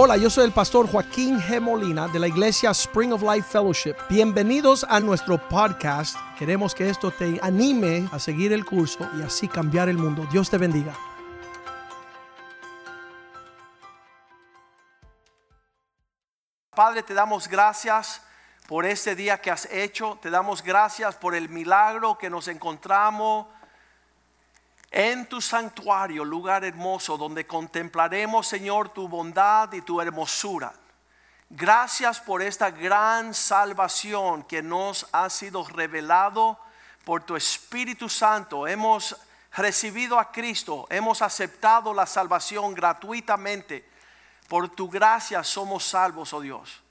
Hola, 0.00 0.16
yo 0.16 0.30
soy 0.30 0.44
el 0.44 0.52
pastor 0.52 0.88
Joaquín 0.88 1.40
G. 1.40 1.60
Molina 1.60 2.06
de 2.06 2.20
la 2.20 2.28
iglesia 2.28 2.70
Spring 2.70 3.12
of 3.12 3.20
Life 3.20 3.48
Fellowship. 3.50 3.96
Bienvenidos 4.08 4.86
a 4.88 5.00
nuestro 5.00 5.38
podcast. 5.48 6.16
Queremos 6.38 6.72
que 6.72 6.88
esto 6.88 7.10
te 7.10 7.40
anime 7.42 8.08
a 8.12 8.20
seguir 8.20 8.52
el 8.52 8.64
curso 8.64 9.10
y 9.18 9.22
así 9.22 9.48
cambiar 9.48 9.88
el 9.88 9.98
mundo. 9.98 10.24
Dios 10.30 10.48
te 10.50 10.56
bendiga. 10.56 10.94
Padre, 16.76 17.02
te 17.02 17.12
damos 17.12 17.48
gracias 17.48 18.22
por 18.68 18.86
este 18.86 19.16
día 19.16 19.40
que 19.40 19.50
has 19.50 19.64
hecho. 19.64 20.16
Te 20.22 20.30
damos 20.30 20.62
gracias 20.62 21.16
por 21.16 21.34
el 21.34 21.48
milagro 21.48 22.16
que 22.18 22.30
nos 22.30 22.46
encontramos 22.46 23.48
en 24.90 25.26
tu 25.26 25.40
santuario, 25.40 26.24
lugar 26.24 26.64
hermoso, 26.64 27.16
donde 27.16 27.46
contemplaremos, 27.46 28.46
Señor, 28.46 28.88
tu 28.90 29.08
bondad 29.08 29.72
y 29.72 29.82
tu 29.82 30.00
hermosura. 30.00 30.72
Gracias 31.50 32.20
por 32.20 32.42
esta 32.42 32.70
gran 32.70 33.32
salvación 33.34 34.42
que 34.42 34.62
nos 34.62 35.06
ha 35.12 35.30
sido 35.30 35.64
revelado 35.64 36.58
por 37.04 37.22
tu 37.22 37.36
Espíritu 37.36 38.08
Santo. 38.08 38.66
Hemos 38.66 39.16
recibido 39.52 40.18
a 40.18 40.30
Cristo, 40.30 40.86
hemos 40.90 41.22
aceptado 41.22 41.94
la 41.94 42.06
salvación 42.06 42.74
gratuitamente. 42.74 43.88
Por 44.46 44.68
tu 44.68 44.88
gracia 44.88 45.42
somos 45.42 45.84
salvos, 45.84 46.32
oh 46.32 46.40
Dios. 46.40 46.82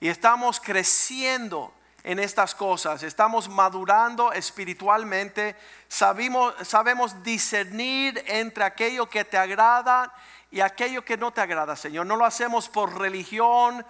Y 0.00 0.08
estamos 0.08 0.60
creciendo 0.60 1.72
en 2.04 2.18
estas 2.18 2.54
cosas, 2.54 3.02
estamos 3.04 3.48
madurando 3.48 4.32
espiritualmente, 4.32 5.56
sabemos, 5.88 7.22
discernir 7.22 8.22
entre 8.26 8.64
aquello 8.64 9.08
que 9.08 9.24
te 9.24 9.38
agrada 9.38 10.12
y 10.50 10.60
aquello 10.60 11.04
que 11.04 11.16
no 11.16 11.32
te 11.32 11.40
agrada, 11.40 11.76
Señor. 11.76 12.06
No 12.06 12.16
lo 12.16 12.24
hacemos 12.24 12.68
por 12.68 12.98
religión 12.98 13.86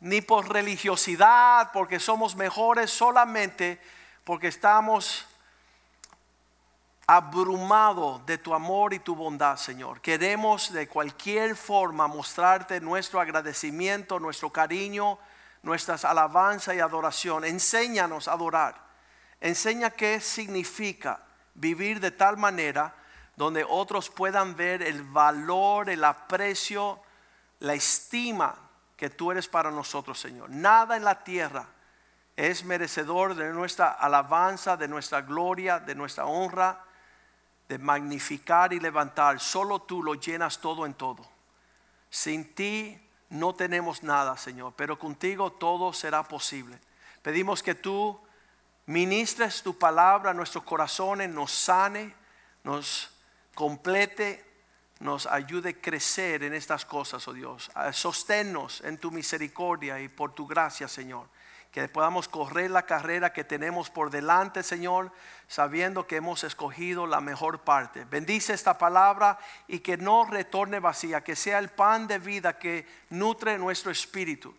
ni 0.00 0.20
por 0.20 0.52
religiosidad, 0.52 1.70
porque 1.72 2.00
somos 2.00 2.34
mejores, 2.34 2.90
solamente 2.90 3.80
porque 4.24 4.48
estamos 4.48 5.24
abrumados 7.06 8.26
de 8.26 8.38
tu 8.38 8.54
amor 8.54 8.92
y 8.92 8.98
tu 8.98 9.14
bondad, 9.14 9.56
Señor. 9.56 10.00
Queremos 10.00 10.72
de 10.72 10.88
cualquier 10.88 11.54
forma 11.54 12.08
mostrarte 12.08 12.80
nuestro 12.80 13.20
agradecimiento, 13.20 14.18
nuestro 14.18 14.50
cariño 14.50 15.18
nuestras 15.62 16.04
alabanzas 16.04 16.74
y 16.74 16.80
adoración. 16.80 17.44
Enséñanos 17.44 18.28
a 18.28 18.32
adorar. 18.32 18.74
Enseña 19.40 19.90
qué 19.90 20.20
significa 20.20 21.20
vivir 21.54 22.00
de 22.00 22.10
tal 22.10 22.36
manera 22.36 22.94
donde 23.36 23.64
otros 23.68 24.10
puedan 24.10 24.54
ver 24.56 24.82
el 24.82 25.02
valor, 25.02 25.88
el 25.88 26.04
aprecio, 26.04 27.00
la 27.60 27.74
estima 27.74 28.54
que 28.96 29.10
tú 29.10 29.30
eres 29.30 29.48
para 29.48 29.70
nosotros, 29.70 30.20
Señor. 30.20 30.50
Nada 30.50 30.96
en 30.96 31.04
la 31.04 31.24
tierra 31.24 31.66
es 32.36 32.64
merecedor 32.64 33.34
de 33.34 33.52
nuestra 33.52 33.90
alabanza, 33.90 34.76
de 34.76 34.88
nuestra 34.88 35.22
gloria, 35.22 35.78
de 35.78 35.94
nuestra 35.94 36.26
honra, 36.26 36.84
de 37.68 37.78
magnificar 37.78 38.72
y 38.72 38.80
levantar. 38.80 39.40
Solo 39.40 39.82
tú 39.82 40.02
lo 40.02 40.14
llenas 40.14 40.60
todo 40.60 40.86
en 40.86 40.94
todo. 40.94 41.26
Sin 42.10 42.54
ti 42.54 43.00
no 43.32 43.54
tenemos 43.54 44.02
nada, 44.02 44.36
Señor, 44.36 44.74
pero 44.76 44.98
contigo 44.98 45.52
todo 45.52 45.92
será 45.92 46.22
posible. 46.22 46.78
Pedimos 47.22 47.62
que 47.62 47.74
tú 47.74 48.20
ministres 48.86 49.62
tu 49.62 49.78
palabra 49.78 50.30
a 50.30 50.34
nuestros 50.34 50.64
corazones, 50.64 51.30
nos 51.30 51.50
sane, 51.50 52.14
nos 52.62 53.10
complete, 53.54 54.44
nos 55.00 55.26
ayude 55.26 55.70
a 55.70 55.80
crecer 55.80 56.42
en 56.42 56.52
estas 56.52 56.84
cosas, 56.84 57.26
oh 57.26 57.32
Dios. 57.32 57.70
Sosténnos 57.92 58.82
en 58.82 58.98
tu 58.98 59.10
misericordia 59.10 59.98
y 59.98 60.08
por 60.08 60.34
tu 60.34 60.46
gracia, 60.46 60.86
Señor 60.86 61.26
que 61.72 61.88
podamos 61.88 62.28
correr 62.28 62.70
la 62.70 62.84
carrera 62.84 63.32
que 63.32 63.44
tenemos 63.44 63.88
por 63.88 64.10
delante, 64.10 64.62
Señor, 64.62 65.10
sabiendo 65.48 66.06
que 66.06 66.16
hemos 66.16 66.44
escogido 66.44 67.06
la 67.06 67.22
mejor 67.22 67.60
parte. 67.60 68.04
Bendice 68.04 68.52
esta 68.52 68.76
palabra 68.76 69.38
y 69.66 69.78
que 69.78 69.96
no 69.96 70.26
retorne 70.26 70.80
vacía, 70.80 71.24
que 71.24 71.34
sea 71.34 71.58
el 71.58 71.70
pan 71.70 72.06
de 72.06 72.18
vida 72.18 72.58
que 72.58 72.86
nutre 73.08 73.56
nuestro 73.56 73.90
espíritu, 73.90 74.54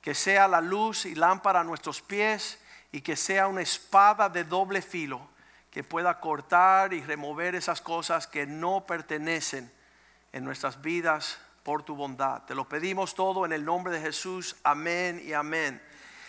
que 0.00 0.14
sea 0.14 0.46
la 0.46 0.60
luz 0.60 1.06
y 1.06 1.16
lámpara 1.16 1.60
a 1.60 1.64
nuestros 1.64 2.00
pies 2.00 2.60
y 2.92 3.00
que 3.00 3.16
sea 3.16 3.48
una 3.48 3.62
espada 3.62 4.28
de 4.28 4.44
doble 4.44 4.80
filo 4.80 5.28
que 5.72 5.82
pueda 5.82 6.20
cortar 6.20 6.92
y 6.94 7.02
remover 7.02 7.56
esas 7.56 7.80
cosas 7.80 8.28
que 8.28 8.46
no 8.46 8.86
pertenecen 8.86 9.72
en 10.32 10.44
nuestras 10.44 10.80
vidas 10.80 11.36
por 11.64 11.82
tu 11.82 11.96
bondad. 11.96 12.44
Te 12.44 12.54
lo 12.54 12.68
pedimos 12.68 13.16
todo 13.16 13.44
en 13.44 13.52
el 13.52 13.64
nombre 13.64 13.92
de 13.92 14.00
Jesús. 14.00 14.54
Amén 14.62 15.20
y 15.26 15.32
amén 15.32 15.82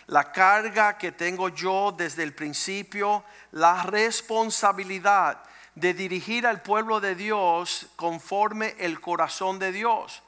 la 0.08 0.32
carga 0.32 0.98
que 0.98 1.12
tengo 1.12 1.50
yo 1.50 1.94
desde 1.96 2.24
el 2.24 2.34
principio, 2.34 3.24
la 3.52 3.84
responsabilidad 3.84 5.42
de 5.74 5.94
dirigir 5.94 6.48
al 6.48 6.62
pueblo 6.62 7.00
de 7.00 7.16
Dios 7.16 7.88
conforme 7.96 8.76
el 8.80 9.02
corazón 9.02 9.60
de 9.60 9.72
Dios. 9.72 10.24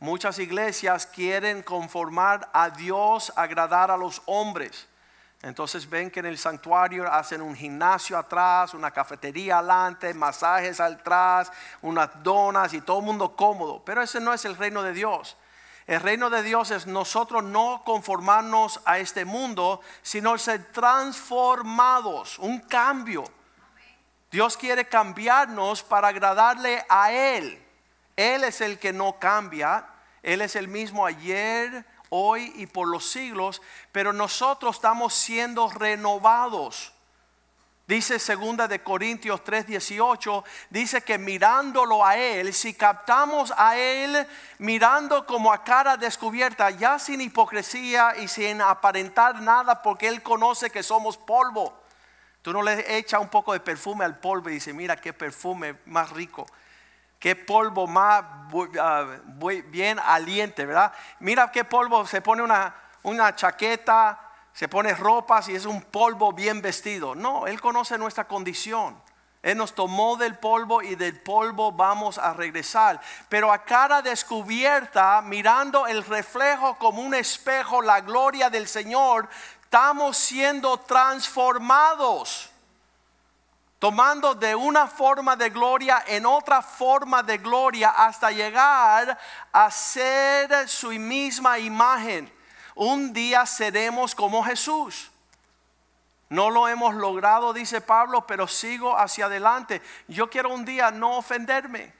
Muchas 0.00 0.38
iglesias 0.38 1.06
quieren 1.06 1.62
conformar 1.62 2.48
a 2.52 2.70
Dios, 2.70 3.32
agradar 3.36 3.90
a 3.90 3.96
los 3.96 4.22
hombres. 4.26 4.86
Entonces 5.42 5.88
ven 5.88 6.10
que 6.10 6.20
en 6.20 6.26
el 6.26 6.38
santuario 6.38 7.12
hacen 7.12 7.42
un 7.42 7.54
gimnasio 7.54 8.18
atrás, 8.18 8.74
una 8.74 8.90
cafetería 8.90 9.58
adelante, 9.58 10.12
masajes 10.14 10.80
atrás, 10.80 11.52
unas 11.80 12.10
donas 12.22 12.74
y 12.74 12.80
todo 12.80 12.98
el 12.98 13.04
mundo 13.04 13.36
cómodo. 13.36 13.82
Pero 13.84 14.02
ese 14.02 14.20
no 14.20 14.32
es 14.32 14.44
el 14.44 14.56
reino 14.56 14.82
de 14.82 14.92
Dios. 14.92 15.36
El 15.88 16.02
reino 16.02 16.28
de 16.28 16.42
Dios 16.42 16.70
es 16.70 16.86
nosotros 16.86 17.42
no 17.42 17.80
conformarnos 17.82 18.78
a 18.84 18.98
este 18.98 19.24
mundo, 19.24 19.80
sino 20.02 20.36
ser 20.36 20.70
transformados, 20.70 22.38
un 22.40 22.60
cambio. 22.60 23.24
Dios 24.30 24.58
quiere 24.58 24.86
cambiarnos 24.86 25.82
para 25.82 26.08
agradarle 26.08 26.84
a 26.90 27.10
Él. 27.10 27.64
Él 28.16 28.44
es 28.44 28.60
el 28.60 28.78
que 28.78 28.92
no 28.92 29.18
cambia, 29.18 29.86
Él 30.22 30.42
es 30.42 30.56
el 30.56 30.68
mismo 30.68 31.06
ayer, 31.06 31.86
hoy 32.10 32.52
y 32.56 32.66
por 32.66 32.86
los 32.86 33.10
siglos, 33.10 33.62
pero 33.90 34.12
nosotros 34.12 34.76
estamos 34.76 35.14
siendo 35.14 35.70
renovados. 35.70 36.92
Dice 37.88 38.18
segunda 38.18 38.68
de 38.68 38.82
Corintios 38.82 39.42
3:18, 39.42 40.44
dice 40.68 41.00
que 41.00 41.16
mirándolo 41.16 42.04
a 42.04 42.18
él, 42.18 42.52
si 42.52 42.74
captamos 42.74 43.50
a 43.56 43.78
él 43.78 44.26
mirando 44.58 45.24
como 45.24 45.50
a 45.50 45.64
cara 45.64 45.96
descubierta, 45.96 46.68
ya 46.68 46.98
sin 46.98 47.22
hipocresía 47.22 48.14
y 48.18 48.28
sin 48.28 48.60
aparentar 48.60 49.40
nada, 49.40 49.80
porque 49.80 50.06
él 50.06 50.22
conoce 50.22 50.68
que 50.68 50.82
somos 50.82 51.16
polvo. 51.16 51.82
Tú 52.42 52.52
no 52.52 52.60
le 52.60 52.98
echas 52.98 53.22
un 53.22 53.28
poco 53.28 53.54
de 53.54 53.60
perfume 53.60 54.04
al 54.04 54.18
polvo 54.18 54.50
y 54.50 54.54
dice, 54.54 54.74
mira 54.74 54.96
qué 54.96 55.14
perfume 55.14 55.76
más 55.86 56.10
rico, 56.10 56.44
qué 57.18 57.36
polvo 57.36 57.86
más 57.86 58.22
ah, 58.82 59.06
bien 59.68 59.98
aliente, 59.98 60.66
¿verdad? 60.66 60.92
Mira 61.20 61.50
qué 61.50 61.64
polvo 61.64 62.06
se 62.06 62.20
pone 62.20 62.42
una, 62.42 62.74
una 63.02 63.34
chaqueta 63.34 64.27
se 64.58 64.66
pone 64.66 64.92
ropas 64.92 65.48
y 65.48 65.54
es 65.54 65.66
un 65.66 65.80
polvo 65.80 66.32
bien 66.32 66.60
vestido. 66.60 67.14
No, 67.14 67.46
Él 67.46 67.60
conoce 67.60 67.96
nuestra 67.96 68.26
condición. 68.26 69.00
Él 69.40 69.56
nos 69.56 69.72
tomó 69.72 70.16
del 70.16 70.36
polvo 70.36 70.82
y 70.82 70.96
del 70.96 71.20
polvo 71.20 71.70
vamos 71.70 72.18
a 72.18 72.32
regresar. 72.32 73.00
Pero 73.28 73.52
a 73.52 73.62
cara 73.62 74.02
descubierta, 74.02 75.22
mirando 75.22 75.86
el 75.86 76.04
reflejo 76.04 76.76
como 76.76 77.02
un 77.02 77.14
espejo, 77.14 77.82
la 77.82 78.00
gloria 78.00 78.50
del 78.50 78.66
Señor, 78.66 79.28
estamos 79.62 80.16
siendo 80.16 80.76
transformados. 80.78 82.50
Tomando 83.78 84.34
de 84.34 84.56
una 84.56 84.88
forma 84.88 85.36
de 85.36 85.50
gloria 85.50 86.02
en 86.04 86.26
otra 86.26 86.62
forma 86.62 87.22
de 87.22 87.38
gloria 87.38 87.90
hasta 87.90 88.32
llegar 88.32 89.16
a 89.52 89.70
ser 89.70 90.68
su 90.68 90.88
misma 90.88 91.60
imagen 91.60 92.36
un 92.78 93.12
día 93.12 93.44
seremos 93.44 94.14
como 94.14 94.44
Jesús. 94.44 95.10
No 96.30 96.48
lo 96.48 96.68
hemos 96.68 96.94
logrado, 96.94 97.52
dice 97.52 97.80
Pablo, 97.80 98.24
pero 98.26 98.46
sigo 98.46 98.96
hacia 98.96 99.26
adelante. 99.26 99.82
Yo 100.06 100.30
quiero 100.30 100.50
un 100.50 100.64
día 100.64 100.92
no 100.92 101.18
ofenderme. 101.18 101.92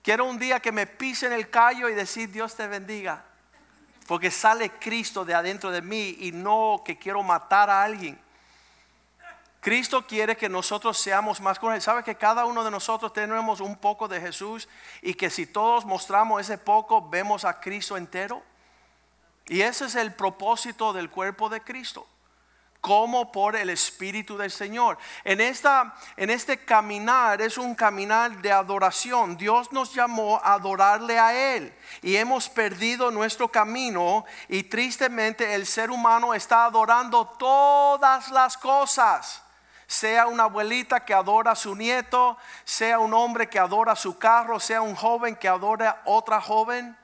Quiero 0.00 0.24
un 0.26 0.38
día 0.38 0.60
que 0.60 0.70
me 0.70 0.86
pisen 0.86 1.32
el 1.32 1.50
callo 1.50 1.88
y 1.88 1.94
decir 1.94 2.30
Dios 2.30 2.54
te 2.54 2.68
bendiga. 2.68 3.24
Porque 4.06 4.30
sale 4.30 4.70
Cristo 4.70 5.24
de 5.24 5.34
adentro 5.34 5.72
de 5.72 5.82
mí 5.82 6.16
y 6.20 6.30
no 6.30 6.82
que 6.84 6.98
quiero 6.98 7.22
matar 7.24 7.68
a 7.68 7.82
alguien. 7.82 8.16
Cristo 9.58 10.06
quiere 10.06 10.36
que 10.36 10.48
nosotros 10.48 10.98
seamos 10.98 11.40
más 11.40 11.58
con 11.58 11.74
Él. 11.74 11.82
¿Sabe 11.82 12.04
que 12.04 12.14
cada 12.14 12.44
uno 12.44 12.62
de 12.62 12.70
nosotros 12.70 13.12
tenemos 13.12 13.60
un 13.60 13.76
poco 13.76 14.06
de 14.06 14.20
Jesús 14.20 14.68
y 15.00 15.14
que 15.14 15.30
si 15.30 15.46
todos 15.46 15.84
mostramos 15.84 16.40
ese 16.40 16.58
poco, 16.58 17.08
vemos 17.08 17.44
a 17.44 17.58
Cristo 17.58 17.96
entero? 17.96 18.42
Y 19.46 19.62
ese 19.62 19.86
es 19.86 19.94
el 19.94 20.12
propósito 20.14 20.92
del 20.92 21.10
cuerpo 21.10 21.48
de 21.48 21.60
Cristo. 21.60 22.06
como 22.82 23.30
por 23.30 23.54
el 23.54 23.70
Espíritu 23.70 24.36
del 24.36 24.50
Señor. 24.50 24.98
En, 25.22 25.40
esta, 25.40 25.94
en 26.16 26.30
este 26.30 26.64
caminar 26.64 27.40
es 27.40 27.56
un 27.56 27.76
caminar 27.76 28.42
de 28.42 28.50
adoración. 28.50 29.36
Dios 29.36 29.70
nos 29.70 29.94
llamó 29.94 30.40
a 30.42 30.54
adorarle 30.54 31.16
a 31.16 31.54
Él 31.54 31.72
y 32.02 32.16
hemos 32.16 32.48
perdido 32.48 33.12
nuestro 33.12 33.46
camino 33.46 34.24
y 34.48 34.64
tristemente 34.64 35.54
el 35.54 35.64
ser 35.64 35.92
humano 35.92 36.34
está 36.34 36.64
adorando 36.64 37.24
todas 37.38 38.30
las 38.30 38.56
cosas. 38.56 39.44
Sea 39.86 40.26
una 40.26 40.44
abuelita 40.44 41.04
que 41.04 41.14
adora 41.14 41.52
a 41.52 41.56
su 41.56 41.76
nieto, 41.76 42.36
sea 42.64 42.98
un 42.98 43.14
hombre 43.14 43.48
que 43.48 43.60
adora 43.60 43.94
su 43.94 44.18
carro, 44.18 44.58
sea 44.58 44.82
un 44.82 44.96
joven 44.96 45.36
que 45.36 45.46
adora 45.46 45.90
a 45.90 46.02
otra 46.06 46.40
joven. 46.40 46.98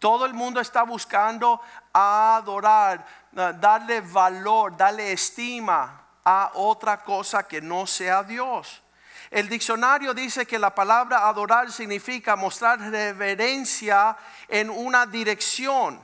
Todo 0.00 0.26
el 0.26 0.34
mundo 0.34 0.60
está 0.60 0.82
buscando 0.82 1.60
adorar 1.92 3.06
darle 3.32 4.00
valor, 4.00 4.76
darle 4.76 5.12
estima 5.12 6.02
a 6.24 6.52
otra 6.54 7.02
cosa 7.02 7.46
que 7.46 7.60
no 7.60 7.86
sea 7.86 8.22
Dios. 8.22 8.82
El 9.30 9.48
diccionario 9.48 10.12
dice 10.12 10.46
que 10.46 10.58
la 10.58 10.74
palabra 10.74 11.28
adorar 11.28 11.70
significa 11.70 12.34
mostrar 12.34 12.80
reverencia 12.80 14.16
en 14.48 14.70
una 14.70 15.06
dirección. 15.06 16.02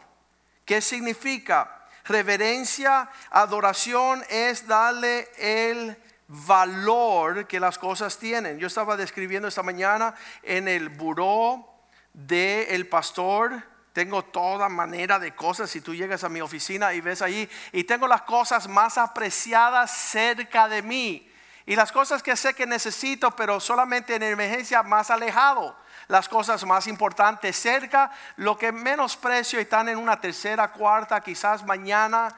¿Qué 0.65 0.81
significa? 0.81 1.73
Reverencia, 2.05 3.09
adoración 3.31 4.23
es 4.29 4.67
darle 4.67 5.29
el 5.39 6.01
valor 6.29 7.49
que 7.49 7.59
las 7.59 7.79
cosas 7.79 8.17
tienen. 8.19 8.59
Yo 8.59 8.69
estaba 8.69 8.97
describiendo 8.97 9.49
esta 9.49 9.65
mañana 9.65 10.15
en 10.43 10.69
el 10.69 10.89
buró 10.89 11.69
del 12.13 12.89
pastor 12.89 13.76
tengo 13.97 14.23
toda 14.23 14.69
manera 14.69 15.19
de 15.19 15.35
cosas. 15.35 15.71
Si 15.71 15.81
tú 15.81 15.95
llegas 15.95 16.23
a 16.23 16.29
mi 16.29 16.43
oficina 16.43 16.93
y 16.93 17.01
ves 17.01 17.23
allí, 17.23 17.49
y 17.73 17.85
tengo 17.85 18.07
las 18.07 18.21
cosas 18.21 18.69
más 18.69 18.99
apreciadas 18.99 19.91
cerca 19.91 20.69
de 20.69 20.83
mí. 20.83 21.33
Y 21.65 21.77
las 21.77 21.93
cosas 21.93 22.23
que 22.23 22.37
sé 22.37 22.53
que 22.53 22.67
necesito, 22.67 23.31
pero 23.31 23.59
solamente 23.59 24.15
en 24.15 24.23
emergencia 24.23 24.83
más 24.83 25.11
alejado. 25.11 25.75
Las 26.09 26.29
cosas 26.29 26.63
más 26.67 26.87
importantes 26.89 27.57
cerca, 27.57 28.11
lo 28.37 28.59
que 28.59 28.71
menos 28.71 29.17
precio 29.17 29.59
y 29.59 29.63
están 29.63 29.89
en 29.89 29.97
una 29.97 30.21
tercera, 30.21 30.73
cuarta, 30.73 31.23
quizás 31.23 31.65
mañana 31.65 32.37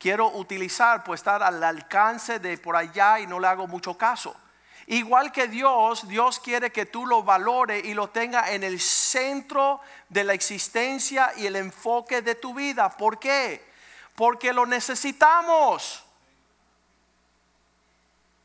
quiero 0.00 0.26
utilizar, 0.32 1.04
pues 1.04 1.20
estar 1.20 1.44
al 1.44 1.62
alcance 1.62 2.40
de 2.40 2.58
por 2.58 2.74
allá 2.74 3.20
y 3.20 3.28
no 3.28 3.38
le 3.38 3.46
hago 3.46 3.68
mucho 3.68 3.96
caso. 3.96 4.34
Igual 4.90 5.32
que 5.32 5.48
Dios, 5.48 6.08
Dios 6.08 6.40
quiere 6.40 6.72
que 6.72 6.86
tú 6.86 7.04
lo 7.04 7.22
valore 7.22 7.78
y 7.78 7.92
lo 7.92 8.08
tenga 8.08 8.50
en 8.52 8.64
el 8.64 8.80
centro 8.80 9.80
de 10.08 10.24
la 10.24 10.32
existencia 10.32 11.30
y 11.36 11.44
el 11.44 11.56
enfoque 11.56 12.22
de 12.22 12.34
tu 12.34 12.54
vida. 12.54 12.88
¿Por 12.96 13.18
qué? 13.18 13.70
Porque 14.14 14.50
lo 14.50 14.64
necesitamos. 14.64 16.02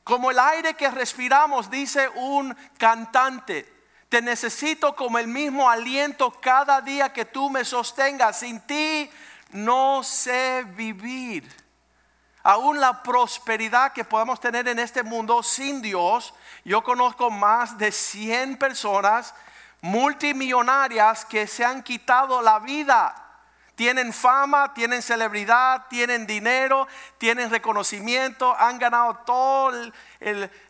Como 0.03 0.31
el 0.31 0.39
aire 0.39 0.73
que 0.73 0.91
respiramos, 0.91 1.69
dice 1.69 2.09
un 2.09 2.53
cantante, 2.77 3.71
te 4.09 4.21
necesito 4.21 4.97
como 4.97 5.19
el 5.19 5.29
mismo 5.29 5.69
aliento 5.69 6.29
cada 6.41 6.81
día 6.81 7.13
que 7.13 7.23
tú 7.23 7.49
me 7.49 7.63
sostengas. 7.63 8.39
Sin 8.39 8.59
ti 8.67 9.09
no 9.51 10.03
sé 10.03 10.65
vivir 10.75 11.62
aún 12.43 12.79
la 12.79 13.01
prosperidad 13.01 13.93
que 13.93 14.03
podamos 14.03 14.39
tener 14.39 14.67
en 14.67 14.79
este 14.79 15.01
mundo 15.01 15.41
sin 15.41 15.81
Dios. 15.81 16.33
Yo 16.65 16.83
conozco 16.83 17.31
más 17.31 17.77
de 17.77 17.91
100 17.91 18.57
personas 18.57 19.33
multimillonarias 19.81 21.25
que 21.25 21.47
se 21.47 21.65
han 21.65 21.81
quitado 21.81 22.41
la 22.41 22.59
vida. 22.59 23.15
Tienen 23.75 24.13
fama, 24.13 24.73
tienen 24.73 25.01
celebridad, 25.01 25.87
tienen 25.89 26.27
dinero, 26.27 26.87
tienen 27.17 27.49
reconocimiento, 27.49 28.55
han 28.59 28.77
ganado 28.77 29.15
todos 29.25 29.91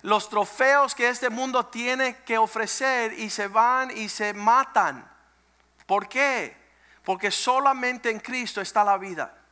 los 0.03 0.29
trofeos 0.29 0.95
que 0.95 1.09
este 1.09 1.29
mundo 1.29 1.65
tiene 1.65 2.17
que 2.23 2.37
ofrecer 2.37 3.13
y 3.19 3.29
se 3.29 3.47
van 3.47 3.91
y 3.91 4.07
se 4.07 4.33
matan. 4.33 5.05
¿Por 5.85 6.07
qué? 6.07 6.55
Porque 7.03 7.29
solamente 7.29 8.09
en 8.09 8.21
Cristo 8.21 8.61
está 8.61 8.85
la 8.85 8.97
vida. 8.97 9.42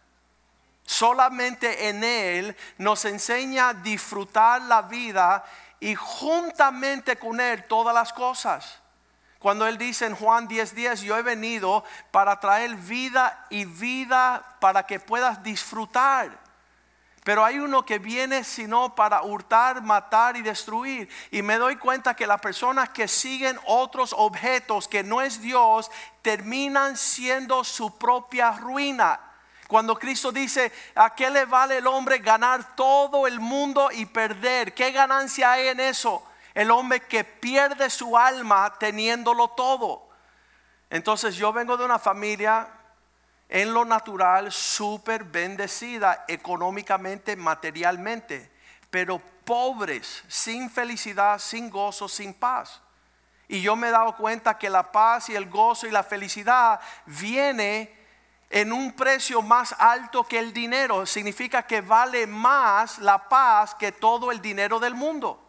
Solamente 0.91 1.87
en 1.87 2.03
Él 2.03 2.57
nos 2.77 3.05
enseña 3.05 3.69
a 3.69 3.73
disfrutar 3.73 4.61
la 4.63 4.81
vida 4.81 5.41
y 5.79 5.95
juntamente 5.95 7.17
con 7.17 7.39
Él 7.39 7.63
todas 7.63 7.95
las 7.95 8.11
cosas. 8.11 8.77
Cuando 9.39 9.65
Él 9.65 9.77
dice 9.77 10.05
en 10.05 10.15
Juan 10.15 10.49
10:10, 10.49 10.73
10, 10.73 11.01
yo 11.03 11.15
he 11.15 11.21
venido 11.21 11.85
para 12.11 12.41
traer 12.41 12.75
vida 12.75 13.47
y 13.49 13.63
vida 13.63 14.57
para 14.59 14.85
que 14.85 14.99
puedas 14.99 15.41
disfrutar. 15.41 16.37
Pero 17.23 17.45
hay 17.45 17.59
uno 17.59 17.85
que 17.85 17.97
viene 17.97 18.43
sino 18.43 18.93
para 18.93 19.23
hurtar, 19.23 19.81
matar 19.81 20.35
y 20.35 20.41
destruir. 20.41 21.07
Y 21.31 21.41
me 21.41 21.55
doy 21.55 21.77
cuenta 21.77 22.17
que 22.17 22.27
las 22.27 22.41
personas 22.41 22.89
que 22.89 23.07
siguen 23.07 23.57
otros 23.65 24.13
objetos 24.17 24.89
que 24.89 25.03
no 25.03 25.21
es 25.21 25.39
Dios 25.39 25.89
terminan 26.21 26.97
siendo 26.97 27.63
su 27.63 27.97
propia 27.97 28.51
ruina. 28.51 29.30
Cuando 29.71 29.97
Cristo 29.97 30.33
dice, 30.33 30.69
¿a 30.95 31.15
qué 31.15 31.29
le 31.29 31.45
vale 31.45 31.77
el 31.77 31.87
hombre 31.87 32.17
ganar 32.17 32.75
todo 32.75 33.25
el 33.25 33.39
mundo 33.39 33.87
y 33.89 34.05
perder? 34.05 34.73
¿Qué 34.73 34.91
ganancia 34.91 35.53
hay 35.53 35.69
en 35.69 35.79
eso? 35.79 36.27
El 36.53 36.71
hombre 36.71 36.99
que 36.99 37.23
pierde 37.23 37.89
su 37.89 38.17
alma 38.17 38.75
teniéndolo 38.77 39.47
todo. 39.51 40.09
Entonces 40.89 41.37
yo 41.37 41.53
vengo 41.53 41.77
de 41.77 41.85
una 41.85 41.99
familia 41.99 42.67
en 43.47 43.73
lo 43.73 43.85
natural 43.85 44.51
súper 44.51 45.23
bendecida 45.23 46.25
económicamente, 46.27 47.37
materialmente, 47.37 48.51
pero 48.89 49.21
pobres, 49.45 50.25
sin 50.27 50.69
felicidad, 50.69 51.39
sin 51.39 51.69
gozo, 51.69 52.09
sin 52.09 52.33
paz. 52.33 52.81
Y 53.47 53.61
yo 53.61 53.77
me 53.77 53.87
he 53.87 53.91
dado 53.91 54.17
cuenta 54.17 54.57
que 54.57 54.69
la 54.69 54.91
paz 54.91 55.29
y 55.29 55.35
el 55.37 55.49
gozo 55.49 55.87
y 55.87 55.91
la 55.91 56.03
felicidad 56.03 56.81
viene 57.05 58.00
en 58.51 58.73
un 58.73 58.91
precio 58.91 59.41
más 59.41 59.73
alto 59.79 60.25
que 60.25 60.37
el 60.37 60.51
dinero. 60.51 61.05
Significa 61.05 61.63
que 61.63 61.79
vale 61.79 62.27
más 62.27 62.99
la 62.99 63.29
paz 63.29 63.73
que 63.73 63.93
todo 63.93 64.29
el 64.29 64.41
dinero 64.41 64.77
del 64.79 64.93
mundo. 64.93 65.41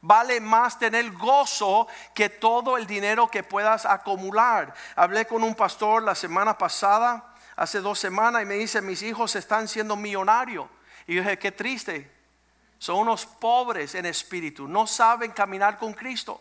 Vale 0.00 0.40
más 0.40 0.78
tener 0.78 1.10
gozo 1.10 1.88
que 2.14 2.28
todo 2.28 2.76
el 2.76 2.86
dinero 2.86 3.28
que 3.28 3.42
puedas 3.42 3.84
acumular. 3.84 4.72
Hablé 4.94 5.26
con 5.26 5.42
un 5.42 5.56
pastor 5.56 6.04
la 6.04 6.14
semana 6.14 6.56
pasada, 6.56 7.34
hace 7.56 7.80
dos 7.80 7.98
semanas, 7.98 8.42
y 8.42 8.46
me 8.46 8.54
dice, 8.54 8.80
mis 8.80 9.02
hijos 9.02 9.34
están 9.34 9.66
siendo 9.66 9.96
millonarios. 9.96 10.68
Y 11.08 11.16
yo 11.16 11.22
dije, 11.22 11.40
qué 11.40 11.50
triste. 11.50 12.16
Son 12.78 12.98
unos 12.98 13.26
pobres 13.26 13.96
en 13.96 14.06
espíritu, 14.06 14.68
no 14.68 14.86
saben 14.86 15.32
caminar 15.32 15.76
con 15.76 15.92
Cristo. 15.92 16.40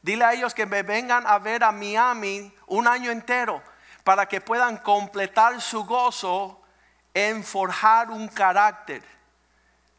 Dile 0.00 0.24
a 0.24 0.34
ellos 0.34 0.54
que 0.54 0.66
me 0.66 0.84
vengan 0.84 1.26
a 1.26 1.40
ver 1.40 1.64
a 1.64 1.72
Miami 1.72 2.54
un 2.68 2.86
año 2.86 3.10
entero 3.10 3.60
para 4.06 4.28
que 4.28 4.40
puedan 4.40 4.76
completar 4.76 5.60
su 5.60 5.84
gozo 5.84 6.62
en 7.12 7.42
forjar 7.42 8.08
un 8.08 8.28
carácter, 8.28 9.02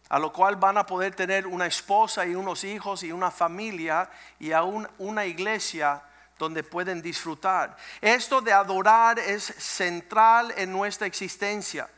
a 0.07 0.17
lo 0.17 0.31
cual 0.31 0.55
van 0.55 0.77
a 0.77 0.85
poder 0.85 1.13
tener 1.13 1.45
una 1.45 1.65
esposa 1.65 2.25
y 2.25 2.33
unos 2.33 2.63
hijos 2.63 3.03
y 3.03 3.11
una 3.11 3.31
familia 3.31 4.09
y 4.39 4.53
aún 4.53 4.87
una 4.97 5.25
iglesia 5.25 6.01
donde 6.39 6.63
pueden 6.63 7.01
disfrutar. 7.01 7.75
Esto 7.99 8.39
de 8.39 8.53
adorar 8.53 9.19
es 9.19 9.43
central 9.43 10.53
en 10.55 10.71
nuestra 10.71 11.05
existencia. 11.05 11.89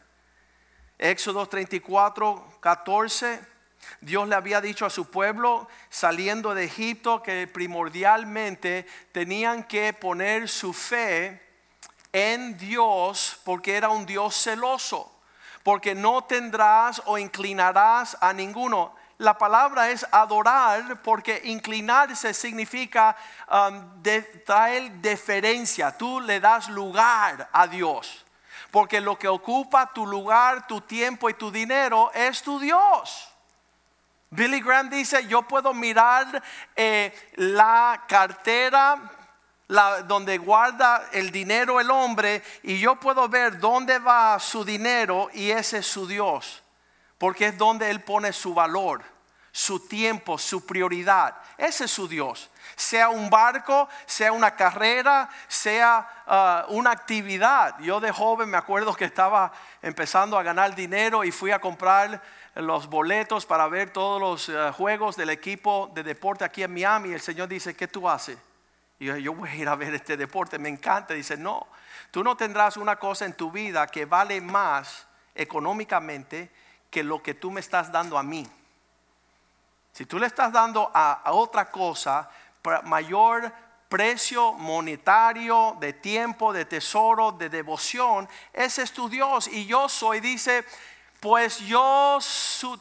Éxodo 0.98 1.46
34, 1.46 2.58
14. 2.60 3.40
Dios 4.02 4.28
le 4.28 4.34
había 4.34 4.62
dicho 4.62 4.84
a 4.84 4.90
su 4.90 5.12
pueblo 5.12 5.68
saliendo 5.92 6.56
de 6.56 6.64
Egipto 6.64 7.22
que 7.22 7.46
primordialmente 7.46 8.88
tenían 9.12 9.64
que 9.66 9.94
poner 9.94 10.50
su 10.50 10.74
fe 10.74 11.49
en 12.14 12.58
Dios 12.58 13.40
porque 13.44 13.76
era 13.76 13.90
un 13.90 14.06
Dios 14.06 14.36
celoso, 14.36 15.12
porque 15.64 15.96
no 15.96 16.24
tendrás 16.24 17.02
o 17.06 17.18
inclinarás 17.18 18.18
a 18.22 18.34
ninguno. 18.34 18.94
La 19.18 19.38
palabra 19.38 19.90
es 19.90 20.06
adorar 20.12 21.02
porque 21.02 21.42
inclinarse 21.44 22.34
significa 22.34 23.18
um, 23.52 24.02
traer 24.46 24.92
deferencia, 24.94 25.92
tú 25.98 26.22
le 26.22 26.40
das 26.40 26.70
lugar 26.70 27.50
a 27.52 27.68
Dios, 27.68 28.26
porque 28.72 29.02
lo 29.02 29.20
que 29.20 29.28
ocupa 29.28 29.92
tu 29.92 30.06
lugar, 30.08 30.68
tu 30.68 30.80
tiempo 30.82 31.30
y 31.30 31.34
tu 31.34 31.52
dinero 31.52 32.12
es 32.14 32.42
tu 32.42 32.60
Dios. 32.60 33.30
Billy 34.32 34.62
Graham 34.62 34.90
dice, 34.90 35.26
yo 35.28 35.42
puedo 35.42 35.74
mirar 35.74 36.42
eh, 36.76 37.12
la 37.36 38.04
cartera 38.08 39.02
donde 40.08 40.40
guarda 40.40 41.10
el 41.12 41.32
dinero 41.32 41.80
el 41.80 41.92
hombre 41.92 42.42
y 42.64 42.80
yo 42.80 42.96
puedo 42.96 43.30
ver 43.30 43.60
dónde 43.60 44.00
va 44.00 44.40
su 44.40 44.66
dinero 44.66 45.30
y 45.32 45.52
ese 45.52 45.78
es 45.80 45.86
su 45.86 46.08
Dios, 46.08 46.64
porque 47.20 47.48
es 47.48 47.58
donde 47.58 47.92
él 47.92 48.02
pone 48.02 48.34
su 48.34 48.56
valor, 48.56 49.04
su 49.52 49.88
tiempo, 49.88 50.40
su 50.40 50.66
prioridad. 50.66 51.36
Ese 51.56 51.86
es 51.86 51.92
su 51.92 52.08
Dios. 52.08 52.50
Sea 52.76 53.10
un 53.10 53.30
barco, 53.30 53.88
sea 54.08 54.32
una 54.32 54.56
carrera, 54.56 55.30
sea 55.48 56.24
ah, 56.26 56.66
una 56.70 56.92
actividad. 56.92 57.78
Yo 57.80 58.00
de 58.00 58.12
joven 58.12 58.50
me 58.50 58.58
acuerdo 58.58 58.96
que 58.96 59.06
estaba 59.06 59.52
empezando 59.84 60.38
a 60.38 60.44
ganar 60.44 60.74
dinero 60.74 61.24
y 61.24 61.32
fui 61.32 61.52
a 61.52 61.60
comprar 61.60 62.24
los 62.56 62.88
boletos 62.88 63.46
para 63.46 63.68
ver 63.68 63.92
todos 63.92 64.20
los 64.20 64.50
eh, 64.50 64.72
juegos 64.76 65.16
del 65.16 65.30
equipo 65.30 65.92
de 65.94 66.02
deporte 66.02 66.44
aquí 66.44 66.64
en 66.64 66.74
Miami. 66.74 67.12
El 67.12 67.22
Señor 67.22 67.48
dice, 67.48 67.76
¿qué 67.76 67.88
tú 67.88 68.10
haces? 68.10 68.38
Y 69.00 69.06
yo, 69.22 69.34
voy 69.34 69.50
a 69.50 69.56
ir 69.56 69.70
a 69.70 69.76
ver 69.76 69.94
este 69.94 70.18
deporte, 70.18 70.60
me 70.60 70.68
encanta. 70.68 71.14
Dice, 71.14 71.38
no, 71.38 71.68
tú 72.12 72.22
no 72.24 72.36
tendrás 72.36 72.76
una 72.76 72.98
cosa 72.98 73.26
en 73.26 73.34
tu 73.34 73.50
vida 73.50 73.88
que 73.88 74.06
vale 74.06 74.42
más 74.42 75.08
económicamente 75.34 76.52
que 76.90 77.02
lo 77.04 77.24
que 77.24 77.34
tú 77.34 77.50
me 77.50 77.62
estás 77.62 77.92
dando 77.92 78.18
a 78.18 78.24
mí. 78.24 78.46
Si 79.94 80.06
tú 80.06 80.20
le 80.20 80.28
estás 80.28 80.52
dando 80.52 80.92
a, 80.94 81.24
otra 81.32 81.72
cosa 81.72 82.30
mayor 82.84 83.52
precio 83.88 84.52
monetario, 84.54 85.78
de 85.80 85.94
tiempo, 85.94 86.52
de 86.52 86.66
tesoro, 86.66 87.32
de 87.32 87.50
devoción, 87.50 88.28
ese 88.52 88.84
es 88.84 88.92
tu 88.92 89.08
Dios. 89.08 89.48
Y 89.48 89.66
yo 89.66 89.88
soy, 89.88 90.20
dice, 90.20 90.66
pues 91.22 91.60
yo, 91.60 92.20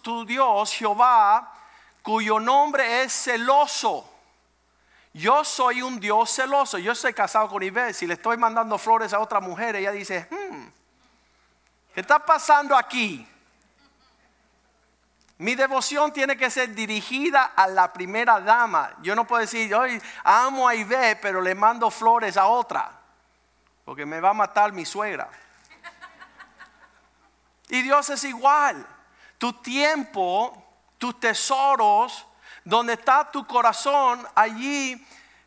tu 0.02 0.24
Dios, 0.24 0.72
Jehová, 0.72 1.54
cuyo 2.02 2.40
nombre 2.40 3.02
es 3.02 3.12
celoso. 3.12 4.17
Yo 5.18 5.42
soy 5.42 5.82
un 5.82 5.98
Dios 5.98 6.30
celoso. 6.30 6.78
Yo 6.78 6.92
estoy 6.92 7.12
casado 7.12 7.48
con 7.48 7.60
Ibe. 7.60 7.92
Si 7.92 8.06
le 8.06 8.14
estoy 8.14 8.36
mandando 8.36 8.78
flores 8.78 9.12
a 9.12 9.18
otra 9.18 9.40
mujer, 9.40 9.74
ella 9.74 9.90
dice, 9.90 10.28
hmm, 10.30 10.66
¿qué 11.92 12.00
está 12.02 12.24
pasando 12.24 12.76
aquí? 12.76 13.26
Mi 15.38 15.56
devoción 15.56 16.12
tiene 16.12 16.36
que 16.36 16.48
ser 16.50 16.72
dirigida 16.72 17.52
a 17.56 17.66
la 17.66 17.92
primera 17.92 18.40
dama. 18.40 18.92
Yo 19.02 19.16
no 19.16 19.26
puedo 19.26 19.40
decir, 19.40 19.74
hoy 19.74 20.00
amo 20.22 20.68
a 20.68 20.76
Ibe, 20.76 21.16
pero 21.16 21.40
le 21.40 21.52
mando 21.56 21.90
flores 21.90 22.36
a 22.36 22.46
otra, 22.46 22.88
porque 23.84 24.06
me 24.06 24.20
va 24.20 24.30
a 24.30 24.34
matar 24.34 24.70
mi 24.70 24.86
suegra. 24.86 25.28
Y 27.70 27.82
Dios 27.82 28.08
es 28.10 28.22
igual. 28.22 28.86
Tu 29.36 29.52
tiempo, 29.54 30.64
tus 30.96 31.18
tesoros, 31.18 32.27
donde 32.68 32.92
está 32.92 33.30
tu 33.30 33.46
corazón, 33.46 34.28
allí 34.34 35.02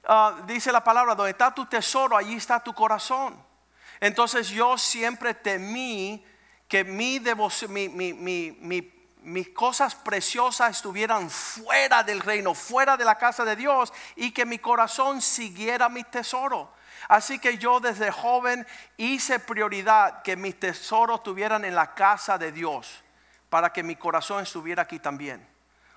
ah, 0.05 0.41
dice 0.47 0.71
la 0.71 0.83
palabra, 0.83 1.13
donde 1.13 1.29
está 1.29 1.53
tu 1.53 1.67
tesoro, 1.67 2.17
allí 2.17 2.35
está 2.35 2.59
tu 2.59 2.73
corazón. 2.73 3.39
Entonces 3.99 4.49
yo 4.49 4.75
siempre 4.75 5.35
temí 5.35 6.25
que 6.67 6.83
mi 6.83 7.19
mi 7.19 8.91
mis 9.21 9.49
cosas 9.49 9.93
preciosas 9.93 10.77
estuvieran 10.77 11.29
fuera 11.29 12.01
del 12.01 12.21
reino, 12.21 12.55
fuera 12.55 12.97
de 12.97 13.05
la 13.05 13.19
casa 13.19 13.45
de 13.45 13.55
Dios 13.55 13.93
y 14.15 14.31
que 14.31 14.47
mi 14.47 14.57
corazón 14.57 15.21
siguiera 15.21 15.89
mi 15.89 16.03
tesoro. 16.03 16.73
Así 17.07 17.37
que 17.37 17.59
yo 17.59 17.79
desde 17.79 18.09
joven 18.09 18.65
hice 18.97 19.37
prioridad 19.37 20.23
que 20.23 20.35
mis 20.35 20.59
tesoros 20.59 21.17
estuvieran 21.17 21.65
en 21.65 21.75
la 21.75 21.93
casa 21.93 22.39
de 22.39 22.51
Dios 22.51 23.03
para 23.51 23.71
que 23.71 23.83
mi 23.83 23.95
corazón 23.95 24.41
estuviera 24.41 24.81
aquí 24.81 24.97
también. 24.97 25.50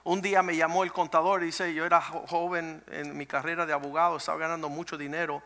Un 0.05 0.21
día 0.21 0.43
me 0.43 0.55
llamó 0.55 0.85
el 0.85 0.93
contador 0.93 1.43
y 1.43 1.47
dice, 1.47 1.73
yo 1.73 1.87
era 1.87 2.01
joven 2.01 2.85
en 2.89 3.17
mi 3.17 3.25
carrera 3.25 3.65
de 3.65 3.73
abogado, 3.73 4.19
estaba 4.19 4.39
ganando 4.39 4.69
mucho 4.69 4.99
dinero 4.99 5.43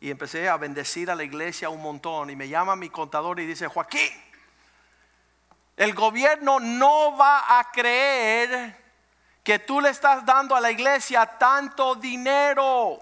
y 0.00 0.10
empecé 0.10 0.50
a 0.50 0.58
bendecir 0.58 1.10
a 1.10 1.14
la 1.14 1.24
iglesia 1.24 1.70
un 1.70 1.80
montón. 1.80 2.28
Y 2.28 2.36
me 2.36 2.46
llama 2.46 2.76
mi 2.76 2.90
contador 2.90 3.40
y 3.40 3.46
dice, 3.46 3.68
Joaquín, 3.68 4.10
el 5.78 5.94
gobierno 5.94 6.60
no 6.60 7.16
va 7.16 7.58
a 7.58 7.70
creer 7.72 8.76
que 9.42 9.58
tú 9.60 9.80
le 9.80 9.88
estás 9.88 10.26
dando 10.26 10.54
a 10.54 10.60
la 10.60 10.70
iglesia 10.70 11.24
tanto 11.24 11.94
dinero. 11.94 12.98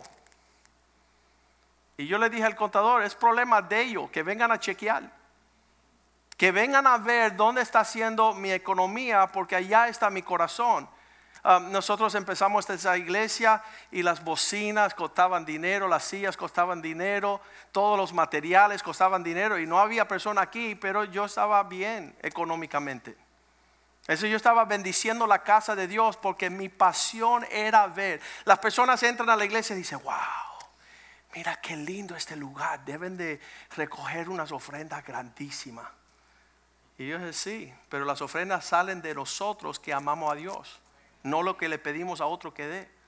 Y 1.96 2.06
yo 2.06 2.18
le 2.18 2.30
dije 2.30 2.44
al 2.44 2.54
contador, 2.54 3.02
es 3.02 3.16
problema 3.16 3.60
de 3.60 3.82
ellos, 3.82 4.10
que 4.10 4.22
vengan 4.22 4.52
a 4.52 4.60
chequear. 4.60 5.10
Que 6.36 6.52
vengan 6.52 6.86
a 6.86 6.96
ver 6.98 7.36
dónde 7.36 7.62
está 7.62 7.80
haciendo 7.80 8.32
mi 8.32 8.52
economía, 8.52 9.26
porque 9.26 9.56
allá 9.56 9.88
está 9.88 10.08
mi 10.08 10.22
corazón. 10.22 10.88
Um, 11.42 11.73
nosotros 11.73 12.14
empezamos 12.14 12.68
esa 12.68 12.99
iglesia 12.99 13.62
y 13.90 14.02
las 14.02 14.23
bocinas 14.23 14.94
costaban 14.94 15.47
dinero, 15.47 15.88
las 15.88 16.04
sillas 16.04 16.37
costaban 16.37 16.82
dinero, 16.82 17.40
todos 17.73 17.97
los 17.97 18.12
materiales 18.12 18.82
costaban 18.82 19.23
dinero 19.23 19.59
y 19.59 19.66
no 19.66 19.78
había 19.78 20.06
persona 20.06 20.42
aquí, 20.42 20.75
pero 20.75 21.04
yo 21.04 21.25
estaba 21.25 21.62
bien 21.62 22.14
económicamente. 22.20 23.16
Eso 24.06 24.26
yo 24.26 24.37
estaba 24.37 24.66
bendiciendo 24.66 25.26
la 25.26 25.42
casa 25.42 25.75
de 25.75 25.87
Dios 25.87 26.18
porque 26.18 26.50
mi 26.50 26.68
pasión 26.68 27.47
era 27.50 27.87
ver. 27.87 28.20
Las 28.44 28.59
personas 28.59 29.02
entran 29.02 29.30
a 29.30 29.37
la 29.37 29.44
iglesia 29.44 29.75
y 29.75 29.78
dicen, 29.78 30.00
wow, 30.02 30.14
mira 31.35 31.59
qué 31.61 31.75
lindo 31.75 32.16
este 32.16 32.37
lugar, 32.37 32.85
deben 32.85 33.16
de 33.16 33.40
recoger 33.76 34.28
unas 34.28 34.52
ofrendas 34.52 35.02
grandísimas. 35.04 35.87
Y 36.99 37.09
yo 37.09 37.18
dije, 37.18 37.32
sí, 37.32 37.75
pero 37.88 38.04
las 38.04 38.20
ofrendas 38.20 38.66
salen 38.66 39.00
de 39.00 39.14
nosotros 39.14 39.80
que 39.80 39.94
amamos 39.94 40.30
a 40.30 40.35
Dios 40.35 40.80
no 41.22 41.42
lo 41.42 41.56
que 41.56 41.68
le 41.68 41.78
pedimos 41.78 42.20
a 42.20 42.26
otro 42.26 42.54
que 42.54 42.66
dé. 42.66 43.00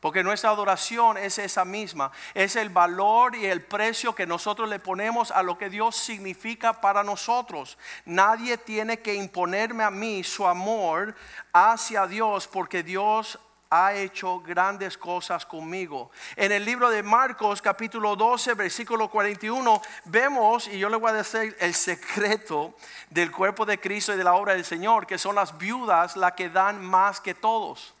Porque 0.00 0.22
nuestra 0.22 0.50
adoración 0.50 1.16
es 1.16 1.38
esa 1.38 1.64
misma, 1.64 2.12
es 2.32 2.54
el 2.54 2.68
valor 2.68 3.34
y 3.34 3.46
el 3.46 3.62
precio 3.62 4.14
que 4.14 4.26
nosotros 4.26 4.68
le 4.68 4.78
ponemos 4.78 5.32
a 5.32 5.42
lo 5.42 5.58
que 5.58 5.68
Dios 5.68 5.96
significa 5.96 6.80
para 6.80 7.02
nosotros. 7.02 7.76
Nadie 8.04 8.58
tiene 8.58 9.00
que 9.00 9.14
imponerme 9.14 9.82
a 9.82 9.90
mí 9.90 10.22
su 10.22 10.46
amor 10.46 11.16
hacia 11.52 12.06
Dios 12.06 12.46
porque 12.46 12.84
Dios 12.84 13.40
ha 13.70 13.94
hecho 13.94 14.40
grandes 14.40 14.96
cosas 14.96 15.44
conmigo. 15.44 16.10
En 16.36 16.52
el 16.52 16.64
libro 16.64 16.88
de 16.90 17.02
Marcos 17.02 17.60
capítulo 17.60 18.16
12 18.16 18.54
versículo 18.54 19.08
41 19.10 19.82
vemos, 20.06 20.68
y 20.68 20.78
yo 20.78 20.88
le 20.88 20.96
voy 20.96 21.10
a 21.10 21.14
decir 21.14 21.56
el 21.60 21.74
secreto 21.74 22.74
del 23.10 23.30
cuerpo 23.30 23.66
de 23.66 23.78
Cristo 23.78 24.14
y 24.14 24.16
de 24.16 24.24
la 24.24 24.34
obra 24.34 24.54
del 24.54 24.64
Señor, 24.64 25.06
que 25.06 25.18
son 25.18 25.34
las 25.34 25.56
viudas 25.58 26.16
las 26.16 26.32
que 26.32 26.48
dan 26.48 26.82
más 26.82 27.20
que 27.20 27.34
todos. 27.34 27.94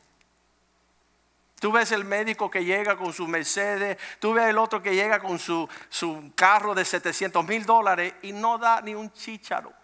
Tú 1.60 1.72
ves 1.72 1.90
el 1.90 2.04
médico 2.04 2.50
que 2.50 2.64
llega 2.64 2.96
con 2.96 3.12
su 3.12 3.26
Mercedes, 3.26 3.98
tú 4.20 4.32
ves 4.32 4.46
el 4.46 4.58
otro 4.58 4.80
que 4.80 4.94
llega 4.94 5.18
con 5.18 5.38
su, 5.38 5.68
su 5.88 6.32
carro 6.36 6.74
de 6.74 6.84
700 6.84 7.44
mil 7.44 7.66
dólares 7.66 8.14
y 8.22 8.32
no 8.32 8.58
da 8.58 8.80
ni 8.80 8.94
un 8.94 9.12
chícharo 9.12 9.77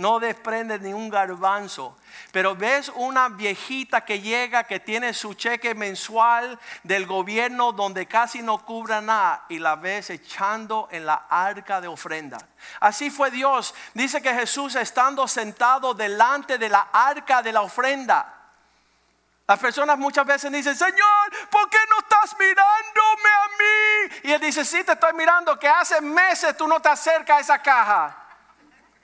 no 0.00 0.18
desprende 0.18 0.78
ni 0.78 0.94
un 0.94 1.10
garbanzo. 1.10 1.94
Pero 2.32 2.56
ves 2.56 2.90
una 2.94 3.28
viejita 3.28 4.02
que 4.02 4.20
llega, 4.20 4.64
que 4.64 4.80
tiene 4.80 5.12
su 5.12 5.34
cheque 5.34 5.74
mensual 5.74 6.58
del 6.82 7.06
gobierno 7.06 7.72
donde 7.72 8.06
casi 8.06 8.40
no 8.40 8.64
cubra 8.64 9.02
nada 9.02 9.44
y 9.50 9.58
la 9.58 9.76
ves 9.76 10.08
echando 10.08 10.88
en 10.90 11.04
la 11.04 11.26
arca 11.28 11.82
de 11.82 11.88
ofrenda. 11.88 12.38
Así 12.80 13.10
fue 13.10 13.30
Dios. 13.30 13.74
Dice 13.92 14.22
que 14.22 14.32
Jesús 14.32 14.74
estando 14.74 15.28
sentado 15.28 15.92
delante 15.92 16.56
de 16.56 16.70
la 16.70 16.88
arca 16.92 17.42
de 17.42 17.52
la 17.52 17.60
ofrenda. 17.60 18.36
Las 19.46 19.58
personas 19.58 19.98
muchas 19.98 20.24
veces 20.24 20.50
dicen, 20.50 20.76
Señor, 20.76 21.48
¿por 21.50 21.68
qué 21.68 21.78
no 21.90 21.98
estás 21.98 22.38
mirándome 22.38 23.28
a 23.28 23.48
mí? 23.58 24.20
Y 24.30 24.32
Él 24.32 24.40
dice, 24.40 24.64
sí, 24.64 24.82
te 24.82 24.92
estoy 24.92 25.12
mirando, 25.12 25.58
que 25.58 25.68
hace 25.68 26.00
meses 26.00 26.56
tú 26.56 26.66
no 26.66 26.80
te 26.80 26.88
acercas 26.88 27.36
a 27.36 27.40
esa 27.40 27.58
caja 27.58 28.19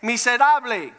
miserable. 0.01 0.95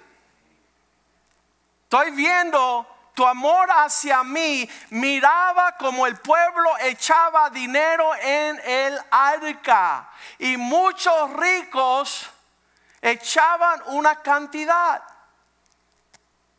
Estoy 1.83 2.11
viendo 2.11 2.85
tu 3.13 3.25
amor 3.25 3.67
hacia 3.71 4.23
mí. 4.23 4.69
Miraba 4.91 5.75
como 5.77 6.05
el 6.05 6.17
pueblo 6.17 6.69
echaba 6.81 7.49
dinero 7.49 8.13
en 8.21 8.61
el 8.63 8.99
arca. 9.09 10.09
Y 10.37 10.55
muchos 10.57 11.33
ricos 11.33 12.29
echaban 13.01 13.81
una 13.87 14.21
cantidad. 14.21 15.01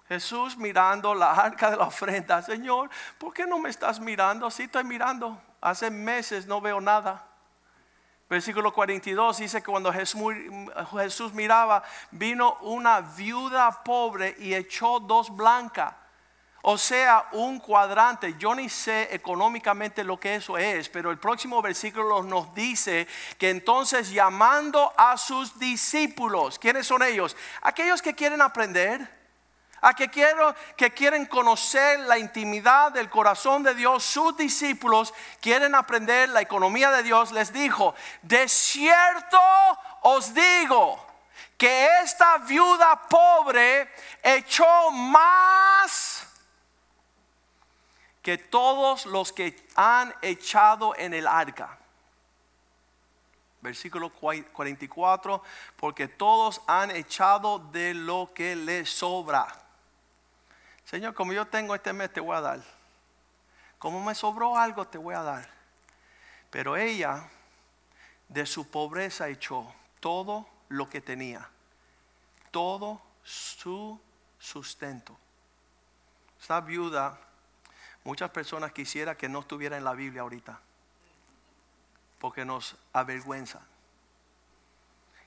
Jesús 0.09 0.57
mirando 0.57 1.15
la 1.15 1.33
arca 1.33 1.71
de 1.71 1.77
la 1.77 1.85
ofrenda. 1.85 2.43
Señor, 2.43 2.91
¿por 3.19 3.35
qué 3.35 3.47
no 3.47 3.59
me 3.59 3.69
estás 3.69 4.01
mirando? 4.01 4.51
Sí 4.51 4.65
estoy 4.65 4.83
mirando. 4.83 5.41
Hace 5.61 5.91
meses 5.91 6.47
no 6.47 6.61
veo 6.61 6.81
nada. 6.81 7.28
Versículo 8.29 8.75
42 8.75 9.39
dice 9.39 9.63
que 9.63 9.71
cuando 9.71 9.91
Jesús, 9.91 11.33
miraba, 11.33 11.83
vino 12.11 12.59
una 12.61 13.01
viuda 13.01 13.83
pobre 13.83 14.37
y 14.39 14.55
echó 14.55 15.01
dos 15.01 15.35
blancas. 15.35 15.95
O 16.61 16.77
sea, 16.77 17.29
un 17.33 17.59
cuadrante. 17.59 18.35
Yo 18.39 18.55
ni 18.55 18.69
sé 18.69 19.09
económicamente 19.13 20.05
lo 20.05 20.21
que 20.21 20.35
eso 20.35 20.59
es, 20.59 20.91
pero 20.91 21.11
el 21.11 21.19
próximo 21.19 21.63
versículo 21.63 22.23
nos 22.23 22.53
dice 22.53 23.09
que 23.39 23.49
entonces 23.49 24.11
llamando 24.11 24.93
a 24.99 25.17
sus 25.17 25.59
discípulos, 25.59 26.59
¿quiénes 26.59 26.87
son 26.87 27.03
ellos? 27.03 27.35
Aquellos 27.63 28.03
que 28.03 28.15
quieren 28.15 28.43
aprender 28.43 29.18
a 29.81 29.95
que, 29.95 30.09
quiero, 30.09 30.55
que 30.77 30.93
quieren 30.93 31.27
conocer 31.27 32.01
la 32.01 32.19
intimidad 32.19 32.93
del 32.93 33.09
corazón 33.09 33.63
de 33.63 33.75
Dios, 33.75 34.05
sus 34.05 34.37
discípulos 34.37 35.15
quieren 35.41 35.75
aprender 35.75 36.29
la 36.31 36.41
economía 36.41 36.91
de 36.91 37.03
Dios, 37.03 37.33
les 37.33 37.53
dijo, 37.53 37.95
de 38.23 38.49
cierto 38.49 39.39
os 40.03 40.35
digo 40.35 41.05
que 41.57 41.89
esta 42.03 42.39
viuda 42.39 43.03
pobre 43.09 43.91
echó 44.23 44.91
más 44.91 46.27
que 48.23 48.39
todos 48.39 49.07
los 49.07 49.33
que 49.33 49.69
han 49.75 50.15
echado 50.23 50.95
en 50.97 51.15
el 51.15 51.27
arca. 51.27 51.79
Versículo 53.61 54.11
44, 54.11 55.43
porque 55.77 56.07
todos 56.07 56.61
han 56.67 56.91
echado 56.93 57.59
de 57.59 57.95
lo 57.95 58.31
que 58.33 58.55
les 58.55 58.89
sobra. 58.89 59.49
Señor, 60.89 61.13
como 61.13 61.35
yo 61.35 61.47
tengo 61.47 61.75
este 61.75 61.93
mes, 61.93 62.11
te 62.11 62.19
voy 62.19 62.35
a 62.35 62.41
dar. 62.41 62.61
Como 63.79 64.03
me 64.03 64.15
sobró 64.15 64.57
algo, 64.57 64.89
te 64.89 64.97
voy 64.97 65.15
a 65.15 65.23
dar. 65.23 65.47
Pero 66.51 66.79
ella 66.79 67.29
de 68.27 68.47
su 68.47 68.71
pobreza 68.71 69.29
echó 69.29 69.71
todo 70.01 70.49
lo 70.71 70.89
que 70.89 71.03
tenía, 71.03 71.47
todo 72.51 73.03
su 73.23 74.01
sustento. 74.39 75.15
Esta 76.41 76.63
viuda, 76.63 77.21
muchas 78.03 78.31
personas 78.31 78.73
quisieran 78.73 79.15
que 79.15 79.29
no 79.29 79.41
estuviera 79.41 79.77
en 79.77 79.85
la 79.85 79.93
Biblia 79.93 80.23
ahorita, 80.23 80.59
porque 82.19 82.47
nos 82.47 82.77
avergüenza. 82.95 83.61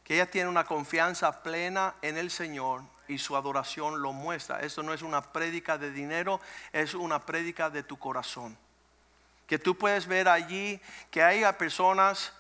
Que 0.03 0.15
ella 0.15 0.31
tiene 0.31 0.49
una 0.49 0.63
confianza 0.63 1.43
plena 1.43 1.93
en 2.01 2.17
el 2.17 2.31
Señor 2.31 2.81
y 3.11 3.17
su 3.17 3.35
adoración 3.35 4.01
lo 4.01 4.13
muestra. 4.13 4.61
Esto 4.61 4.83
no 4.83 4.93
es 4.93 5.01
una 5.01 5.21
prédica 5.21 5.77
de 5.77 5.91
dinero, 5.91 6.39
es 6.71 6.93
una 6.93 7.25
prédica 7.25 7.69
de 7.69 7.83
tu 7.83 7.99
corazón. 7.99 8.57
Que 9.47 9.59
tú 9.59 9.77
puedes 9.77 10.07
ver 10.07 10.29
allí 10.29 10.79
que 11.09 11.21
hay 11.21 11.43
personas 11.57 12.33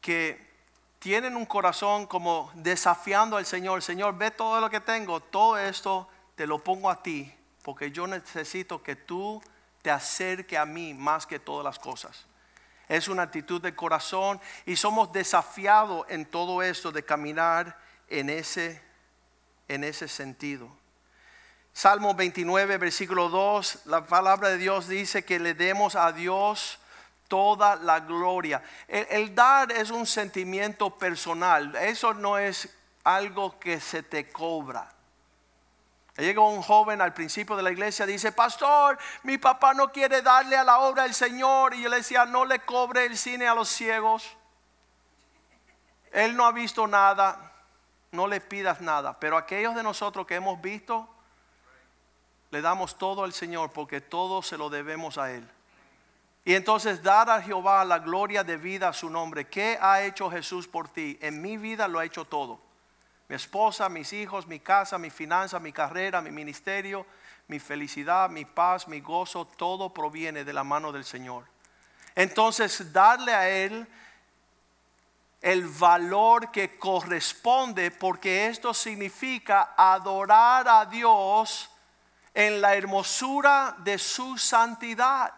que 0.00 0.54
tienen 0.98 1.36
un 1.36 1.44
corazón 1.44 2.06
como 2.06 2.50
desafiando 2.54 3.36
al 3.36 3.44
Señor. 3.44 3.82
Señor, 3.82 4.16
ve 4.16 4.30
todo 4.30 4.60
lo 4.60 4.70
que 4.70 4.80
tengo, 4.80 5.20
todo 5.20 5.58
esto 5.58 6.08
te 6.34 6.46
lo 6.46 6.64
pongo 6.64 6.90
a 6.90 7.02
ti, 7.02 7.32
porque 7.62 7.90
yo 7.90 8.06
necesito 8.06 8.82
que 8.82 8.96
tú 8.96 9.42
te 9.82 9.90
acerques 9.90 10.58
a 10.58 10.64
mí 10.64 10.94
más 10.94 11.26
que 11.26 11.38
todas 11.38 11.62
las 11.64 11.78
cosas. 11.78 12.24
Es 12.88 13.08
una 13.08 13.22
actitud 13.22 13.60
de 13.60 13.74
corazón 13.74 14.40
y 14.64 14.76
somos 14.76 15.12
desafiados 15.12 16.06
en 16.08 16.24
todo 16.24 16.62
esto 16.62 16.90
de 16.90 17.04
caminar 17.04 17.78
en 18.08 18.30
ese, 18.30 18.82
en 19.68 19.84
ese 19.84 20.08
sentido. 20.08 20.68
Salmo 21.72 22.14
29, 22.14 22.78
versículo 22.78 23.28
2, 23.28 23.86
la 23.86 24.06
palabra 24.06 24.50
de 24.50 24.58
Dios 24.58 24.86
dice 24.86 25.24
que 25.24 25.40
le 25.40 25.54
demos 25.54 25.96
a 25.96 26.12
Dios 26.12 26.78
toda 27.26 27.76
la 27.76 28.00
gloria. 28.00 28.62
El, 28.86 29.34
dar 29.34 29.72
es 29.72 29.90
un 29.90 30.06
sentimiento 30.06 30.96
personal, 30.96 31.74
eso 31.76 32.14
no 32.14 32.38
es 32.38 32.68
algo 33.02 33.58
que 33.58 33.80
se 33.80 34.02
te 34.04 34.30
cobra. 34.30 34.88
Llegó 36.16 36.48
un 36.48 36.62
joven 36.62 37.00
al 37.00 37.12
principio 37.12 37.56
de 37.56 37.64
la 37.64 37.72
iglesia, 37.72 38.06
dice, 38.06 38.30
pastor, 38.30 38.96
mi 39.24 39.36
papá 39.36 39.74
no 39.74 39.90
quiere 39.90 40.22
darle 40.22 40.56
a 40.56 40.62
la 40.62 40.78
obra 40.78 41.02
del 41.02 41.14
Señor. 41.14 41.74
Y 41.74 41.82
yo 41.82 41.88
le 41.88 41.96
decía, 41.96 42.24
no 42.24 42.44
le 42.44 42.60
cobre 42.60 43.04
el 43.04 43.18
cine 43.18 43.48
a 43.48 43.54
los 43.54 43.68
ciegos. 43.68 44.36
Él 46.12 46.36
no 46.36 46.46
ha 46.46 46.52
visto 46.52 46.86
nada, 46.86 47.53
no 48.14 48.26
le 48.26 48.40
pidas 48.40 48.80
nada. 48.80 49.18
Pero 49.20 49.36
aquellos 49.36 49.74
de 49.74 49.82
nosotros 49.82 50.26
que 50.26 50.36
hemos 50.36 50.60
visto, 50.62 51.08
le 52.50 52.62
damos 52.62 52.96
todo 52.96 53.24
al 53.24 53.32
Señor 53.32 53.72
porque 53.72 54.00
todo 54.00 54.40
se 54.42 54.56
lo 54.56 54.70
debemos 54.70 55.18
a 55.18 55.32
Él. 55.32 55.48
Y 56.44 56.54
entonces 56.54 57.02
dar 57.02 57.28
a 57.30 57.42
Jehová 57.42 57.84
la 57.84 57.98
gloria 57.98 58.44
de 58.44 58.56
vida 58.56 58.88
a 58.88 58.92
su 58.92 59.10
nombre. 59.10 59.46
¿Qué 59.46 59.78
ha 59.80 60.02
hecho 60.02 60.30
Jesús 60.30 60.68
por 60.68 60.88
ti? 60.88 61.18
En 61.20 61.40
mi 61.40 61.56
vida 61.56 61.88
lo 61.88 61.98
ha 61.98 62.04
hecho 62.04 62.26
todo. 62.26 62.60
Mi 63.28 63.36
esposa, 63.36 63.88
mis 63.88 64.12
hijos, 64.12 64.46
mi 64.46 64.60
casa, 64.60 64.98
mi 64.98 65.10
finanza, 65.10 65.58
mi 65.58 65.72
carrera, 65.72 66.20
mi 66.20 66.30
ministerio, 66.30 67.06
mi 67.48 67.58
felicidad, 67.58 68.28
mi 68.28 68.44
paz, 68.44 68.86
mi 68.86 69.00
gozo, 69.00 69.46
todo 69.46 69.92
proviene 69.92 70.44
de 70.44 70.52
la 70.52 70.64
mano 70.64 70.92
del 70.92 71.04
Señor. 71.04 71.44
Entonces 72.14 72.92
darle 72.92 73.32
a 73.32 73.48
Él 73.48 73.86
el 75.44 75.66
valor 75.66 76.50
que 76.50 76.78
corresponde 76.78 77.90
porque 77.90 78.46
esto 78.46 78.72
significa 78.72 79.74
adorar 79.76 80.66
a 80.66 80.86
Dios 80.86 81.68
en 82.32 82.62
la 82.62 82.74
hermosura 82.74 83.76
de 83.80 83.98
su 83.98 84.38
santidad. 84.38 85.34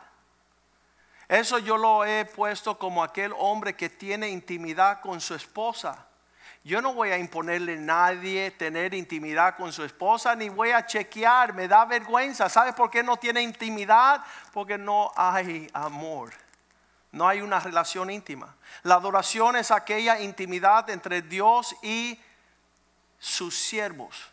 Eso 1.27 1.59
yo 1.59 1.77
lo 1.77 2.05
he 2.05 2.25
puesto 2.25 2.79
como 2.79 3.03
aquel 3.03 3.35
hombre 3.37 3.75
que 3.75 3.89
tiene 3.89 4.29
intimidad 4.29 5.01
con 5.01 5.21
su 5.21 5.35
esposa. 5.35 6.07
Yo 6.63 6.81
no 6.81 6.95
voy 6.95 7.11
a 7.11 7.19
imponerle 7.19 7.73
a 7.73 7.81
nadie 7.81 8.53
tener 8.53 8.95
intimidad 8.95 9.57
con 9.57 9.73
su 9.73 9.83
esposa, 9.83 10.37
ni 10.37 10.49
voy 10.49 10.71
a 10.71 10.87
chequear, 10.87 11.53
me 11.53 11.66
da 11.66 11.85
vergüenza. 11.85 12.49
¿Sabe 12.49 12.73
por 12.75 12.92
qué 12.92 13.03
no 13.03 13.16
tiene 13.16 13.42
intimidad? 13.42 14.23
Porque 14.53 14.79
no 14.79 15.11
hay 15.16 15.69
amor. 15.73 16.45
No 17.12 17.29
hay 17.29 17.40
una 17.40 17.61
relación 17.61 18.11
íntima. 18.11 18.57
La 18.83 18.97
adoración 18.97 19.57
es 19.57 19.71
aquella 19.71 20.21
intimidad 20.21 20.90
entre 20.90 21.23
Dios 21.23 21.75
y 21.83 22.19
sus 23.19 23.57
siervos. 23.57 24.31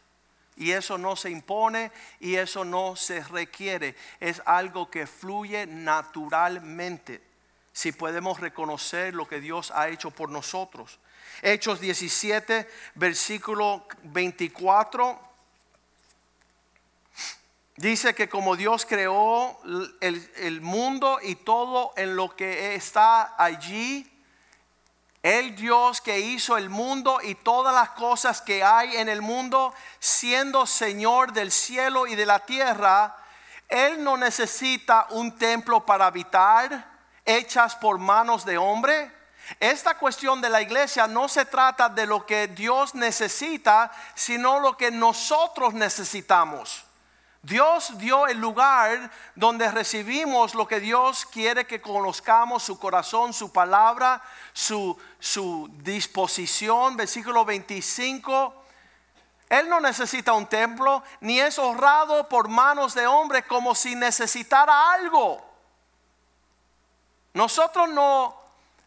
Y 0.56 0.72
eso 0.72 0.98
no 0.98 1.16
se 1.16 1.30
impone 1.30 1.92
y 2.20 2.36
eso 2.36 2.64
no 2.64 2.96
se 2.96 3.24
requiere. 3.24 3.96
Es 4.20 4.42
algo 4.46 4.90
que 4.90 5.08
fluye 5.08 5.66
naturalmente. 5.66 7.24
Si 7.72 7.92
podemos 7.92 8.40
reconocer 8.40 9.16
lo 9.16 9.28
que 9.28 9.40
Dios 9.40 9.72
ha 9.72 9.90
hecho 9.90 10.12
por 10.12 10.30
nosotros. 10.30 11.00
Hechos 11.42 11.80
17, 11.80 12.70
versículo 12.96 13.88
24. 14.04 15.33
Dice 17.76 18.14
que 18.14 18.30
como 18.30 18.56
Dios 18.56 18.86
creó 18.86 19.60
el, 20.02 20.32
el 20.38 20.62
mundo 20.62 21.20
y 21.22 21.36
todo 21.36 21.94
en 21.96 22.16
lo 22.16 22.36
que 22.36 22.76
está 22.76 23.34
allí, 23.38 24.10
el 25.24 25.56
Dios 25.56 26.02
que 26.02 26.20
hizo 26.20 26.58
el 26.58 26.70
mundo 26.70 27.20
y 27.24 27.34
todas 27.34 27.74
las 27.74 27.92
cosas 27.92 28.42
que 28.42 28.62
hay 28.62 28.98
en 28.98 29.08
el 29.08 29.22
mundo, 29.22 29.74
siendo 30.00 30.68
Señor 30.68 31.32
del 31.32 31.52
cielo 31.52 32.06
y 32.06 32.16
de 32.16 32.26
la 32.26 32.40
tierra, 32.40 33.16
Él 33.70 34.04
no 34.04 34.18
necesita 34.18 35.08
un 35.12 35.38
templo 35.38 35.86
para 35.86 36.08
habitar, 36.08 36.92
hechas 37.26 37.76
por 37.78 37.98
manos 37.98 38.46
de 38.46 38.58
hombre. 38.58 39.12
Esta 39.62 39.98
cuestión 39.98 40.42
de 40.42 40.50
la 40.50 40.62
iglesia 40.62 41.08
no 41.08 41.30
se 41.30 41.46
trata 41.46 41.88
de 41.88 42.06
lo 42.06 42.26
que 42.26 42.50
Dios 42.50 42.94
necesita, 42.94 43.92
sino 44.16 44.60
lo 44.60 44.76
que 44.78 44.92
nosotros 44.92 45.74
necesitamos. 45.74 46.86
Dios 47.44 47.98
dio 47.98 48.26
el 48.28 48.38
lugar 48.38 49.12
donde 49.36 49.70
recibimos 49.70 50.56
lo 50.56 50.66
que 50.66 50.80
Dios 50.80 51.26
quiere 51.26 51.68
que 51.68 51.82
conozcamos, 51.82 52.64
su 52.64 52.80
corazón, 52.80 53.34
su 53.34 53.52
palabra, 53.52 54.22
su, 54.54 54.98
su 55.20 55.70
disposición. 55.80 56.96
Versículo 56.96 57.44
25. 57.44 58.64
Él 59.50 59.68
no 59.68 59.82
necesita 59.82 60.32
un 60.32 60.48
templo, 60.48 61.04
ni 61.20 61.42
es 61.42 61.60
honrado 61.60 62.30
por 62.30 62.48
manos 62.48 62.94
de 62.94 63.06
hombre 63.08 63.44
como 63.44 63.76
si 63.76 63.94
necesitara 63.94 64.94
algo. 64.94 65.44
Nosotros 67.34 67.90
no 67.90 68.38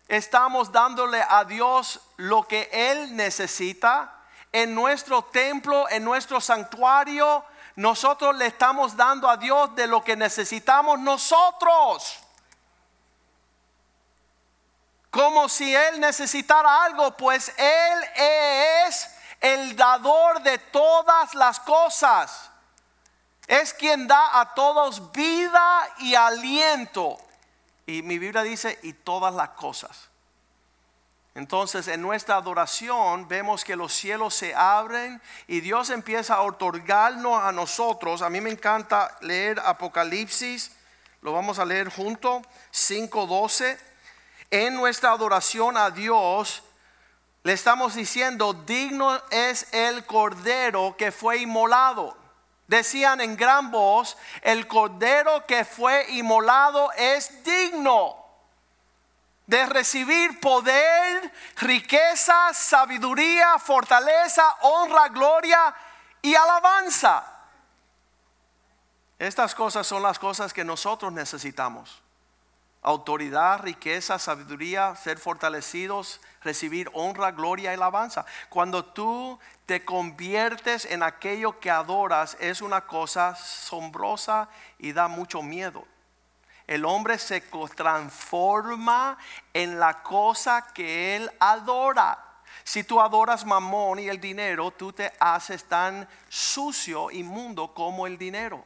estamos 0.08 0.72
dándole 0.72 1.22
a 1.28 1.44
Dios 1.44 2.00
lo 2.16 2.48
que 2.48 2.70
Él 2.72 3.14
necesita 3.14 4.14
en 4.50 4.74
nuestro 4.74 5.24
templo, 5.24 5.90
en 5.90 6.02
nuestro 6.02 6.40
santuario 6.40 7.44
nosotros 7.76 8.34
le 8.36 8.46
estamos 8.46 8.96
dando 8.96 9.28
a 9.28 9.36
Dios 9.36 9.74
de 9.74 9.86
lo 9.86 10.02
que 10.02 10.16
necesitamos 10.16 10.98
nosotros. 10.98 12.18
Como 15.10 15.48
si 15.48 15.74
Él 15.74 16.00
necesitara 16.00 16.84
algo, 16.84 17.16
pues 17.16 17.52
Él 17.56 18.04
es 18.16 19.10
el 19.40 19.76
dador 19.76 20.42
de 20.42 20.58
todas 20.58 21.34
las 21.34 21.60
cosas. 21.60 22.50
Es 23.46 23.74
quien 23.74 24.06
da 24.06 24.40
a 24.40 24.54
todos 24.54 25.12
vida 25.12 25.88
y 25.98 26.14
aliento. 26.14 27.18
Y 27.86 28.02
mi 28.02 28.18
Biblia 28.18 28.42
dice, 28.42 28.78
y 28.82 28.94
todas 28.94 29.34
las 29.34 29.50
cosas. 29.50 30.08
Entonces 31.36 31.86
en 31.88 32.00
nuestra 32.00 32.36
adoración 32.36 33.28
vemos 33.28 33.62
que 33.62 33.76
los 33.76 33.92
cielos 33.92 34.34
se 34.34 34.54
abren 34.54 35.20
y 35.46 35.60
Dios 35.60 35.90
empieza 35.90 36.36
a 36.36 36.40
otorgarnos 36.40 37.42
a 37.42 37.52
nosotros. 37.52 38.22
A 38.22 38.30
mí 38.30 38.40
me 38.40 38.48
encanta 38.48 39.14
leer 39.20 39.60
Apocalipsis, 39.60 40.72
lo 41.20 41.34
vamos 41.34 41.58
a 41.58 41.66
leer 41.66 41.90
junto, 41.90 42.40
5.12. 42.72 43.78
En 44.50 44.76
nuestra 44.76 45.10
adoración 45.10 45.76
a 45.76 45.90
Dios 45.90 46.62
le 47.42 47.52
estamos 47.52 47.94
diciendo, 47.94 48.54
digno 48.54 49.20
es 49.30 49.74
el 49.74 50.06
cordero 50.06 50.96
que 50.96 51.12
fue 51.12 51.36
inmolado. 51.36 52.16
Decían 52.66 53.20
en 53.20 53.36
gran 53.36 53.70
voz, 53.70 54.16
el 54.40 54.66
cordero 54.66 55.44
que 55.44 55.66
fue 55.66 56.06
inmolado 56.12 56.90
es 56.92 57.44
digno 57.44 58.25
de 59.46 59.64
recibir 59.66 60.40
poder, 60.40 61.32
riqueza, 61.56 62.52
sabiduría, 62.52 63.58
fortaleza, 63.58 64.42
honra, 64.62 65.08
gloria 65.08 65.74
y 66.20 66.34
alabanza. 66.34 67.24
Estas 69.18 69.54
cosas 69.54 69.86
son 69.86 70.02
las 70.02 70.18
cosas 70.18 70.52
que 70.52 70.64
nosotros 70.64 71.12
necesitamos. 71.12 72.02
Autoridad, 72.82 73.60
riqueza, 73.60 74.18
sabiduría, 74.18 74.94
ser 74.96 75.18
fortalecidos, 75.18 76.20
recibir 76.42 76.90
honra, 76.92 77.32
gloria 77.32 77.72
y 77.72 77.74
alabanza. 77.74 78.26
Cuando 78.48 78.84
tú 78.84 79.38
te 79.64 79.84
conviertes 79.84 80.84
en 80.84 81.02
aquello 81.02 81.58
que 81.58 81.70
adoras, 81.70 82.36
es 82.40 82.60
una 82.60 82.82
cosa 82.82 83.28
asombrosa 83.28 84.48
y 84.78 84.92
da 84.92 85.08
mucho 85.08 85.42
miedo. 85.42 85.84
El 86.66 86.84
hombre 86.84 87.18
se 87.18 87.42
transforma 87.74 89.18
en 89.54 89.78
la 89.78 90.02
cosa 90.02 90.72
que 90.72 91.16
él 91.16 91.30
adora. 91.38 92.18
Si 92.64 92.82
tú 92.82 93.00
adoras 93.00 93.46
mamón 93.46 94.00
y 94.00 94.08
el 94.08 94.20
dinero, 94.20 94.72
tú 94.72 94.92
te 94.92 95.12
haces 95.20 95.64
tan 95.64 96.08
sucio, 96.28 97.10
inmundo 97.12 97.72
como 97.72 98.06
el 98.06 98.18
dinero. 98.18 98.64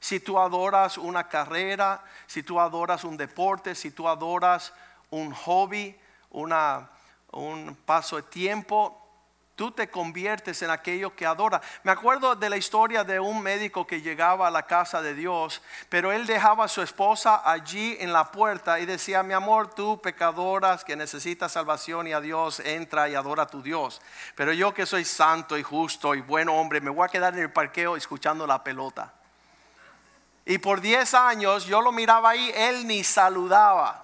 Si 0.00 0.18
tú 0.18 0.38
adoras 0.38 0.98
una 0.98 1.28
carrera, 1.28 2.04
si 2.26 2.42
tú 2.42 2.58
adoras 2.58 3.04
un 3.04 3.16
deporte, 3.16 3.74
si 3.74 3.92
tú 3.92 4.08
adoras 4.08 4.72
un 5.10 5.32
hobby, 5.32 5.96
una, 6.30 6.90
un 7.30 7.76
paso 7.86 8.16
de 8.16 8.22
tiempo, 8.24 9.03
Tú 9.56 9.70
te 9.70 9.88
conviertes 9.88 10.62
en 10.62 10.70
aquello 10.70 11.14
que 11.14 11.26
adora. 11.26 11.60
Me 11.84 11.92
acuerdo 11.92 12.34
de 12.34 12.50
la 12.50 12.56
historia 12.56 13.04
de 13.04 13.20
un 13.20 13.40
médico 13.40 13.86
que 13.86 14.02
llegaba 14.02 14.48
a 14.48 14.50
la 14.50 14.66
casa 14.66 15.00
de 15.00 15.14
Dios, 15.14 15.62
pero 15.88 16.10
él 16.10 16.26
dejaba 16.26 16.64
a 16.64 16.68
su 16.68 16.82
esposa 16.82 17.40
allí 17.48 17.96
en 18.00 18.12
la 18.12 18.32
puerta 18.32 18.80
y 18.80 18.86
decía, 18.86 19.22
mi 19.22 19.32
amor, 19.32 19.72
tú 19.72 20.00
pecadoras 20.00 20.84
que 20.84 20.96
necesitas 20.96 21.52
salvación 21.52 22.08
y 22.08 22.12
a 22.12 22.20
Dios, 22.20 22.58
entra 22.58 23.08
y 23.08 23.14
adora 23.14 23.44
a 23.44 23.46
tu 23.46 23.62
Dios. 23.62 24.02
Pero 24.34 24.52
yo 24.52 24.74
que 24.74 24.86
soy 24.86 25.04
santo 25.04 25.56
y 25.56 25.62
justo 25.62 26.16
y 26.16 26.20
buen 26.20 26.48
hombre, 26.48 26.80
me 26.80 26.90
voy 26.90 27.04
a 27.04 27.08
quedar 27.08 27.34
en 27.34 27.40
el 27.40 27.52
parqueo 27.52 27.96
escuchando 27.96 28.48
la 28.48 28.64
pelota. 28.64 29.14
Y 30.46 30.58
por 30.58 30.80
10 30.80 31.14
años 31.14 31.64
yo 31.64 31.80
lo 31.80 31.92
miraba 31.92 32.30
ahí, 32.30 32.50
él 32.56 32.88
ni 32.88 33.04
saludaba. 33.04 34.03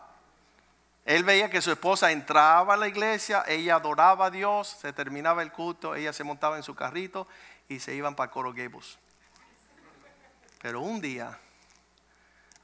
Él 1.04 1.24
veía 1.24 1.50
que 1.50 1.62
su 1.62 1.72
esposa 1.72 2.12
entraba 2.12 2.74
a 2.74 2.76
la 2.76 2.88
iglesia, 2.88 3.44
ella 3.46 3.76
adoraba 3.76 4.26
a 4.26 4.30
Dios, 4.30 4.76
se 4.80 4.92
terminaba 4.92 5.42
el 5.42 5.50
culto, 5.50 5.94
ella 5.94 6.12
se 6.12 6.24
montaba 6.24 6.56
en 6.56 6.62
su 6.62 6.74
carrito 6.74 7.26
y 7.68 7.80
se 7.80 7.94
iban 7.94 8.14
para 8.14 8.30
Coro 8.30 8.52
Gables. 8.52 8.98
Pero 10.60 10.80
un 10.80 11.00
día, 11.00 11.38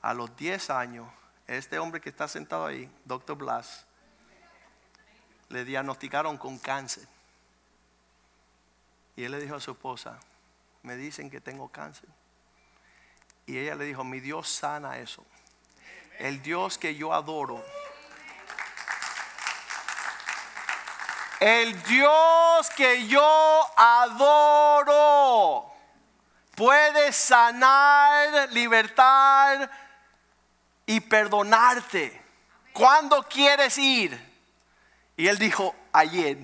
a 0.02 0.12
los 0.12 0.36
10 0.36 0.70
años, 0.70 1.08
este 1.46 1.78
hombre 1.78 2.00
que 2.00 2.10
está 2.10 2.28
sentado 2.28 2.66
ahí, 2.66 2.90
Doctor 3.04 3.36
Blas, 3.36 3.86
le 5.48 5.64
diagnosticaron 5.64 6.36
con 6.36 6.58
cáncer. 6.58 7.06
Y 9.16 9.24
él 9.24 9.32
le 9.32 9.40
dijo 9.40 9.54
a 9.54 9.60
su 9.60 9.70
esposa, 9.70 10.18
me 10.82 10.96
dicen 10.96 11.30
que 11.30 11.40
tengo 11.40 11.68
cáncer. 11.68 12.08
Y 13.46 13.58
ella 13.58 13.76
le 13.76 13.84
dijo, 13.84 14.04
mi 14.04 14.20
Dios 14.20 14.48
sana 14.48 14.98
eso. 14.98 15.24
El 16.18 16.42
Dios 16.42 16.78
que 16.78 16.94
yo 16.96 17.14
adoro 17.14 17.64
El 21.40 21.82
Dios 21.82 22.70
que 22.76 23.06
yo 23.06 23.70
adoro 23.76 25.70
puede 26.54 27.12
sanar, 27.12 28.50
libertar 28.52 29.70
y 30.86 31.00
perdonarte. 31.00 32.22
¿Cuándo 32.72 33.22
quieres 33.24 33.76
ir? 33.76 34.18
Y 35.16 35.28
él 35.28 35.38
dijo, 35.38 35.74
ayer. 35.92 36.38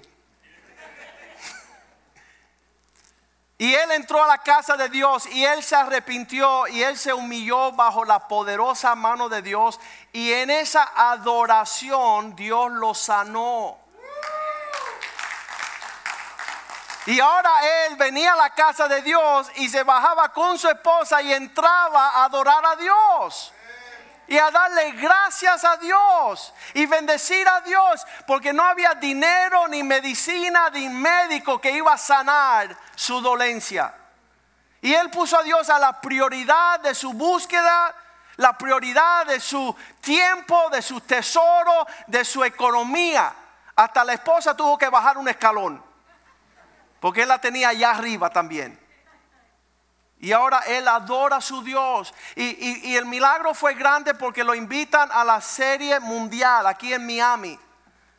Y 3.56 3.74
él 3.74 3.92
entró 3.92 4.24
a 4.24 4.26
la 4.26 4.38
casa 4.38 4.76
de 4.76 4.88
Dios 4.88 5.26
y 5.26 5.44
él 5.44 5.62
se 5.62 5.76
arrepintió 5.76 6.66
y 6.66 6.82
él 6.82 6.98
se 6.98 7.12
humilló 7.12 7.70
bajo 7.72 8.04
la 8.04 8.26
poderosa 8.26 8.96
mano 8.96 9.28
de 9.28 9.40
Dios 9.40 9.78
y 10.12 10.32
en 10.32 10.50
esa 10.50 10.90
adoración 10.96 12.34
Dios 12.34 12.72
lo 12.72 12.92
sanó. 12.92 13.81
Y 17.06 17.18
ahora 17.18 17.50
él 17.86 17.96
venía 17.96 18.32
a 18.32 18.36
la 18.36 18.50
casa 18.50 18.86
de 18.86 19.02
Dios 19.02 19.50
y 19.56 19.68
se 19.68 19.82
bajaba 19.82 20.28
con 20.32 20.56
su 20.56 20.68
esposa 20.68 21.20
y 21.20 21.32
entraba 21.32 22.10
a 22.10 22.24
adorar 22.24 22.64
a 22.64 22.76
Dios. 22.76 23.52
Y 24.28 24.38
a 24.38 24.50
darle 24.50 24.92
gracias 24.92 25.64
a 25.64 25.76
Dios 25.78 26.54
y 26.74 26.86
bendecir 26.86 27.46
a 27.46 27.60
Dios, 27.60 28.06
porque 28.26 28.52
no 28.52 28.62
había 28.62 28.94
dinero 28.94 29.66
ni 29.68 29.82
medicina 29.82 30.70
ni 30.70 30.88
médico 30.88 31.60
que 31.60 31.72
iba 31.72 31.92
a 31.92 31.98
sanar 31.98 32.74
su 32.94 33.20
dolencia. 33.20 33.92
Y 34.80 34.94
él 34.94 35.10
puso 35.10 35.36
a 35.38 35.42
Dios 35.42 35.68
a 35.70 35.78
la 35.78 36.00
prioridad 36.00 36.80
de 36.80 36.94
su 36.94 37.12
búsqueda, 37.12 37.94
la 38.36 38.56
prioridad 38.56 39.26
de 39.26 39.40
su 39.40 39.74
tiempo, 40.00 40.70
de 40.70 40.80
su 40.80 41.00
tesoro, 41.00 41.86
de 42.06 42.24
su 42.24 42.44
economía. 42.44 43.34
Hasta 43.74 44.04
la 44.04 44.14
esposa 44.14 44.56
tuvo 44.56 44.78
que 44.78 44.88
bajar 44.88 45.18
un 45.18 45.28
escalón 45.28 45.91
porque 47.02 47.22
él 47.22 47.28
la 47.28 47.40
tenía 47.40 47.70
allá 47.70 47.90
arriba 47.90 48.30
también. 48.30 48.78
Y 50.20 50.30
ahora 50.30 50.60
él 50.68 50.86
adora 50.86 51.38
a 51.38 51.40
su 51.40 51.60
Dios. 51.64 52.14
Y, 52.36 52.94
el 52.94 53.06
milagro 53.06 53.54
fue 53.54 53.74
grande 53.74 54.14
porque 54.14 54.44
lo 54.44 54.54
invitan 54.54 55.10
a 55.10 55.24
la 55.24 55.40
serie 55.40 55.98
mundial 55.98 56.64
aquí 56.64 56.94
en 56.94 57.04
Miami. 57.04 57.58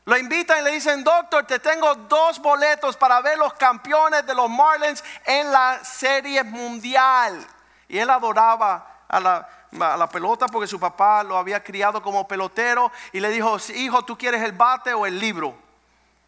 Lo 0.03 0.17
invitan 0.17 0.59
y 0.59 0.63
le 0.63 0.71
dicen, 0.71 1.01
doctor, 1.01 1.45
te 1.45 1.59
tengo 1.59 1.95
dos 1.95 2.39
boletos 2.39 2.97
para 2.97 3.21
ver 3.21 3.37
los 3.37 3.53
campeones 3.53 4.25
de 4.25 4.35
los 4.35 4.49
Marlins 4.49 5.01
en 5.25 5.49
la 5.49 5.79
serie 5.81 6.43
mundial. 6.43 7.39
Y 7.87 7.99
él 7.99 8.09
adoraba 8.09 9.05
a 9.07 9.17
la, 9.21 9.47
a 9.79 9.95
la 9.95 10.09
pelota 10.09 10.47
porque 10.47 10.67
su 10.67 10.77
papá 10.77 11.23
lo 11.23 11.37
había 11.37 11.63
criado 11.63 12.01
como 12.01 12.27
pelotero. 12.27 12.91
Y 13.13 13.21
le 13.21 13.29
dijo, 13.29 13.55
hijo, 13.75 14.03
¿tú 14.03 14.17
quieres 14.17 14.41
el 14.41 14.51
bate 14.51 14.93
o 14.93 15.05
el 15.05 15.17
libro? 15.17 15.55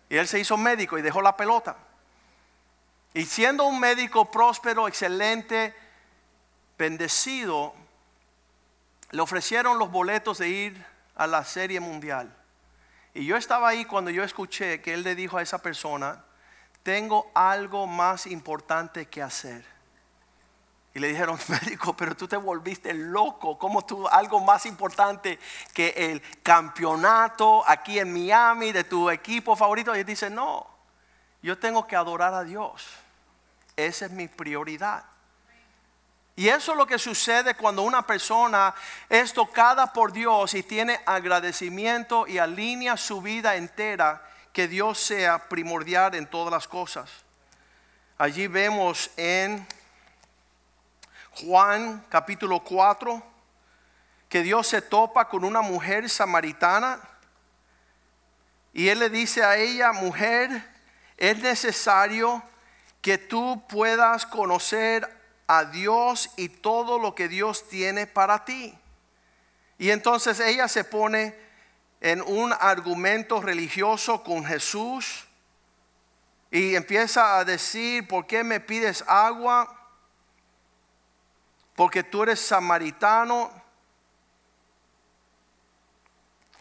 Y 0.08 0.16
él 0.16 0.26
se 0.26 0.40
hizo 0.40 0.56
médico 0.56 0.98
y 0.98 1.02
dejó 1.02 1.22
la 1.22 1.36
pelota. 1.36 1.76
Y 3.16 3.24
siendo 3.24 3.64
un 3.64 3.80
médico 3.80 4.30
próspero, 4.30 4.90
excelente, 4.90 5.74
bendecido, 6.78 7.74
le 9.12 9.22
ofrecieron 9.22 9.80
los 9.80 9.90
boletos 9.90 10.40
de 10.40 10.50
ir 10.50 10.86
a 11.16 11.26
la 11.26 11.46
serie 11.46 11.80
mundial. 11.80 12.36
Y 13.14 13.26
yo 13.26 13.38
estaba 13.38 13.70
ahí 13.70 13.86
cuando 13.86 14.12
yo 14.12 14.22
escuché 14.22 14.82
que 14.82 14.94
él 14.94 15.04
le 15.04 15.16
dijo 15.16 15.38
a 15.38 15.42
esa 15.42 15.60
persona, 15.60 16.26
tengo 16.84 17.32
algo 17.34 17.88
más 17.88 18.28
importante 18.28 19.06
que 19.06 19.24
hacer. 19.24 19.64
Y 20.94 21.00
le 21.00 21.08
dijeron, 21.08 21.40
médico, 21.48 21.96
pero 21.96 22.18
tú 22.18 22.28
te 22.28 22.36
volviste 22.36 22.94
loco. 22.94 23.58
¿Cómo 23.58 23.86
tú 23.86 24.06
algo 24.10 24.42
más 24.42 24.66
importante 24.66 25.40
que 25.74 26.12
el 26.12 26.22
campeonato 26.44 27.64
aquí 27.66 27.98
en 27.98 28.12
Miami 28.12 28.74
de 28.74 28.84
tu 28.84 29.10
equipo 29.10 29.56
favorito? 29.56 29.96
Y 29.96 30.00
él 30.00 30.06
dice, 30.06 30.30
no, 30.30 30.68
yo 31.42 31.58
tengo 31.58 31.88
que 31.88 31.96
adorar 31.96 32.34
a 32.34 32.44
Dios. 32.44 33.05
Esa 33.76 34.06
es 34.06 34.12
mi 34.12 34.28
prioridad. 34.28 35.06
Y 36.36 36.50
eso 36.50 36.74
es 36.74 36.78
lo 36.78 36.86
que 36.86 37.00
sucede 37.00 37.56
cuando 37.56 37.84
una 37.84 38.06
persona 38.06 38.76
es 39.08 39.32
tocada 39.32 39.94
por 39.94 40.12
Dios 40.12 40.54
y 40.54 40.64
tiene 40.64 41.00
agradecimiento 41.06 42.28
y 42.28 42.40
alinea 42.40 42.98
su 42.98 43.22
vida 43.22 43.56
entera, 43.56 44.22
que 44.52 44.68
Dios 44.68 45.00
sea 45.00 45.50
primordial 45.50 46.16
en 46.16 46.28
todas 46.28 46.52
las 46.52 46.68
cosas. 46.68 47.10
Allí 48.18 48.48
vemos 48.48 49.12
en 49.18 49.66
Juan 51.32 52.06
capítulo 52.10 52.62
4 52.62 53.22
que 54.30 54.42
Dios 54.42 54.68
se 54.68 54.82
topa 54.82 55.28
con 55.28 55.44
una 55.44 55.62
mujer 55.62 56.10
samaritana 56.10 57.00
y 58.74 58.90
él 58.90 59.00
le 59.00 59.10
dice 59.10 59.44
a 59.44 59.56
ella, 59.56 59.94
mujer, 59.94 60.50
es 61.16 61.38
necesario 61.40 62.44
que 63.06 63.20
tú 63.20 63.62
puedas 63.68 64.26
conocer 64.26 65.08
a 65.46 65.66
Dios 65.66 66.32
y 66.38 66.50
todo 66.50 66.98
lo 66.98 67.14
que 67.14 67.28
Dios 67.28 67.70
tiene 67.70 68.08
para 68.08 68.46
ti. 68.46 68.76
Y 69.78 69.92
entonces 69.92 70.40
ella 70.40 70.68
se 70.68 70.84
pone 70.84 71.36
en 72.02 72.24
un 72.24 72.52
argumento 72.60 73.42
religioso 73.42 74.24
con 74.24 74.44
Jesús 74.44 75.26
y 76.50 76.74
empieza 76.74 77.38
a 77.38 77.46
decir, 77.46 78.08
¿por 78.08 78.26
qué 78.26 78.44
me 78.44 78.60
pides 78.60 79.04
agua? 79.06 79.88
Porque 81.76 82.02
tú 82.02 82.24
eres 82.24 82.40
samaritano 82.40 83.52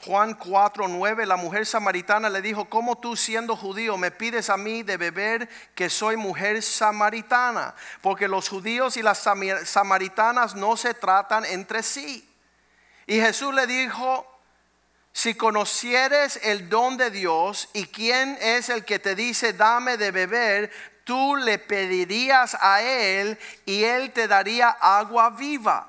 Juan 0.05 0.35
4, 0.35 0.87
9, 0.87 1.25
la 1.25 1.37
mujer 1.37 1.65
samaritana 1.65 2.29
le 2.29 2.43
dijo, 2.43 2.67
¿cómo 2.67 2.99
tú 2.99 3.17
siendo 3.17 3.57
judío 3.57 3.97
me 3.97 4.11
pides 4.11 4.51
a 4.51 4.59
mí 4.59 4.83
de 4.83 4.99
beber 4.99 5.49
que 5.75 5.89
soy 5.89 6.17
mujer 6.17 6.63
samaritana? 6.63 7.75
Porque 8.03 8.29
los 8.29 8.51
judíos 8.51 8.99
y 8.99 9.03
las 9.03 9.27
samaritanas 9.65 10.55
no 10.55 10.77
se 10.77 10.93
tratan 10.93 11.47
entre 11.47 11.83
sí. 11.83 12.29
Y 13.07 13.19
Jesús 13.19 13.55
le 13.55 13.67
dijo, 13.67 14.27
si 15.13 15.35
conocieres 15.35 16.39
el 16.43 16.69
don 16.69 16.99
de 16.99 17.11
Dios 17.11 17.71
y 17.73 17.87
quién 17.87 18.37
es 18.43 18.69
el 18.69 18.85
que 18.85 18.99
te 18.99 19.15
dice, 19.15 19.55
dame 19.55 19.97
de 19.97 20.11
beber, 20.11 20.71
tú 21.05 21.37
le 21.37 21.59
pedirías 21.59 22.59
a 22.61 22.83
él 22.83 23.39
y 23.65 23.85
él 23.85 24.13
te 24.13 24.29
daría 24.29 24.69
agua 24.69 25.31
viva. 25.31 25.87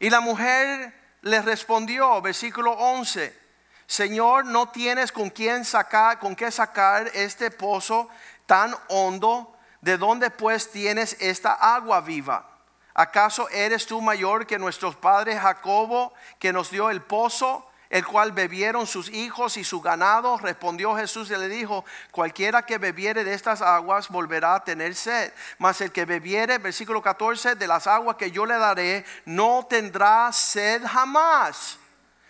Y 0.00 0.10
la 0.10 0.20
mujer 0.20 0.99
le 1.22 1.42
respondió, 1.42 2.20
versículo 2.20 2.72
11, 2.72 3.38
Señor, 3.86 4.44
no 4.44 4.68
tienes 4.68 5.12
con 5.12 5.30
quién 5.30 5.64
sacar, 5.64 6.18
con 6.18 6.36
qué 6.36 6.50
sacar 6.50 7.10
este 7.14 7.50
pozo 7.50 8.08
tan 8.46 8.74
hondo, 8.88 9.56
¿de 9.80 9.98
dónde 9.98 10.30
pues 10.30 10.70
tienes 10.70 11.16
esta 11.20 11.52
agua 11.52 12.00
viva? 12.00 12.48
¿Acaso 12.94 13.48
eres 13.50 13.86
tú 13.86 14.00
mayor 14.00 14.46
que 14.46 14.58
nuestros 14.58 14.96
padres 14.96 15.40
Jacobo, 15.40 16.12
que 16.38 16.52
nos 16.52 16.70
dio 16.70 16.90
el 16.90 17.02
pozo? 17.02 17.69
El 17.90 18.06
cual 18.06 18.30
bebieron 18.30 18.86
sus 18.86 19.08
hijos 19.10 19.56
y 19.56 19.64
su 19.64 19.80
ganado. 19.80 20.38
Respondió 20.38 20.94
Jesús 20.96 21.28
y 21.30 21.36
le 21.36 21.48
dijo, 21.48 21.84
cualquiera 22.12 22.64
que 22.64 22.78
bebiere 22.78 23.24
de 23.24 23.34
estas 23.34 23.60
aguas 23.60 24.08
volverá 24.08 24.54
a 24.54 24.64
tener 24.64 24.94
sed. 24.94 25.32
Mas 25.58 25.80
el 25.80 25.90
que 25.90 26.04
bebiere, 26.04 26.58
versículo 26.58 27.02
14, 27.02 27.56
de 27.56 27.66
las 27.66 27.88
aguas 27.88 28.16
que 28.16 28.30
yo 28.30 28.46
le 28.46 28.56
daré, 28.56 29.04
no 29.24 29.66
tendrá 29.68 30.32
sed 30.32 30.82
jamás. 30.86 31.78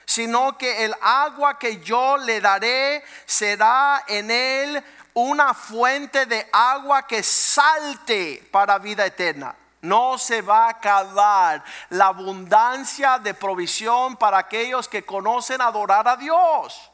Sino 0.07 0.57
que 0.57 0.85
el 0.85 0.95
agua 1.03 1.59
que 1.59 1.79
yo 1.81 2.17
le 2.17 2.41
daré 2.41 3.05
será 3.27 4.03
en 4.09 4.31
él 4.31 4.83
una 5.13 5.53
fuente 5.53 6.25
de 6.25 6.49
agua 6.51 7.07
que 7.07 7.23
salte 7.23 8.49
para 8.51 8.79
vida 8.79 9.05
eterna. 9.05 9.55
No 9.83 10.19
se 10.19 10.43
va 10.43 10.67
a 10.67 10.71
acabar 10.71 11.65
la 11.89 12.07
abundancia 12.07 13.19
de 13.19 13.33
provisión 13.33 14.17
para 14.17 14.39
aquellos 14.39 14.89
que 14.89 15.05
conocen 15.05 15.61
adorar 15.61 16.07
a 16.07 16.17
Dios. 16.17 16.91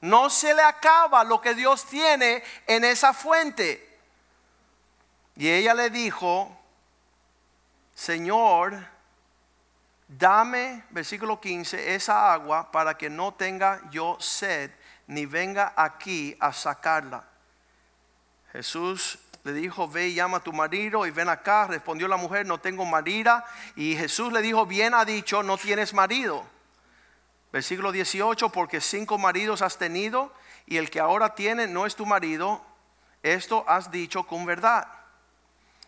No 0.00 0.30
se 0.30 0.54
le 0.54 0.62
acaba 0.62 1.24
lo 1.24 1.40
que 1.40 1.54
Dios 1.54 1.84
tiene 1.86 2.42
en 2.66 2.84
esa 2.84 3.12
fuente. 3.12 4.00
Y 5.36 5.48
ella 5.48 5.74
le 5.74 5.90
dijo, 5.90 6.56
Señor, 7.94 8.86
dame, 10.08 10.84
versículo 10.90 11.40
15, 11.40 11.94
esa 11.94 12.32
agua 12.32 12.70
para 12.70 12.96
que 12.96 13.08
no 13.08 13.34
tenga 13.34 13.80
yo 13.90 14.16
sed, 14.20 14.70
ni 15.06 15.26
venga 15.26 15.72
aquí 15.76 16.36
a 16.40 16.52
sacarla. 16.52 17.24
Jesús 18.52 19.18
le 19.44 19.52
dijo, 19.52 19.88
ve 19.88 20.08
y 20.08 20.14
llama 20.14 20.38
a 20.38 20.42
tu 20.42 20.52
marido 20.52 21.04
y 21.06 21.10
ven 21.10 21.28
acá. 21.28 21.66
Respondió 21.66 22.06
la 22.06 22.16
mujer, 22.16 22.46
no 22.46 22.58
tengo 22.58 22.84
marido. 22.84 23.42
Y 23.74 23.96
Jesús 23.96 24.32
le 24.32 24.40
dijo, 24.40 24.66
bien 24.66 24.94
ha 24.94 25.04
dicho, 25.04 25.42
no 25.42 25.58
tienes 25.58 25.92
marido. 25.94 26.44
Versículo 27.52 27.92
18, 27.92 28.50
porque 28.50 28.80
cinco 28.80 29.18
maridos 29.18 29.60
has 29.60 29.78
tenido 29.78 30.32
y 30.66 30.76
el 30.76 30.90
que 30.90 31.00
ahora 31.00 31.34
tiene 31.34 31.66
no 31.66 31.86
es 31.86 31.96
tu 31.96 32.06
marido. 32.06 32.64
Esto 33.22 33.64
has 33.68 33.90
dicho 33.90 34.24
con 34.24 34.46
verdad. 34.46 34.86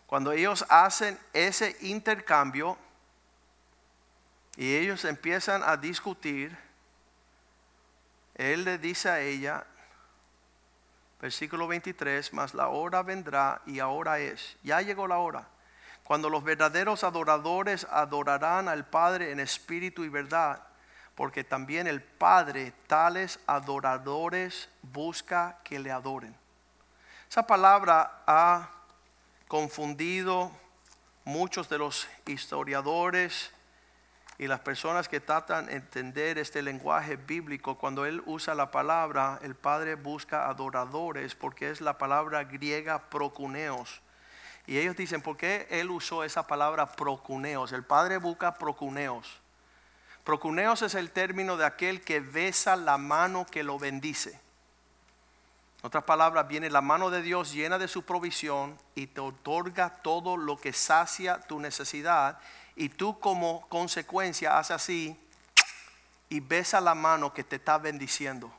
Cuando 0.05 0.31
ellos 0.31 0.65
hacen 0.69 1.17
ese 1.33 1.75
intercambio 1.81 2.77
y 4.57 4.75
ellos 4.75 5.05
empiezan 5.05 5.63
a 5.63 5.77
discutir, 5.77 6.55
él 8.35 8.65
le 8.65 8.77
dice 8.77 9.09
a 9.09 9.21
ella, 9.21 9.65
versículo 11.19 11.67
23, 11.67 12.33
mas 12.33 12.53
la 12.53 12.67
hora 12.67 13.03
vendrá 13.03 13.61
y 13.65 13.79
ahora 13.79 14.19
es, 14.19 14.57
ya 14.63 14.81
llegó 14.81 15.07
la 15.07 15.17
hora, 15.17 15.47
cuando 16.03 16.29
los 16.29 16.43
verdaderos 16.43 17.03
adoradores 17.03 17.87
adorarán 17.89 18.67
al 18.67 18.85
Padre 18.85 19.31
en 19.31 19.39
espíritu 19.39 20.03
y 20.03 20.09
verdad, 20.09 20.61
porque 21.15 21.43
también 21.43 21.87
el 21.87 22.03
Padre 22.03 22.73
tales 22.87 23.39
adoradores 23.47 24.69
busca 24.81 25.59
que 25.63 25.79
le 25.79 25.91
adoren. 25.91 26.35
Esa 27.29 27.47
palabra 27.47 28.23
ha 28.27 28.69
confundido 29.47 30.51
muchos 31.23 31.67
de 31.69 31.79
los 31.79 32.07
historiadores, 32.25 33.51
y 34.37 34.47
las 34.47 34.59
personas 34.59 35.07
que 35.07 35.21
tratan 35.21 35.67
de 35.67 35.75
entender 35.75 36.37
este 36.37 36.61
lenguaje 36.61 37.15
bíblico, 37.15 37.77
cuando 37.77 38.05
él 38.05 38.21
usa 38.25 38.53
la 38.53 38.69
palabra, 38.69 39.39
el 39.41 39.55
Padre 39.55 39.95
busca 39.95 40.49
adoradores, 40.49 41.35
porque 41.35 41.69
es 41.69 41.79
la 41.79 41.97
palabra 41.97 42.43
griega 42.43 43.09
procuneos. 43.09 44.01
Y 44.67 44.77
ellos 44.77 44.97
dicen, 44.97 45.21
¿por 45.21 45.37
qué 45.37 45.67
él 45.69 45.89
usó 45.89 46.23
esa 46.23 46.47
palabra 46.47 46.91
procuneos? 46.91 47.71
El 47.71 47.83
Padre 47.83 48.17
busca 48.17 48.55
procuneos. 48.55 49.39
Procuneos 50.25 50.81
es 50.81 50.95
el 50.95 51.11
término 51.11 51.55
de 51.55 51.65
aquel 51.65 52.01
que 52.01 52.19
besa 52.19 52.75
la 52.75 52.97
mano 52.97 53.45
que 53.45 53.63
lo 53.63 53.79
bendice. 53.79 54.31
En 54.31 55.87
otras 55.87 56.03
palabras, 56.03 56.47
viene 56.47 56.69
la 56.69 56.81
mano 56.81 57.11
de 57.11 57.21
Dios 57.21 57.53
llena 57.53 57.77
de 57.77 57.87
su 57.87 58.03
provisión 58.03 58.75
y 58.95 59.07
te 59.07 59.21
otorga 59.21 59.91
todo 60.01 60.35
lo 60.35 60.57
que 60.57 60.73
sacia 60.73 61.39
tu 61.41 61.59
necesidad 61.59 62.39
y 62.75 62.89
tú 62.89 63.19
como 63.19 63.67
consecuencia 63.69 64.57
haces 64.57 64.71
así 64.71 65.19
y 66.29 66.39
besa 66.39 66.81
la 66.81 66.95
mano 66.95 67.33
que 67.33 67.43
te 67.43 67.57
está 67.57 67.77
bendiciendo. 67.77 68.51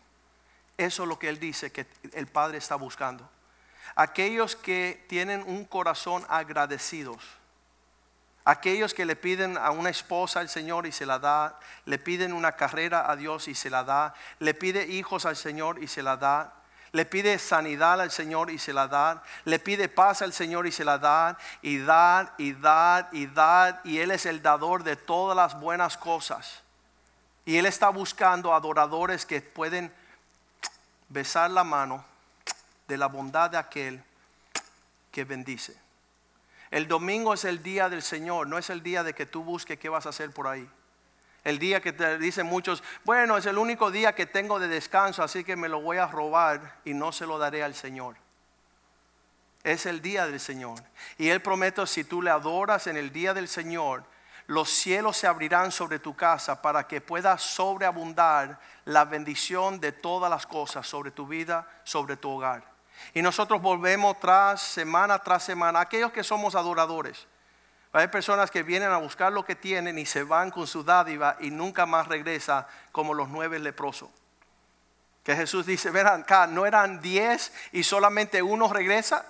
Eso 0.79 1.03
es 1.03 1.09
lo 1.09 1.19
que 1.19 1.29
él 1.29 1.39
dice 1.39 1.73
que 1.73 1.87
el 2.13 2.27
Padre 2.27 2.59
está 2.59 2.77
buscando. 2.77 3.29
Aquellos 3.95 4.57
que 4.57 5.05
tienen 5.09 5.43
un 5.47 5.65
corazón 5.65 6.25
agradecidos. 6.29 7.23
Aquellos 8.45 8.95
que 8.95 9.05
le 9.05 9.17
piden 9.17 9.59
a 9.59 9.71
una 9.71 9.91
esposa 9.91 10.41
al 10.41 10.49
Señor 10.49 10.87
y 10.87 10.93
se 10.93 11.05
la 11.05 11.19
da, 11.19 11.59
le 11.85 11.99
piden 11.99 12.33
una 12.33 12.53
carrera 12.53 13.11
a 13.11 13.17
Dios 13.17 13.49
y 13.49 13.55
se 13.55 13.71
la 13.71 13.83
da, 13.83 14.15
le 14.39 14.55
pide 14.55 14.87
hijos 14.87 15.27
al 15.27 15.35
Señor 15.35 15.83
y 15.83 15.89
se 15.89 16.03
la 16.03 16.17
da, 16.17 16.56
le 16.93 17.05
pide 17.05 17.39
sanidad 17.39 18.01
al 18.01 18.11
Señor 18.11 18.51
y 18.51 18.59
se 18.59 18.73
la 18.73 18.89
da. 18.89 19.23
Le 19.45 19.59
pide 19.59 19.89
paz 19.89 20.23
al 20.23 20.33
Señor 20.33 20.67
y 20.67 20.73
se 20.73 20.85
la 20.85 20.99
da. 20.99 21.37
Y 21.63 21.79
dar 21.79 22.35
y 22.39 22.53
dar 22.53 23.09
y 23.13 23.27
dar. 23.27 23.81
Y 23.85 23.99
Él 23.99 24.11
es 24.11 24.27
el 24.27 24.43
dador 24.43 24.83
de 24.83 24.97
todas 24.97 25.37
las 25.37 25.61
buenas 25.61 25.97
cosas. 25.97 26.63
Y 27.45 27.57
Él 27.57 27.67
está 27.67 27.91
buscando 27.91 28.55
adoradores 28.55 29.27
que 29.27 29.41
pueden 29.41 29.93
besar 31.09 31.51
la 31.51 31.65
mano 31.65 32.05
de 32.89 32.97
la 32.97 33.07
bondad 33.07 33.51
de 33.51 33.59
aquel 33.59 34.03
que 35.13 35.25
bendice. 35.25 35.77
El 36.71 36.89
domingo 36.89 37.35
es 37.35 37.45
el 37.45 37.63
día 37.63 37.89
del 37.89 38.03
Señor, 38.03 38.47
no 38.49 38.59
es 38.59 38.71
el 38.71 38.83
día 38.83 39.03
de 39.03 39.15
que 39.15 39.27
tú 39.27 39.45
busques 39.45 39.79
qué 39.79 39.89
vas 39.89 40.07
a 40.07 40.11
hacer 40.11 40.31
por 40.33 40.49
ahí. 40.49 40.69
El 41.47 41.61
día 41.61 41.81
que 41.81 41.93
te 41.93 42.19
dicen 42.19 42.45
muchos, 42.45 42.83
bueno, 43.05 43.37
es 43.37 43.47
el 43.47 43.57
único 43.57 43.93
día 43.93 44.17
que 44.17 44.27
tengo 44.27 44.59
de 44.59 44.67
descanso, 44.67 45.23
así 45.23 45.45
que 45.45 45.55
me 45.55 45.69
lo 45.69 45.81
voy 45.81 45.97
a 45.97 46.09
robar 46.09 46.81
y 46.85 46.93
no 46.93 47.13
se 47.13 47.25
lo 47.25 47.39
daré 47.39 47.63
al 47.63 47.73
Señor. 47.73 48.17
Es 49.63 49.87
el 49.87 50.03
día 50.03 50.27
del 50.27 50.41
Señor. 50.41 50.83
Y 51.19 51.29
Él 51.29 51.41
promete, 51.41 51.87
si 51.87 52.03
tú 52.03 52.21
le 52.21 52.31
adoras 52.31 52.89
en 52.89 52.97
el 52.97 53.13
día 53.13 53.33
del 53.33 53.47
Señor, 53.47 54.03
los 54.49 54.69
cielos 54.71 55.19
se 55.19 55.29
abrirán 55.29 55.71
sobre 55.71 56.01
tu 56.01 56.17
casa 56.17 56.61
para 56.61 56.89
que 56.89 57.01
pueda 57.01 57.39
sobreabundar 57.39 58.59
la 58.85 59.05
bendición 59.05 59.79
de 59.79 59.93
todas 59.93 60.29
las 60.29 60.49
cosas 60.49 60.85
sobre 60.85 61.13
tu 61.13 61.29
vida, 61.29 61.65
sobre 61.85 62.17
tu 62.17 62.29
hogar. 62.29 62.65
Y 63.15 63.23
nosotros 63.23 63.63
volvemos 63.63 64.19
tras 64.19 64.61
semana 64.61 65.21
tras 65.21 65.45
semana, 65.45 65.79
aquellos 65.79 66.11
que 66.11 66.25
somos 66.25 66.57
adoradores 66.57 67.29
hay 67.93 68.09
personas 68.09 68.51
que 68.51 68.63
vienen 68.63 68.91
a 68.91 68.99
buscar 68.99 69.33
lo 69.33 69.45
que 69.45 69.57
tienen 69.57 69.99
y 69.99 70.07
se 70.07 70.23
van 70.23 70.51
con 70.51 70.67
su 70.67 70.85
dádiva 70.85 71.37
y 71.41 71.51
nunca 71.51 71.87
más 71.87 72.09
regresa 72.09 72.69
como 72.93 73.15
los 73.15 73.29
nueve 73.29 73.59
leprosos. 73.59 74.11
Que 75.23 75.35
Jesús 75.35 75.67
dice, 75.67 75.91
verán 75.91 76.23
acá, 76.23 76.47
¿no 76.47 76.67
eran 76.67 77.01
diez 77.01 77.53
y 77.73 77.83
solamente 77.83 78.43
uno 78.43 78.73
regresa? 78.73 79.25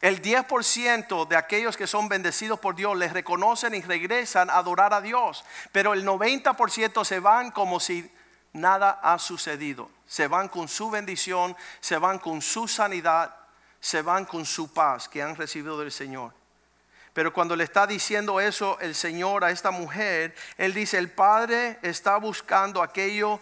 El 0.00 0.22
10% 0.22 1.26
de 1.26 1.36
aquellos 1.36 1.76
que 1.76 1.86
son 1.86 2.08
bendecidos 2.08 2.60
por 2.60 2.76
Dios 2.76 2.96
les 2.96 3.12
reconocen 3.12 3.74
y 3.74 3.80
regresan 3.80 4.48
a 4.48 4.58
adorar 4.58 4.94
a 4.94 5.00
Dios. 5.00 5.44
Pero 5.72 5.92
el 5.92 6.06
90% 6.06 7.04
se 7.04 7.20
van 7.20 7.50
como 7.50 7.80
si 7.80 8.10
nada 8.52 9.00
ha 9.02 9.18
sucedido. 9.18 9.90
Se 10.06 10.28
van 10.28 10.48
con 10.48 10.68
su 10.68 10.90
bendición, 10.90 11.56
se 11.80 11.98
van 11.98 12.18
con 12.18 12.42
su 12.42 12.68
sanidad, 12.68 13.34
se 13.80 14.02
van 14.02 14.24
con 14.24 14.44
su 14.44 14.72
paz 14.72 15.08
que 15.08 15.22
han 15.22 15.34
recibido 15.34 15.78
del 15.78 15.90
Señor. 15.90 16.37
Pero 17.18 17.32
cuando 17.32 17.56
le 17.56 17.64
está 17.64 17.84
diciendo 17.84 18.38
eso 18.38 18.78
el 18.78 18.94
Señor 18.94 19.42
a 19.42 19.50
esta 19.50 19.72
mujer, 19.72 20.36
Él 20.56 20.72
dice, 20.72 20.98
el 20.98 21.10
Padre 21.10 21.76
está 21.82 22.16
buscando 22.16 22.80
aquello, 22.80 23.40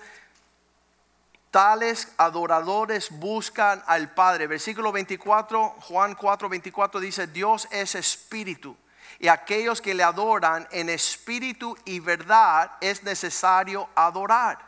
tales 1.51 2.11
adoradores 2.17 3.11
buscan 3.11 3.85
al 3.87 4.15
Padre. 4.15 4.47
Versículo 4.47 4.93
24, 4.93 5.77
Juan 5.89 6.15
4, 6.15 6.49
24 6.49 7.01
dice, 7.01 7.27
Dios 7.27 7.69
es 7.71 7.95
espíritu. 7.97 8.75
Y 9.19 9.29
aquellos 9.29 9.83
que 9.83 9.93
le 9.93 10.05
adoran 10.05 10.67
en 10.71 10.89
espíritu 10.89 11.77
y 11.85 12.01
verdad 12.01 12.79
es 12.81 13.03
necesario 13.03 13.91
adorar. 13.95 14.66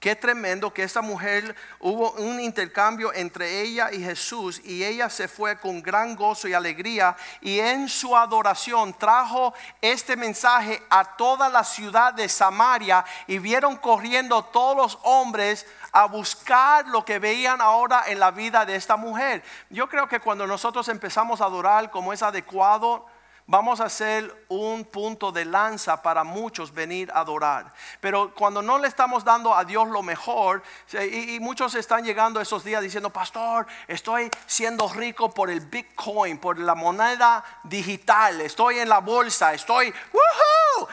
Qué 0.00 0.14
tremendo 0.14 0.72
que 0.72 0.84
esta 0.84 1.02
mujer 1.02 1.56
hubo 1.80 2.12
un 2.12 2.38
intercambio 2.38 3.12
entre 3.12 3.62
ella 3.62 3.90
y 3.90 4.00
Jesús 4.00 4.60
y 4.64 4.84
ella 4.84 5.10
se 5.10 5.26
fue 5.26 5.58
con 5.58 5.82
gran 5.82 6.14
gozo 6.14 6.46
y 6.46 6.54
alegría 6.54 7.16
y 7.40 7.58
en 7.58 7.88
su 7.88 8.16
adoración 8.16 8.94
trajo 8.94 9.52
este 9.82 10.14
mensaje 10.14 10.80
a 10.88 11.16
toda 11.16 11.48
la 11.48 11.64
ciudad 11.64 12.14
de 12.14 12.28
Samaria 12.28 13.04
y 13.26 13.40
vieron 13.40 13.76
corriendo 13.76 14.44
todos 14.44 14.76
los 14.76 14.98
hombres 15.02 15.66
a 15.90 16.04
buscar 16.04 16.86
lo 16.86 17.04
que 17.04 17.18
veían 17.18 17.60
ahora 17.60 18.04
en 18.06 18.20
la 18.20 18.30
vida 18.30 18.64
de 18.64 18.76
esta 18.76 18.96
mujer. 18.96 19.42
Yo 19.68 19.88
creo 19.88 20.06
que 20.06 20.20
cuando 20.20 20.46
nosotros 20.46 20.88
empezamos 20.88 21.40
a 21.40 21.46
adorar 21.46 21.90
como 21.90 22.12
es 22.12 22.22
adecuado, 22.22 23.04
vamos 23.48 23.80
a 23.80 23.88
ser 23.88 24.44
un 24.48 24.84
punto 24.84 25.32
de 25.32 25.46
lanza 25.46 26.02
para 26.02 26.22
muchos 26.22 26.72
venir 26.72 27.10
a 27.10 27.20
adorar. 27.20 27.72
Pero 27.98 28.34
cuando 28.34 28.60
no 28.60 28.78
le 28.78 28.86
estamos 28.86 29.24
dando 29.24 29.54
a 29.54 29.64
Dios 29.64 29.88
lo 29.88 30.02
mejor, 30.02 30.62
y, 30.92 31.40
muchos 31.40 31.74
están 31.74 32.04
llegando 32.04 32.40
esos 32.40 32.62
días 32.62 32.82
diciendo, 32.82 33.10
pastor, 33.10 33.66
estoy 33.86 34.30
siendo 34.46 34.86
rico 34.88 35.32
por 35.32 35.48
el 35.48 35.60
Bitcoin, 35.60 36.38
por 36.38 36.58
la 36.58 36.74
moneda 36.74 37.42
digital, 37.64 38.42
estoy 38.42 38.80
en 38.80 38.88
la 38.88 38.98
bolsa, 38.98 39.54
estoy, 39.54 39.94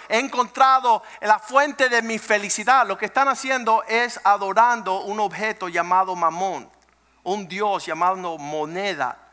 he 0.07 0.17
encontrado 0.17 1.03
la 1.21 1.39
fuente 1.39 1.89
de 1.89 2.01
mi 2.01 2.17
felicidad. 2.17 2.87
Lo 2.87 2.97
que 2.97 3.07
están 3.07 3.27
haciendo 3.27 3.83
es 3.83 4.17
adorando 4.23 5.01
un 5.01 5.19
objeto 5.19 5.67
llamado 5.67 6.15
mamón, 6.15 6.71
un 7.23 7.49
Dios 7.49 7.85
llamado 7.85 8.37
moneda. 8.37 9.24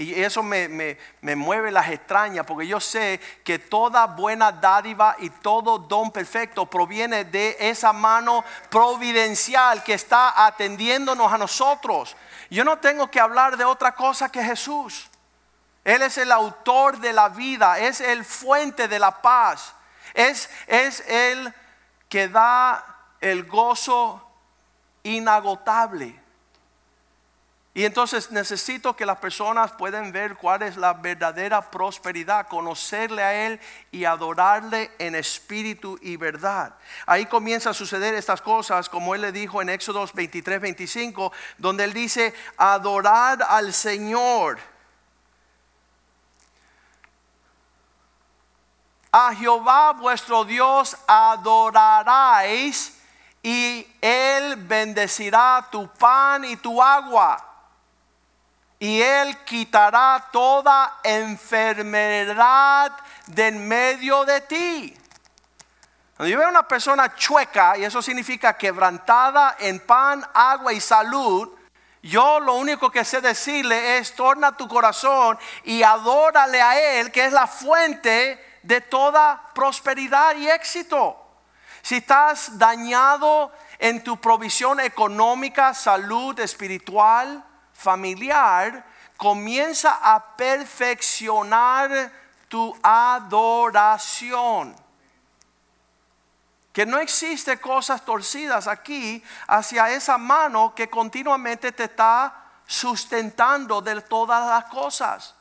Y 0.00 0.14
eso 0.22 0.42
me, 0.42 0.96
mueve 1.20 1.70
las 1.70 1.90
extrañas 1.90 2.46
porque 2.46 2.66
yo 2.66 2.80
sé 2.80 3.20
que 3.44 3.58
toda 3.58 4.06
buena 4.06 4.50
dádiva 4.50 5.14
y 5.18 5.28
todo 5.28 5.78
don 5.78 6.10
perfecto 6.10 6.64
proviene 6.64 7.26
de 7.26 7.54
esa 7.60 7.92
mano 7.92 8.42
providencial 8.70 9.84
que 9.84 9.92
está 9.92 10.46
atendiéndonos 10.46 11.30
a 11.30 11.36
nosotros. 11.36 12.16
Yo 12.48 12.64
no 12.64 12.78
tengo 12.78 13.10
que 13.10 13.20
hablar 13.20 13.58
de 13.58 13.66
otra 13.66 13.94
cosa 13.94 14.32
que 14.32 14.42
Jesús. 14.42 15.10
Él 15.84 16.00
es 16.00 16.16
el 16.16 16.32
autor 16.32 16.96
de 16.96 17.12
la 17.12 17.28
vida, 17.28 17.78
es 17.78 18.00
el 18.00 18.24
fuente 18.24 18.88
de 18.88 18.98
la 18.98 19.20
paz, 19.20 19.74
es, 20.14 20.48
es 20.66 21.00
el 21.08 21.52
que 22.08 22.26
da 22.26 22.86
el 23.20 23.44
gozo 23.44 24.26
inagotable. 25.02 26.18
Y 27.72 27.84
entonces 27.84 28.32
necesito 28.32 28.96
que 28.96 29.06
las 29.06 29.18
personas 29.18 29.70
puedan 29.70 30.10
ver 30.10 30.36
cuál 30.36 30.62
es 30.62 30.76
la 30.76 30.92
verdadera 30.92 31.70
prosperidad, 31.70 32.48
conocerle 32.48 33.22
a 33.22 33.46
Él 33.46 33.60
y 33.92 34.04
adorarle 34.04 34.90
en 34.98 35.14
espíritu 35.14 35.96
y 36.02 36.16
verdad. 36.16 36.74
Ahí 37.06 37.26
comienza 37.26 37.70
a 37.70 37.74
suceder 37.74 38.14
estas 38.14 38.42
cosas, 38.42 38.88
como 38.88 39.14
Él 39.14 39.20
le 39.20 39.30
dijo 39.30 39.62
en 39.62 39.68
Éxodo 39.68 40.04
23, 40.12 40.60
25, 40.60 41.32
donde 41.58 41.84
Él 41.84 41.92
dice, 41.92 42.34
adorad 42.56 43.40
al 43.42 43.72
Señor. 43.72 44.58
A 49.12 49.32
Jehová 49.36 49.92
vuestro 49.92 50.44
Dios 50.44 50.96
adoraréis 51.06 52.96
y 53.44 53.86
Él 54.00 54.56
bendecirá 54.56 55.68
tu 55.70 55.86
pan 55.86 56.44
y 56.44 56.56
tu 56.56 56.82
agua 56.82 57.46
y 58.82 59.02
Él 59.02 59.36
quitará 59.44 60.28
toda 60.32 61.00
enfermedad 61.04 62.92
de 63.26 63.48
en 63.48 63.68
medio 63.68 64.24
de 64.24 64.40
ti. 64.40 64.96
Cuando 66.16 66.30
yo 66.30 66.38
veo 66.38 66.48
una 66.48 66.66
persona 66.66 67.14
chueca, 67.14 67.76
y 67.76 67.84
eso 67.84 68.00
significa 68.00 68.56
quebrantada 68.56 69.56
en 69.58 69.80
pan, 69.80 70.26
agua 70.32 70.72
y 70.72 70.80
salud, 70.80 71.50
yo 72.02 72.40
lo 72.40 72.54
único 72.54 72.90
que 72.90 73.04
sé 73.04 73.20
decirle 73.20 73.98
es, 73.98 74.14
torna 74.14 74.56
tu 74.56 74.66
corazón 74.66 75.38
y 75.64 75.82
adórale 75.82 76.62
a 76.62 76.98
Él, 76.98 77.12
que 77.12 77.26
es 77.26 77.32
la 77.34 77.46
fuente 77.46 78.58
de 78.62 78.80
toda 78.80 79.50
prosperidad 79.54 80.36
y 80.36 80.48
éxito. 80.48 81.18
Si 81.82 81.96
estás 81.96 82.58
dañado 82.58 83.52
en 83.78 84.02
tu 84.02 84.18
provisión 84.18 84.80
económica, 84.80 85.74
salud 85.74 86.40
espiritual, 86.40 87.44
familiar, 87.80 88.84
comienza 89.16 89.98
a 90.02 90.36
perfeccionar 90.36 92.12
tu 92.48 92.76
adoración. 92.82 94.76
Que 96.72 96.84
no 96.84 96.98
existe 96.98 97.58
cosas 97.58 98.04
torcidas 98.04 98.68
aquí 98.68 99.24
hacia 99.48 99.90
esa 99.90 100.18
mano 100.18 100.74
que 100.74 100.90
continuamente 100.90 101.72
te 101.72 101.84
está 101.84 102.34
sustentando 102.66 103.80
de 103.80 104.00
todas 104.02 104.46
las 104.46 104.66
cosas. 104.66 105.34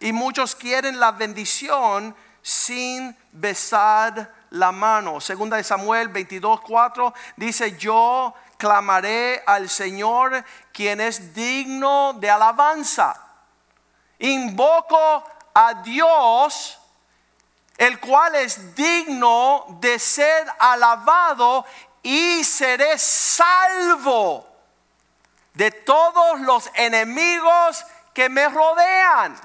Y 0.00 0.12
muchos 0.12 0.54
quieren 0.54 0.98
la 0.98 1.12
bendición 1.12 2.14
sin 2.42 3.16
besar 3.32 4.34
la 4.50 4.72
mano. 4.72 5.20
Segunda 5.20 5.56
de 5.56 5.64
Samuel 5.64 6.08
22:4 6.08 7.14
dice, 7.36 7.76
"Yo 7.78 8.34
clamaré 8.58 9.42
al 9.46 9.70
Señor 9.70 10.44
quien 10.72 11.00
es 11.00 11.32
digno 11.32 12.12
de 12.14 12.28
alabanza. 12.28 13.18
Invoco 14.18 15.24
a 15.54 15.74
Dios, 15.74 16.78
el 17.78 17.98
cual 18.00 18.34
es 18.34 18.74
digno 18.74 19.64
de 19.80 19.98
ser 19.98 20.46
alabado 20.58 21.64
y 22.02 22.42
seré 22.42 22.98
salvo 22.98 24.46
de 25.54 25.70
todos 25.70 26.40
los 26.40 26.68
enemigos 26.74 27.84
que 28.12 28.28
me 28.28 28.48
rodean. 28.48 29.40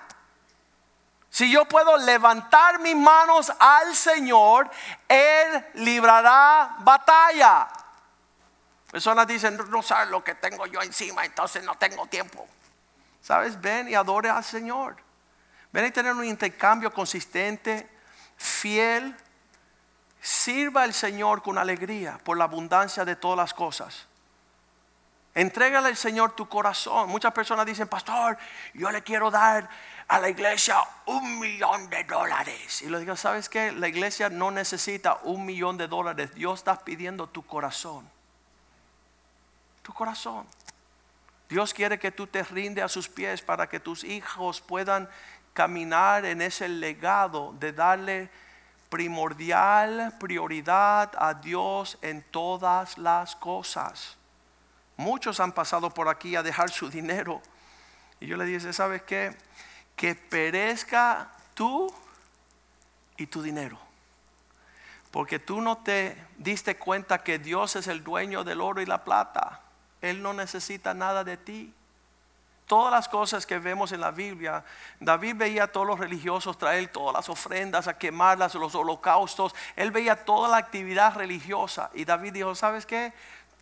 Si 1.30 1.52
yo 1.52 1.66
puedo 1.66 1.98
levantar 1.98 2.80
mis 2.80 2.96
manos 2.96 3.52
al 3.60 3.96
Señor, 3.96 4.70
Él 5.08 5.66
librará 5.76 6.76
batalla. 6.80 7.68
Personas 8.94 9.26
dicen, 9.26 9.60
no 9.72 9.82
sabes 9.82 10.12
lo 10.12 10.24
que 10.24 10.36
tengo 10.36 10.68
yo 10.68 10.80
encima, 10.80 11.26
entonces 11.26 11.64
no 11.64 11.74
tengo 11.80 12.06
tiempo. 12.06 12.48
¿Sabes? 13.24 13.60
Ven 13.60 13.90
y 13.90 13.96
adore 13.96 14.30
al 14.30 14.44
Señor. 14.44 14.98
Ven 15.72 15.88
y 15.88 15.90
tener 15.90 16.14
un 16.14 16.24
intercambio 16.24 16.94
consistente, 16.94 17.90
fiel. 18.38 19.16
Sirva 20.22 20.84
al 20.84 20.94
Señor 20.94 21.42
con 21.42 21.58
alegría 21.58 22.20
por 22.24 22.38
la 22.38 22.44
abundancia 22.44 23.04
de 23.04 23.16
todas 23.16 23.36
las 23.36 23.56
cosas. 23.56 24.06
Entrégale 25.34 25.88
al 25.88 25.98
Señor 25.98 26.36
tu 26.36 26.48
corazón. 26.48 27.10
Muchas 27.10 27.34
personas 27.34 27.66
dicen, 27.66 27.88
pastor, 27.88 28.38
yo 28.76 28.92
le 28.92 29.02
quiero 29.02 29.32
dar 29.32 29.68
a 30.08 30.20
la 30.20 30.30
iglesia 30.30 30.78
un 31.08 31.40
millón 31.40 31.90
de 31.90 32.04
dólares. 32.04 32.84
Y 32.84 32.90
le 32.90 33.00
digo, 33.00 33.16
¿sabes 33.16 33.50
qué? 33.50 33.72
La 33.72 33.88
iglesia 33.88 34.30
no 34.30 34.52
necesita 34.52 35.18
un 35.24 35.48
millón 35.48 35.80
de 35.80 35.88
dólares. 35.88 36.36
Dios 36.36 36.60
está 36.60 36.78
pidiendo 36.86 37.26
tu 37.26 37.44
corazón 37.44 38.08
tu 39.84 39.94
corazón. 39.94 40.48
Dios 41.50 41.74
quiere 41.74 42.00
que 42.00 42.12
tú 42.12 42.26
te 42.26 42.42
rinde 42.42 42.82
a 42.82 42.88
sus 42.88 43.08
pies 43.08 43.44
para 43.44 43.70
que 43.70 43.80
tus 43.80 44.04
hijos 44.04 44.60
puedan 44.60 45.08
caminar 45.54 46.26
en 46.26 46.42
ese 46.42 46.68
legado 46.68 47.54
de 47.60 47.72
darle 47.72 48.32
primordial 48.90 50.14
prioridad 50.20 51.12
a 51.18 51.34
Dios 51.34 51.98
en 52.02 52.22
todas 52.22 52.98
las 52.98 53.36
cosas. 53.36 54.18
Muchos 54.98 55.40
han 55.40 55.52
pasado 55.52 55.92
por 55.92 56.10
aquí 56.10 56.36
a 56.36 56.44
dejar 56.44 56.70
su 56.70 56.90
dinero. 56.90 57.42
Y 58.20 58.28
yo 58.28 58.38
le 58.38 58.46
dije, 58.46 58.72
¿sabes 58.72 59.02
qué? 59.02 59.36
Que 59.96 60.14
perezca 60.14 61.32
tú 61.56 61.92
y 63.18 63.26
tu 63.26 63.42
dinero. 63.42 63.80
Porque 65.10 65.40
tú 65.40 65.60
no 65.60 65.80
te 65.80 66.16
diste 66.38 66.78
cuenta 66.78 67.24
que 67.24 67.40
Dios 67.40 67.76
es 67.76 67.88
el 67.88 68.04
dueño 68.04 68.44
del 68.44 68.62
oro 68.62 68.80
y 68.80 68.86
la 68.86 69.04
plata. 69.04 69.63
Él 70.04 70.22
no 70.22 70.34
necesita 70.34 70.94
nada 70.94 71.24
de 71.24 71.38
ti. 71.38 71.74
Todas 72.68 72.92
las 72.92 73.08
cosas 73.08 73.46
que 73.46 73.58
vemos 73.58 73.94
en 73.94 74.02
la 74.02 74.12
Biblia, 74.12 74.66
David 75.00 75.36
veía 75.38 75.64
a 75.64 75.68
todos 75.68 75.88
los 75.88 75.98
religiosos 75.98 76.58
traer 76.58 76.90
todas 76.90 77.14
las 77.14 77.30
ofrendas, 77.30 77.88
a 77.88 77.98
quemarlas, 77.98 78.54
los 78.56 78.76
holocaustos. 78.76 79.56
Él 79.78 79.92
veía 79.92 80.26
toda 80.26 80.50
la 80.50 80.58
actividad 80.58 81.16
religiosa. 81.16 81.90
Y 81.94 82.04
David 82.04 82.34
dijo, 82.34 82.54
¿sabes 82.54 82.86
qué? 82.86 83.14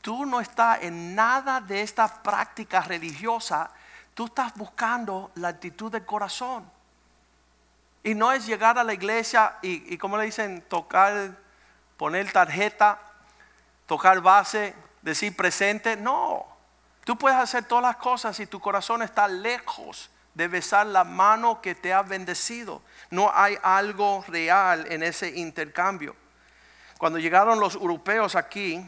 Tú 0.01 0.25
no 0.25 0.41
estás 0.41 0.81
en 0.81 1.13
nada 1.13 1.61
de 1.61 1.81
esta 1.81 2.23
práctica 2.23 2.81
religiosa. 2.81 3.69
Tú 4.15 4.25
estás 4.25 4.55
buscando 4.55 5.29
la 5.35 5.49
actitud 5.49 5.91
del 5.91 6.05
corazón. 6.05 6.67
Y 8.03 8.15
no 8.15 8.31
es 8.31 8.47
llegar 8.47 8.79
a 8.79 8.83
la 8.83 8.95
iglesia 8.95 9.57
y, 9.61 9.93
y 9.93 9.97
como 9.99 10.17
le 10.17 10.25
dicen, 10.25 10.63
tocar, 10.67 11.37
poner 11.97 12.31
tarjeta, 12.31 12.99
tocar 13.85 14.21
base, 14.21 14.73
decir 15.01 15.35
presente, 15.35 15.95
no. 15.95 16.45
Tú 17.03 17.17
puedes 17.17 17.37
hacer 17.37 17.65
todas 17.65 17.83
las 17.83 17.95
cosas 17.97 18.35
si 18.35 18.45
tu 18.45 18.59
corazón 18.59 19.01
está 19.01 19.27
lejos 19.27 20.09
de 20.33 20.47
besar 20.47 20.87
la 20.87 21.03
mano 21.03 21.61
que 21.61 21.75
te 21.75 21.93
ha 21.93 22.03
bendecido. 22.03 22.81
No 23.09 23.31
hay 23.33 23.57
algo 23.63 24.23
real 24.27 24.85
en 24.89 25.03
ese 25.03 25.29
intercambio. 25.29 26.15
Cuando 26.97 27.19
llegaron 27.19 27.59
los 27.59 27.75
europeos 27.75 28.35
aquí, 28.35 28.87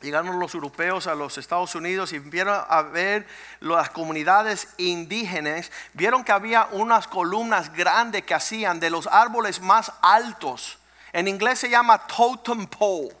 llegaron 0.00 0.38
los 0.38 0.54
europeos 0.54 1.06
a 1.06 1.14
los 1.14 1.38
Estados 1.38 1.74
Unidos 1.74 2.12
y 2.12 2.18
vieron 2.18 2.62
a 2.68 2.82
ver 2.82 3.26
las 3.60 3.90
comunidades 3.90 4.68
indígenas, 4.76 5.72
vieron 5.94 6.22
que 6.22 6.32
había 6.32 6.68
unas 6.72 7.08
columnas 7.08 7.72
grandes 7.72 8.24
que 8.24 8.34
hacían 8.34 8.78
de 8.78 8.90
los 8.90 9.06
árboles 9.06 9.60
más 9.60 9.92
altos. 10.02 10.78
En 11.12 11.26
inglés 11.26 11.58
se 11.58 11.70
llama 11.70 12.06
totem 12.06 12.66
pole. 12.66 13.16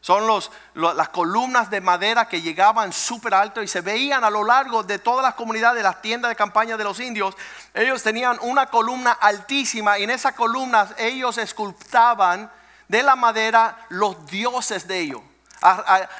Son 0.00 0.26
los, 0.26 0.50
las 0.74 1.08
columnas 1.08 1.70
de 1.70 1.80
madera 1.80 2.28
que 2.28 2.40
llegaban 2.40 2.92
súper 2.92 3.34
alto 3.34 3.62
y 3.62 3.68
se 3.68 3.80
veían 3.80 4.24
a 4.24 4.30
lo 4.30 4.44
largo 4.44 4.82
de 4.82 4.98
todas 4.98 5.24
las 5.24 5.34
comunidades, 5.34 5.78
de 5.78 5.82
las 5.82 6.00
tiendas 6.00 6.30
de 6.30 6.36
campaña 6.36 6.76
de 6.76 6.84
los 6.84 7.00
indios. 7.00 7.36
Ellos 7.74 8.02
tenían 8.02 8.38
una 8.42 8.66
columna 8.66 9.12
altísima 9.12 9.98
y 9.98 10.04
en 10.04 10.10
esa 10.10 10.32
columna 10.32 10.88
ellos 10.98 11.36
escultaban 11.38 12.50
de 12.86 13.02
la 13.02 13.16
madera 13.16 13.76
los 13.88 14.24
dioses 14.26 14.86
de 14.86 15.00
ellos 15.00 15.22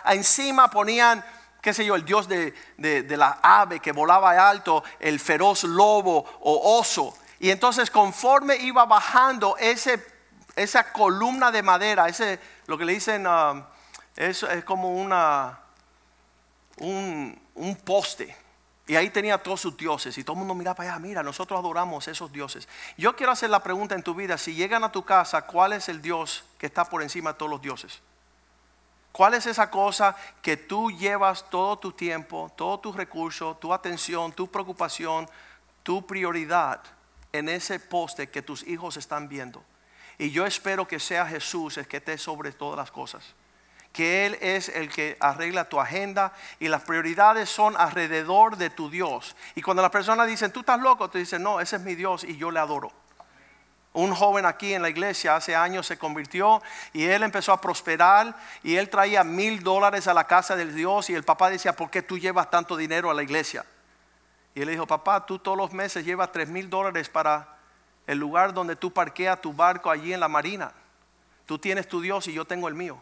encima 0.06 0.68
ponían, 0.70 1.24
qué 1.60 1.72
sé 1.72 1.84
yo, 1.84 1.94
el 1.94 2.04
dios 2.04 2.28
de, 2.28 2.54
la 2.78 3.38
ave 3.42 3.80
que 3.80 3.92
volaba 3.92 4.48
alto, 4.48 4.82
el 5.00 5.20
feroz 5.20 5.64
lobo 5.64 6.24
o 6.40 6.78
oso. 6.78 7.16
Y 7.40 7.50
entonces 7.50 7.90
conforme 7.90 8.56
iba 8.56 8.84
bajando 8.84 9.56
ese, 9.58 10.04
esa 10.56 10.92
columna 10.92 11.50
de 11.50 11.62
madera, 11.62 12.08
ese, 12.08 12.40
lo 12.68 12.76
que 12.76 12.84
le 12.84 12.92
dicen, 12.92 13.26
um, 13.26 13.64
es, 14.14 14.44
como 14.66 14.94
una, 14.94 15.58
un, 16.76 17.40
un 17.54 17.76
poste. 17.76 18.36
Y 18.86 18.94
ahí 18.94 19.08
tenía 19.08 19.38
todos 19.38 19.62
sus 19.62 19.76
dioses 19.76 20.16
y 20.18 20.22
todo 20.22 20.34
el 20.34 20.40
mundo 20.40 20.54
miraba 20.54 20.76
para 20.76 20.90
allá, 20.90 20.98
mira, 20.98 21.22
nosotros 21.22 21.58
adoramos 21.58 22.08
esos 22.08 22.30
dioses. 22.30 22.68
Yo 22.98 23.16
quiero 23.16 23.32
hacer 23.32 23.48
la 23.48 23.62
pregunta 23.62 23.94
en 23.94 24.02
tu 24.02 24.14
vida, 24.14 24.36
si 24.36 24.54
llegan 24.54 24.84
a 24.84 24.92
tu 24.92 25.02
casa, 25.02 25.42
¿cuál 25.46 25.72
es 25.72 25.88
el 25.88 26.02
Dios 26.02 26.44
que 26.58 26.66
está 26.66 26.84
por 26.84 27.02
encima 27.02 27.32
de 27.32 27.38
todos 27.38 27.50
los 27.50 27.62
dioses? 27.62 28.00
¿Cuál 29.12 29.32
es 29.32 29.46
esa 29.46 29.70
cosa 29.70 30.14
que 30.42 30.58
tú 30.58 30.90
llevas 30.90 31.48
todo 31.48 31.78
tu 31.78 31.92
tiempo, 31.92 32.52
todo 32.54 32.80
tu 32.80 32.92
recurso, 32.92 33.56
tu 33.56 33.72
atención, 33.72 34.32
tu 34.32 34.50
preocupación, 34.50 35.26
tu 35.82 36.06
prioridad 36.06 36.82
en 37.32 37.48
ese 37.48 37.80
poste 37.80 38.28
que 38.28 38.42
tus 38.42 38.66
hijos 38.66 38.98
están 38.98 39.26
viendo? 39.26 39.64
Y 40.18 40.30
yo 40.30 40.44
espero 40.44 40.86
que 40.86 40.98
sea 40.98 41.26
Jesús 41.26 41.78
el 41.78 41.86
que 41.86 41.98
esté 41.98 42.18
sobre 42.18 42.50
todas 42.52 42.76
las 42.76 42.90
cosas. 42.90 43.22
Que 43.92 44.26
Él 44.26 44.36
es 44.40 44.68
el 44.68 44.90
que 44.90 45.16
arregla 45.20 45.68
tu 45.68 45.80
agenda 45.80 46.32
y 46.58 46.68
las 46.68 46.82
prioridades 46.82 47.48
son 47.48 47.76
alrededor 47.76 48.56
de 48.56 48.68
tu 48.68 48.90
Dios. 48.90 49.36
Y 49.54 49.62
cuando 49.62 49.82
las 49.82 49.92
personas 49.92 50.26
dicen, 50.26 50.52
tú 50.52 50.60
estás 50.60 50.80
loco, 50.80 51.08
te 51.08 51.18
dicen, 51.18 51.42
no, 51.42 51.60
ese 51.60 51.76
es 51.76 51.82
mi 51.82 51.94
Dios 51.94 52.24
y 52.24 52.36
yo 52.36 52.50
le 52.50 52.58
adoro. 52.58 52.92
Un 53.92 54.14
joven 54.14 54.44
aquí 54.44 54.74
en 54.74 54.82
la 54.82 54.90
iglesia 54.90 55.36
hace 55.36 55.56
años 55.56 55.86
se 55.86 55.98
convirtió 55.98 56.62
y 56.92 57.04
él 57.04 57.22
empezó 57.22 57.52
a 57.52 57.60
prosperar 57.60 58.36
y 58.62 58.76
él 58.76 58.90
traía 58.90 59.24
mil 59.24 59.62
dólares 59.62 60.06
a 60.08 60.14
la 60.14 60.24
casa 60.24 60.56
del 60.56 60.74
Dios 60.74 61.08
y 61.10 61.14
el 61.14 61.24
papá 61.24 61.48
decía, 61.48 61.74
¿por 61.74 61.90
qué 61.90 62.02
tú 62.02 62.18
llevas 62.18 62.50
tanto 62.50 62.76
dinero 62.76 63.10
a 63.10 63.14
la 63.14 63.22
iglesia? 63.22 63.64
Y 64.54 64.62
él 64.62 64.68
dijo, 64.68 64.86
papá, 64.86 65.24
tú 65.24 65.38
todos 65.38 65.56
los 65.56 65.72
meses 65.72 66.04
llevas 66.04 66.32
tres 66.32 66.48
mil 66.48 66.68
dólares 66.68 67.08
para 67.08 67.57
el 68.08 68.18
lugar 68.18 68.54
donde 68.54 68.74
tú 68.74 68.90
parqueas 68.90 69.40
tu 69.40 69.52
barco 69.52 69.90
allí 69.90 70.14
en 70.14 70.20
la 70.20 70.28
marina. 70.28 70.72
Tú 71.44 71.58
tienes 71.58 71.86
tu 71.86 72.00
Dios 72.00 72.26
y 72.26 72.32
yo 72.32 72.46
tengo 72.46 72.66
el 72.66 72.74
mío. 72.74 72.98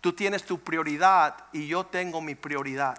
Tú 0.00 0.14
tienes 0.14 0.44
tu 0.44 0.58
prioridad 0.60 1.36
y 1.52 1.66
yo 1.66 1.84
tengo 1.84 2.22
mi 2.22 2.34
prioridad. 2.34 2.96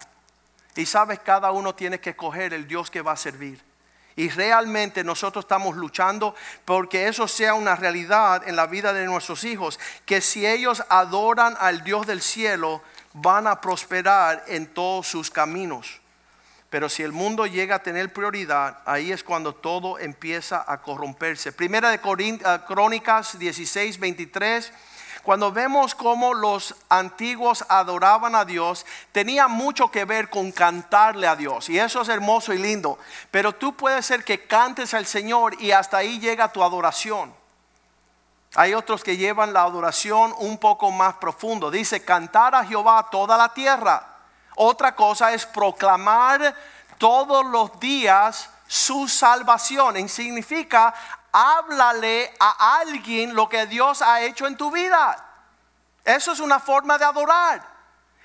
Y 0.76 0.86
sabes, 0.86 1.20
cada 1.20 1.52
uno 1.52 1.74
tiene 1.74 2.00
que 2.00 2.12
escoger 2.12 2.54
el 2.54 2.68
Dios 2.68 2.92
que 2.92 3.02
va 3.02 3.14
a 3.14 3.18
servir. 3.18 3.60
Y 4.16 4.30
realmente 4.30 5.04
nosotros 5.04 5.46
estamos 5.46 5.76
luchando 5.76 6.36
porque 6.64 7.08
eso 7.08 7.28
sea 7.28 7.56
una 7.56 7.76
realidad 7.76 8.48
en 8.48 8.56
la 8.56 8.68
vida 8.68 8.94
de 8.94 9.06
nuestros 9.06 9.44
hijos. 9.46 9.80
Que 10.06 10.22
si 10.22 10.46
ellos 10.46 10.84
adoran 10.90 11.58
al 11.60 11.84
Dios 11.84 12.06
del 12.06 12.22
cielo, 12.22 12.84
van 13.14 13.48
a 13.48 13.62
prosperar 13.62 14.44
en 14.48 14.68
todos 14.68 15.08
sus 15.08 15.32
caminos. 15.32 16.02
Pero 16.76 16.90
si 16.90 17.04
el 17.04 17.14
mundo 17.14 17.46
llega 17.46 17.76
a 17.76 17.84
tener 17.84 18.12
prioridad, 18.12 18.80
ahí 18.84 19.14
es 19.14 19.24
cuando 19.24 19.56
todo 19.56 19.98
empieza 19.98 20.66
a 20.68 20.82
corromperse. 20.82 21.54
Primera 21.54 21.90
de 21.90 21.96
eh, 21.96 22.60
Crónicas 22.68 23.40
16, 23.40 23.98
23 23.98 24.74
cuando 25.24 25.54
vemos 25.54 25.96
cómo 25.96 26.34
los 26.34 26.76
antiguos 26.90 27.64
adoraban 27.70 28.36
a 28.36 28.44
Dios, 28.44 28.86
tenía 29.14 29.48
mucho 29.48 29.90
que 29.90 30.04
ver 30.04 30.30
con 30.30 30.52
cantarle 30.52 31.28
a 31.28 31.38
Dios. 31.38 31.70
Y 31.70 31.80
eso 31.80 32.02
es 32.02 32.10
hermoso 32.10 32.52
y 32.52 32.58
lindo. 32.58 33.00
Pero 33.32 33.56
tú 33.56 33.74
puedes 33.78 34.06
ser 34.06 34.26
que 34.26 34.46
cantes 34.46 34.94
al 34.94 35.06
Señor 35.06 35.56
y 35.62 35.72
hasta 35.72 36.00
ahí 36.00 36.20
llega 36.20 36.52
tu 36.52 36.62
adoración. 36.62 37.34
Hay 38.54 38.74
otros 38.74 39.02
que 39.02 39.16
llevan 39.16 39.54
la 39.54 39.62
adoración 39.62 40.36
un 40.40 40.58
poco 40.58 40.92
más 40.92 41.14
profundo. 41.16 41.72
Dice, 41.72 42.04
cantar 42.04 42.54
a 42.54 42.66
Jehová 42.66 43.08
toda 43.10 43.38
la 43.38 43.54
tierra. 43.54 44.15
Otra 44.56 44.96
cosa 44.96 45.34
es 45.34 45.46
proclamar 45.46 46.56
todos 46.98 47.46
los 47.46 47.80
días 47.80 48.50
su 48.68 49.08
salvación. 49.08 50.08
Significa 50.10 50.94
háblale 51.32 52.34
a 52.40 52.80
alguien 52.80 53.36
lo 53.36 53.50
que 53.50 53.66
Dios 53.66 54.02
ha 54.02 54.22
hecho 54.22 54.48
en 54.48 54.56
tu 54.56 54.72
vida. 54.72 55.24
Eso 56.04 56.32
es 56.32 56.40
una 56.40 56.60
forma 56.60 56.98
de 56.98 57.06
adorar. 57.06 57.76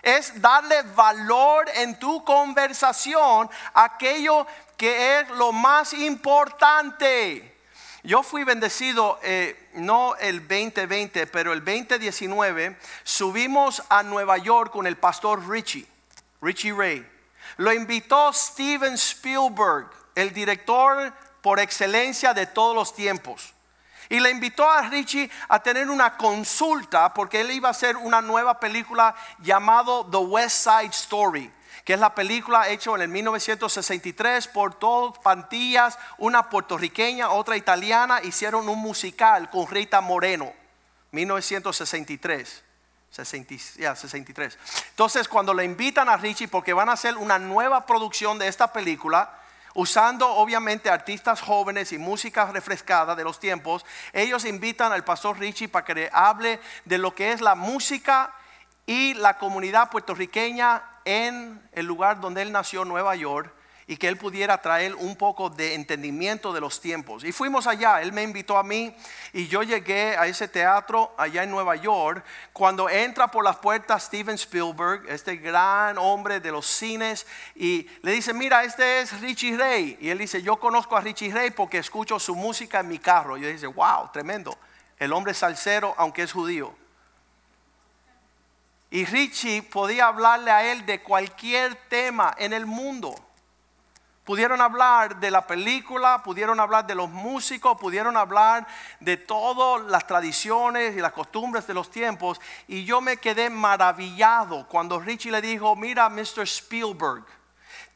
Es 0.02 0.40
darle 0.40 0.82
valor 0.94 1.68
en 1.74 1.98
tu 1.98 2.24
conversación 2.24 3.50
aquello 3.74 4.46
que 4.76 5.20
es 5.20 5.28
lo 5.30 5.52
más 5.52 5.92
importante. 5.92 7.58
Yo 8.02 8.22
fui 8.22 8.44
bendecido, 8.44 9.18
eh, 9.22 9.70
no 9.74 10.16
el 10.16 10.46
2020, 10.46 11.26
pero 11.26 11.52
el 11.52 11.62
2019, 11.62 12.78
subimos 13.02 13.82
a 13.90 14.02
Nueva 14.02 14.38
York 14.38 14.72
con 14.72 14.86
el 14.86 14.96
pastor 14.96 15.46
Richie, 15.46 15.86
Richie 16.40 16.72
Ray. 16.72 17.06
Lo 17.56 17.72
invitó 17.72 18.32
Steven 18.32 18.94
Spielberg, 18.94 19.90
el 20.14 20.32
director 20.32 21.12
por 21.40 21.60
excelencia 21.60 22.34
de 22.34 22.46
todos 22.46 22.74
los 22.74 22.94
tiempos. 22.94 23.54
Y 24.08 24.18
le 24.18 24.30
invitó 24.30 24.68
a 24.68 24.88
Richie 24.88 25.30
a 25.48 25.62
tener 25.62 25.88
una 25.88 26.16
consulta 26.16 27.14
porque 27.14 27.40
él 27.42 27.52
iba 27.52 27.68
a 27.68 27.70
hacer 27.70 27.96
una 27.96 28.20
nueva 28.20 28.58
película 28.58 29.14
llamado 29.38 30.04
The 30.10 30.16
West 30.16 30.64
Side 30.64 30.90
Story, 30.90 31.52
que 31.84 31.94
es 31.94 32.00
la 32.00 32.14
película 32.14 32.68
hecha 32.68 32.90
en 32.90 33.02
el 33.02 33.08
1963 33.08 34.48
por 34.48 34.78
dos 34.80 35.16
pantillas, 35.18 35.96
una 36.18 36.50
puertorriqueña, 36.50 37.30
otra 37.30 37.56
italiana, 37.56 38.20
hicieron 38.22 38.68
un 38.68 38.80
musical 38.80 39.48
con 39.48 39.68
Rita 39.68 40.00
Moreno, 40.00 40.52
1963. 41.12 42.64
63. 43.10 44.58
Entonces, 44.90 45.28
cuando 45.28 45.52
le 45.52 45.64
invitan 45.64 46.08
a 46.08 46.16
Richie, 46.16 46.48
porque 46.48 46.72
van 46.72 46.88
a 46.88 46.92
hacer 46.92 47.16
una 47.16 47.38
nueva 47.38 47.86
producción 47.86 48.38
de 48.38 48.48
esta 48.48 48.72
película, 48.72 49.36
usando 49.74 50.28
obviamente 50.28 50.90
artistas 50.90 51.40
jóvenes 51.40 51.92
y 51.92 51.98
música 51.98 52.46
refrescada 52.46 53.14
de 53.14 53.24
los 53.24 53.38
tiempos, 53.38 53.84
ellos 54.12 54.44
invitan 54.44 54.92
al 54.92 55.04
pastor 55.04 55.38
Richie 55.38 55.68
para 55.68 55.84
que 55.84 55.94
le 55.94 56.10
hable 56.12 56.60
de 56.84 56.98
lo 56.98 57.14
que 57.14 57.32
es 57.32 57.40
la 57.40 57.54
música 57.54 58.32
y 58.86 59.14
la 59.14 59.38
comunidad 59.38 59.90
puertorriqueña 59.90 60.82
en 61.04 61.62
el 61.72 61.86
lugar 61.86 62.20
donde 62.20 62.42
él 62.42 62.52
nació, 62.52 62.84
Nueva 62.84 63.14
York 63.16 63.54
y 63.90 63.96
que 63.96 64.06
él 64.06 64.16
pudiera 64.16 64.62
traer 64.62 64.94
un 64.94 65.16
poco 65.16 65.50
de 65.50 65.74
entendimiento 65.74 66.52
de 66.52 66.60
los 66.60 66.80
tiempos. 66.80 67.24
Y 67.24 67.32
fuimos 67.32 67.66
allá, 67.66 68.00
él 68.00 68.12
me 68.12 68.22
invitó 68.22 68.56
a 68.56 68.62
mí 68.62 68.94
y 69.32 69.48
yo 69.48 69.64
llegué 69.64 70.16
a 70.16 70.28
ese 70.28 70.46
teatro 70.46 71.12
allá 71.18 71.42
en 71.42 71.50
Nueva 71.50 71.74
York. 71.74 72.24
Cuando 72.52 72.88
entra 72.88 73.26
por 73.26 73.42
las 73.42 73.56
puertas 73.56 74.04
Steven 74.04 74.36
Spielberg, 74.36 75.06
este 75.08 75.38
gran 75.38 75.98
hombre 75.98 76.38
de 76.38 76.52
los 76.52 76.68
cines, 76.68 77.26
y 77.56 77.90
le 78.02 78.12
dice, 78.12 78.32
mira, 78.32 78.62
este 78.62 79.00
es 79.00 79.20
Richie 79.20 79.56
Ray. 79.56 79.98
Y 80.00 80.10
él 80.10 80.18
dice, 80.18 80.40
yo 80.40 80.60
conozco 80.60 80.96
a 80.96 81.00
Richie 81.00 81.32
Ray 81.32 81.50
porque 81.50 81.78
escucho 81.78 82.20
su 82.20 82.36
música 82.36 82.78
en 82.78 82.86
mi 82.86 83.00
carro. 83.00 83.38
Y 83.38 83.40
yo 83.40 83.48
dice, 83.48 83.66
wow, 83.66 84.12
tremendo. 84.12 84.56
El 85.00 85.12
hombre 85.12 85.34
salsero, 85.34 85.96
aunque 85.98 86.22
es 86.22 86.30
judío. 86.30 86.72
Y 88.88 89.04
Richie 89.04 89.64
podía 89.64 90.06
hablarle 90.06 90.52
a 90.52 90.70
él 90.70 90.86
de 90.86 91.02
cualquier 91.02 91.74
tema 91.88 92.36
en 92.38 92.52
el 92.52 92.66
mundo. 92.66 93.16
Pudieron 94.30 94.60
hablar 94.60 95.16
de 95.16 95.28
la 95.28 95.44
película, 95.44 96.22
pudieron 96.22 96.60
hablar 96.60 96.86
de 96.86 96.94
los 96.94 97.10
músicos, 97.10 97.76
pudieron 97.80 98.16
hablar 98.16 98.64
de 99.00 99.16
todas 99.16 99.84
las 99.90 100.06
tradiciones 100.06 100.96
y 100.96 101.00
las 101.00 101.10
costumbres 101.10 101.66
de 101.66 101.74
los 101.74 101.90
tiempos. 101.90 102.40
Y 102.68 102.84
yo 102.84 103.00
me 103.00 103.16
quedé 103.16 103.50
maravillado 103.50 104.68
cuando 104.68 105.00
Richie 105.00 105.32
le 105.32 105.40
dijo, 105.40 105.74
mira, 105.74 106.08
Mr. 106.08 106.42
Spielberg, 106.42 107.24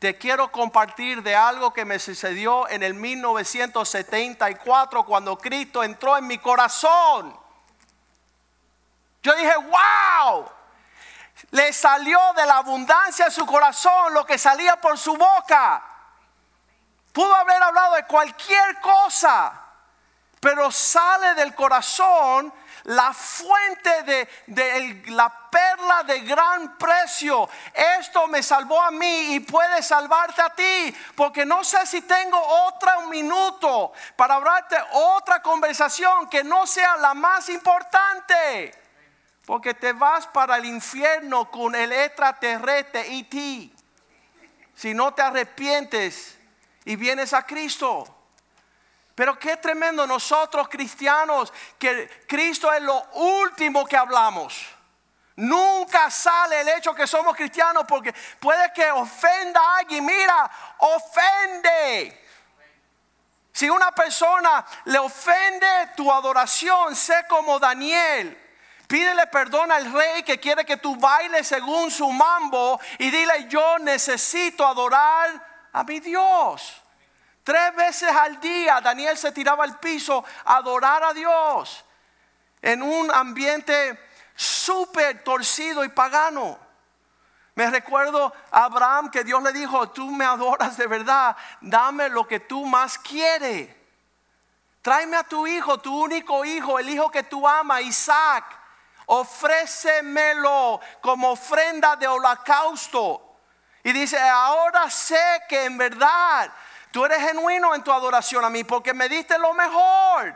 te 0.00 0.18
quiero 0.18 0.50
compartir 0.50 1.22
de 1.22 1.36
algo 1.36 1.72
que 1.72 1.84
me 1.84 2.00
sucedió 2.00 2.68
en 2.68 2.82
el 2.82 2.94
1974 2.94 5.04
cuando 5.04 5.38
Cristo 5.38 5.84
entró 5.84 6.16
en 6.16 6.26
mi 6.26 6.38
corazón. 6.38 7.38
Yo 9.22 9.36
dije, 9.36 9.54
wow, 9.56 10.46
le 11.52 11.72
salió 11.72 12.18
de 12.36 12.44
la 12.44 12.56
abundancia 12.56 13.26
de 13.26 13.30
su 13.30 13.46
corazón 13.46 14.12
lo 14.12 14.26
que 14.26 14.36
salía 14.36 14.80
por 14.80 14.98
su 14.98 15.16
boca. 15.16 15.92
Pudo 17.14 17.32
haber 17.32 17.62
hablado 17.62 17.94
de 17.94 18.06
cualquier 18.06 18.80
cosa. 18.80 19.60
pero 20.40 20.70
sale 20.70 21.34
del 21.36 21.54
corazón 21.54 22.52
la 22.82 23.14
fuente 23.14 24.02
de, 24.46 25.02
la 25.06 25.48
perla 25.48 26.02
de 26.02 26.20
gran 26.20 26.76
precio. 26.76 27.48
Esto 27.72 28.26
me 28.26 28.42
salvó 28.42 28.78
a 28.82 28.90
mí 28.90 29.36
y 29.36 29.40
puede 29.40 29.82
salvarte 29.82 30.42
a 30.42 30.50
ti. 30.50 30.94
Porque 31.14 31.46
no 31.46 31.64
sé 31.64 31.86
si 31.86 32.02
tengo 32.02 32.38
otro 32.38 33.08
minuto 33.08 33.92
para 34.16 34.34
hablarte 34.34 34.76
otra 34.92 35.40
conversación 35.40 36.28
que 36.28 36.44
no 36.44 36.66
sea 36.66 36.98
la 36.98 37.14
más 37.14 37.48
importante. 37.48 38.74
Porque 39.46 39.72
te 39.72 39.94
vas 39.94 40.26
para 40.26 40.56
el 40.56 40.66
infierno 40.66 41.50
con 41.50 41.74
el 41.74 41.90
extraterrestre 41.90 43.06
y 43.08 43.22
ti. 43.22 43.74
Si 44.74 44.92
no 44.92 45.14
te 45.14 45.22
arrepientes 45.22 46.38
y 46.84 46.96
vienes 46.96 47.32
a 47.32 47.44
Cristo. 47.44 48.06
Pero 49.14 49.38
qué 49.38 49.56
tremendo 49.56 50.06
nosotros 50.06 50.68
cristianos 50.68 51.52
que 51.78 52.24
Cristo 52.26 52.72
es 52.72 52.82
lo 52.82 53.00
último 53.12 53.86
que 53.86 53.96
hablamos. 53.96 54.66
Nunca 55.36 56.10
sale 56.10 56.60
el 56.60 56.68
hecho 56.68 56.94
que 56.94 57.06
somos 57.06 57.36
cristianos 57.36 57.84
porque 57.88 58.12
puede 58.40 58.72
que 58.72 58.90
ofenda 58.90 59.60
a 59.60 59.78
alguien. 59.78 60.04
Mira, 60.04 60.50
ofende. 60.78 62.20
Si 63.52 63.70
una 63.70 63.92
persona 63.92 64.64
le 64.86 64.98
ofende 64.98 65.90
tu 65.96 66.10
adoración, 66.10 66.94
sé 66.96 67.24
como 67.28 67.58
Daniel. 67.60 68.40
Pídele 68.88 69.26
perdón 69.28 69.72
al 69.72 69.92
rey 69.92 70.22
que 70.24 70.38
quiere 70.38 70.64
que 70.64 70.76
tú 70.76 70.96
bailes 70.96 71.46
según 71.46 71.90
su 71.90 72.10
mambo 72.10 72.80
y 72.98 73.10
dile 73.10 73.46
yo 73.48 73.78
necesito 73.78 74.66
adorar 74.66 75.53
a 75.74 75.84
mi 75.84 76.00
Dios. 76.00 76.80
Tres 77.42 77.76
veces 77.76 78.10
al 78.10 78.40
día 78.40 78.80
Daniel 78.80 79.18
se 79.18 79.32
tiraba 79.32 79.64
al 79.64 79.78
piso 79.78 80.24
a 80.46 80.56
adorar 80.56 81.04
a 81.04 81.12
Dios 81.12 81.84
en 82.62 82.82
un 82.82 83.10
ambiente 83.10 84.00
súper 84.34 85.22
torcido 85.22 85.84
y 85.84 85.90
pagano. 85.90 86.58
Me 87.54 87.70
recuerdo 87.70 88.32
a 88.50 88.64
Abraham 88.64 89.10
que 89.10 89.22
Dios 89.22 89.42
le 89.42 89.52
dijo, 89.52 89.90
tú 89.90 90.10
me 90.10 90.24
adoras 90.24 90.76
de 90.76 90.86
verdad, 90.86 91.36
dame 91.60 92.08
lo 92.08 92.26
que 92.26 92.40
tú 92.40 92.64
más 92.64 92.98
quieres. 92.98 93.68
Tráeme 94.80 95.16
a 95.16 95.24
tu 95.24 95.46
hijo, 95.46 95.78
tu 95.78 96.02
único 96.02 96.44
hijo, 96.44 96.78
el 96.78 96.88
hijo 96.88 97.10
que 97.10 97.22
tú 97.24 97.46
amas, 97.46 97.82
Isaac. 97.82 98.44
Ofrécemelo 99.06 100.80
como 101.00 101.32
ofrenda 101.32 101.94
de 101.96 102.08
holocausto. 102.08 103.33
Y 103.84 103.92
dice, 103.92 104.18
ahora 104.18 104.90
sé 104.90 105.42
que 105.48 105.66
en 105.66 105.78
verdad 105.78 106.50
Tú 106.94 107.04
eres 107.04 107.18
genuino 107.22 107.74
en 107.74 107.82
tu 107.82 107.90
adoración 107.90 108.44
a 108.44 108.50
mí 108.50 108.62
porque 108.62 108.94
me 108.94 109.08
diste 109.08 109.36
lo 109.36 109.52
mejor. 109.52 110.32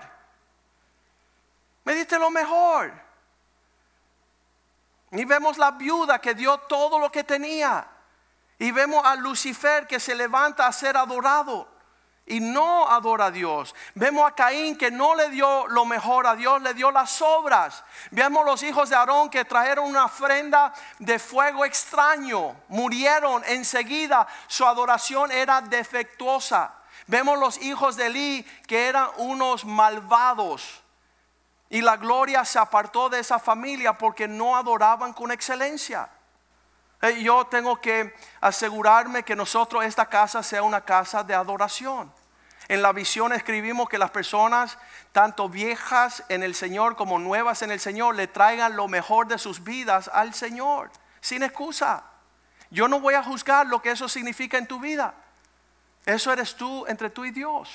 Me 1.85 1.95
diste 1.95 2.19
lo 2.19 2.31
mejor. 2.31 2.93
Y 5.13 5.25
vemos 5.25 5.57
la 5.57 5.71
viuda 5.71 6.21
que 6.21 6.35
dio 6.35 6.59
todo 6.59 6.99
lo 6.99 7.13
que 7.13 7.23
tenía. 7.23 7.87
Y 8.59 8.73
vemos 8.73 9.07
a 9.07 9.15
Lucifer 9.15 9.87
que 9.87 10.01
se 10.01 10.17
levanta 10.17 10.67
a 10.67 10.73
ser 10.73 10.97
adorado 10.97 11.69
y 12.29 12.41
no 12.41 12.89
adora 12.89 13.27
a 13.27 13.31
Dios. 13.31 13.75
Vemos 13.95 14.29
a 14.29 14.35
Caín 14.35 14.77
que 14.77 14.91
no 14.91 15.15
le 15.15 15.31
dio 15.31 15.67
lo 15.69 15.85
mejor 15.85 16.27
a 16.27 16.37
Dios, 16.37 16.61
le 16.63 16.75
dio 16.75 16.91
las 16.91 17.23
obras. 17.23 17.83
Vemos 18.11 18.45
los 18.45 18.63
hijos 18.63 18.91
de 18.91 18.97
Aarón 18.97 19.31
que 19.31 19.45
trajeron 19.45 19.87
una 19.87 20.05
ofrenda 20.05 20.73
de 20.99 21.19
fuego 21.19 21.65
extraño, 21.65 22.55
murieron 22.69 23.43
enseguida, 23.47 24.27
su 24.47 24.67
adoración 24.67 25.33
era 25.33 25.63
defectuosa. 25.63 26.75
Vemos 27.07 27.39
los 27.39 27.61
hijos 27.63 27.97
de 27.97 28.07
Eli 28.07 28.43
que 28.67 28.89
eran 28.89 29.09
unos 29.17 29.65
malvados. 29.65 30.83
Y 31.71 31.81
la 31.81 31.97
gloria 31.97 32.45
se 32.45 32.59
apartó 32.59 33.09
de 33.09 33.21
esa 33.21 33.39
familia 33.39 33.97
porque 33.97 34.29
no 34.29 34.57
adoraban 34.57 35.15
con 35.15 35.31
excelencia. 35.31 36.11
Eh, 37.01 37.23
yo 37.23 37.47
tengo 37.47 37.81
que 37.81 38.15
asegurarme 38.41 39.23
que 39.23 39.37
nosotros 39.37 39.85
esta 39.85 40.07
casa 40.07 40.43
sea 40.43 40.63
una 40.63 40.81
casa 40.81 41.23
de 41.23 41.35
adoración. 41.35 42.13
En 42.67 42.83
la 42.83 42.93
visión 42.93 43.33
escribimos 43.33 43.89
que 43.89 43.99
las 43.99 44.11
personas, 44.11 44.77
tanto 45.13 45.49
viejas 45.49 46.25
en 46.29 46.43
el 46.43 46.55
Señor 46.55 46.97
como 46.97 47.19
nuevas 47.19 47.63
en 47.63 47.71
el 47.71 47.81
Señor, 47.81 48.15
le 48.15 48.27
traigan 48.27 48.77
lo 48.77 48.89
mejor 48.89 49.27
de 49.29 49.39
sus 49.39 49.63
vidas 49.63 50.11
al 50.13 50.35
Señor, 50.35 50.91
sin 51.21 51.43
excusa. 51.43 52.05
Yo 52.71 52.89
no 52.89 53.01
voy 53.01 53.15
a 53.15 53.23
juzgar 53.23 53.67
lo 53.67 53.81
que 53.81 53.93
eso 53.93 54.09
significa 54.09 54.59
en 54.59 54.67
tu 54.67 54.81
vida. 54.81 55.15
Eso 56.05 56.33
eres 56.33 56.57
tú 56.57 56.85
entre 56.89 57.09
tú 57.09 57.25
y 57.25 57.31
Dios. 57.31 57.71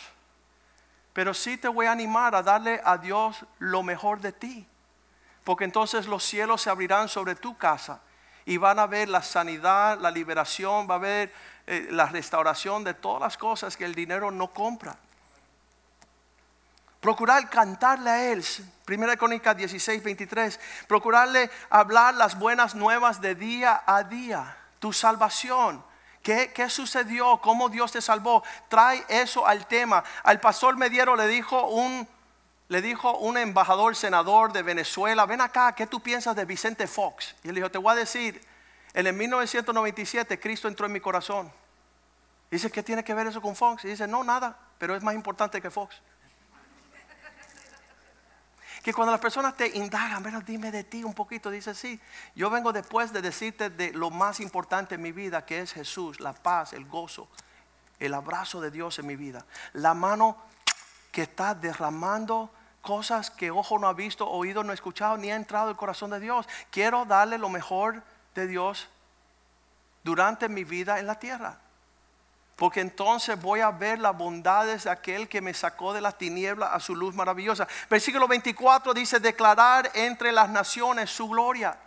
Pero 1.13 1.33
sí 1.33 1.57
te 1.57 1.67
voy 1.67 1.87
a 1.87 1.91
animar 1.91 2.35
a 2.35 2.43
darle 2.43 2.81
a 2.83 2.97
Dios 2.97 3.45
lo 3.57 3.81
mejor 3.81 4.19
de 4.19 4.31
ti. 4.31 4.67
Porque 5.43 5.63
entonces 5.63 6.05
los 6.07 6.23
cielos 6.23 6.61
se 6.61 6.69
abrirán 6.69 7.09
sobre 7.09 7.35
tu 7.35 7.57
casa 7.57 7.99
y 8.45 8.57
van 8.57 8.79
a 8.79 8.87
ver 8.87 9.09
la 9.09 9.21
sanidad, 9.21 9.99
la 9.99 10.11
liberación, 10.11 10.89
va 10.89 10.95
a 10.95 10.99
ver 10.99 11.33
eh, 11.65 11.87
la 11.91 12.05
restauración 12.07 12.83
de 12.83 12.93
todas 12.93 13.21
las 13.21 13.37
cosas 13.37 13.77
que 13.77 13.85
el 13.85 13.95
dinero 13.95 14.31
no 14.31 14.53
compra. 14.53 14.97
Procurar 16.99 17.49
cantarle 17.49 18.09
a 18.09 18.31
Él. 18.31 18.45
Primera 18.85 19.17
Crónica 19.17 19.53
16, 19.53 20.01
23. 20.03 20.59
Procurarle 20.87 21.49
hablar 21.69 22.13
las 22.15 22.39
buenas 22.39 22.75
nuevas 22.75 23.19
de 23.19 23.35
día 23.35 23.83
a 23.85 24.03
día. 24.03 24.57
Tu 24.79 24.93
salvación. 24.93 25.83
¿Qué, 26.21 26.53
¿Qué, 26.53 26.69
sucedió? 26.69 27.41
¿Cómo 27.41 27.67
Dios 27.67 27.91
te 27.91 28.01
salvó? 28.01 28.41
Trae 28.69 29.03
eso 29.09 29.45
al 29.45 29.67
tema. 29.67 30.01
Al 30.23 30.39
pastor 30.39 30.77
Mediero 30.77 31.17
le 31.17 31.27
dijo 31.27 31.67
un, 31.67 32.07
le 32.73 32.81
dijo 32.81 33.19
un 33.19 33.37
embajador 33.37 33.95
senador 33.95 34.51
de 34.51 34.63
Venezuela, 34.63 35.27
ven 35.27 35.41
acá, 35.41 35.75
¿qué 35.75 35.85
tú 35.85 35.99
piensas 35.99 36.35
de 36.35 36.43
Vicente 36.43 36.87
Fox? 36.87 37.35
Y 37.43 37.49
él 37.49 37.53
dijo, 37.53 37.69
te 37.69 37.77
voy 37.77 37.91
a 37.91 37.95
decir, 37.95 38.41
en 38.95 39.15
1997 39.15 40.39
Cristo 40.39 40.67
entró 40.67 40.87
en 40.87 40.91
mi 40.91 40.99
corazón. 40.99 41.51
dice, 42.49 42.71
¿qué 42.71 42.81
tiene 42.81 43.03
que 43.03 43.13
ver 43.13 43.27
eso 43.27 43.43
con 43.43 43.55
Fox? 43.55 43.85
Y 43.85 43.89
dice, 43.89 44.07
no, 44.07 44.23
nada, 44.23 44.57
pero 44.79 44.95
es 44.95 45.03
más 45.03 45.13
importante 45.13 45.61
que 45.61 45.69
Fox. 45.69 46.01
Que 48.81 48.91
cuando 48.91 49.11
las 49.11 49.21
personas 49.21 49.55
te 49.55 49.67
indagan, 49.77 50.23
bueno, 50.23 50.41
dime 50.41 50.71
de 50.71 50.83
ti 50.83 51.03
un 51.03 51.13
poquito, 51.13 51.51
dice, 51.51 51.75
sí, 51.75 52.01
yo 52.33 52.49
vengo 52.49 52.73
después 52.73 53.13
de 53.13 53.21
decirte 53.21 53.69
de 53.69 53.93
lo 53.93 54.09
más 54.09 54.39
importante 54.39 54.95
en 54.95 55.01
mi 55.03 55.11
vida, 55.11 55.45
que 55.45 55.59
es 55.59 55.73
Jesús, 55.73 56.19
la 56.19 56.33
paz, 56.33 56.73
el 56.73 56.85
gozo, 56.85 57.29
el 57.99 58.15
abrazo 58.15 58.61
de 58.61 58.71
Dios 58.71 58.97
en 58.97 59.05
mi 59.05 59.15
vida. 59.15 59.45
La 59.73 59.93
mano 59.93 60.37
que 61.11 61.21
está 61.21 61.53
derramando 61.53 62.49
cosas 62.83 63.31
que 63.31 63.49
ojo 63.49 63.79
no 63.79 63.87
ha 63.87 63.93
visto, 63.93 64.29
oído 64.29 64.63
no 64.63 64.71
ha 64.71 64.75
escuchado, 64.75 65.17
ni 65.17 65.31
ha 65.31 65.35
entrado 65.35 65.71
el 65.71 65.77
corazón 65.77 66.11
de 66.11 66.19
Dios. 66.19 66.47
Quiero 66.69 67.05
darle 67.05 67.39
lo 67.39 67.49
mejor 67.49 68.03
de 68.35 68.45
Dios 68.45 68.89
durante 70.03 70.49
mi 70.49 70.65
vida 70.65 70.99
en 70.99 71.07
la 71.07 71.17
tierra. 71.17 71.57
Porque 72.57 72.81
entonces 72.81 73.41
voy 73.41 73.61
a 73.61 73.71
ver 73.71 73.99
las 73.99 74.15
bondades 74.15 74.83
de 74.83 74.91
aquel 74.91 75.27
que 75.27 75.41
me 75.41 75.53
sacó 75.53 75.93
de 75.93 76.01
la 76.01 76.11
tiniebla 76.11 76.67
a 76.67 76.79
su 76.81 76.93
luz 76.93 77.15
maravillosa. 77.15 77.67
Versículo 77.89 78.27
24 78.27 78.93
dice, 78.93 79.19
declarar 79.19 79.89
entre 79.93 80.33
las 80.33 80.49
naciones 80.49 81.09
su 81.09 81.29
gloria. 81.29 81.77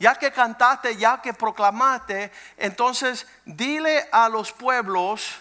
Ya 0.00 0.16
que 0.16 0.32
cantaste, 0.32 0.96
ya 0.96 1.22
que 1.22 1.32
proclamaste, 1.32 2.32
entonces 2.56 3.28
dile 3.44 4.08
a 4.10 4.28
los 4.28 4.52
pueblos, 4.52 5.40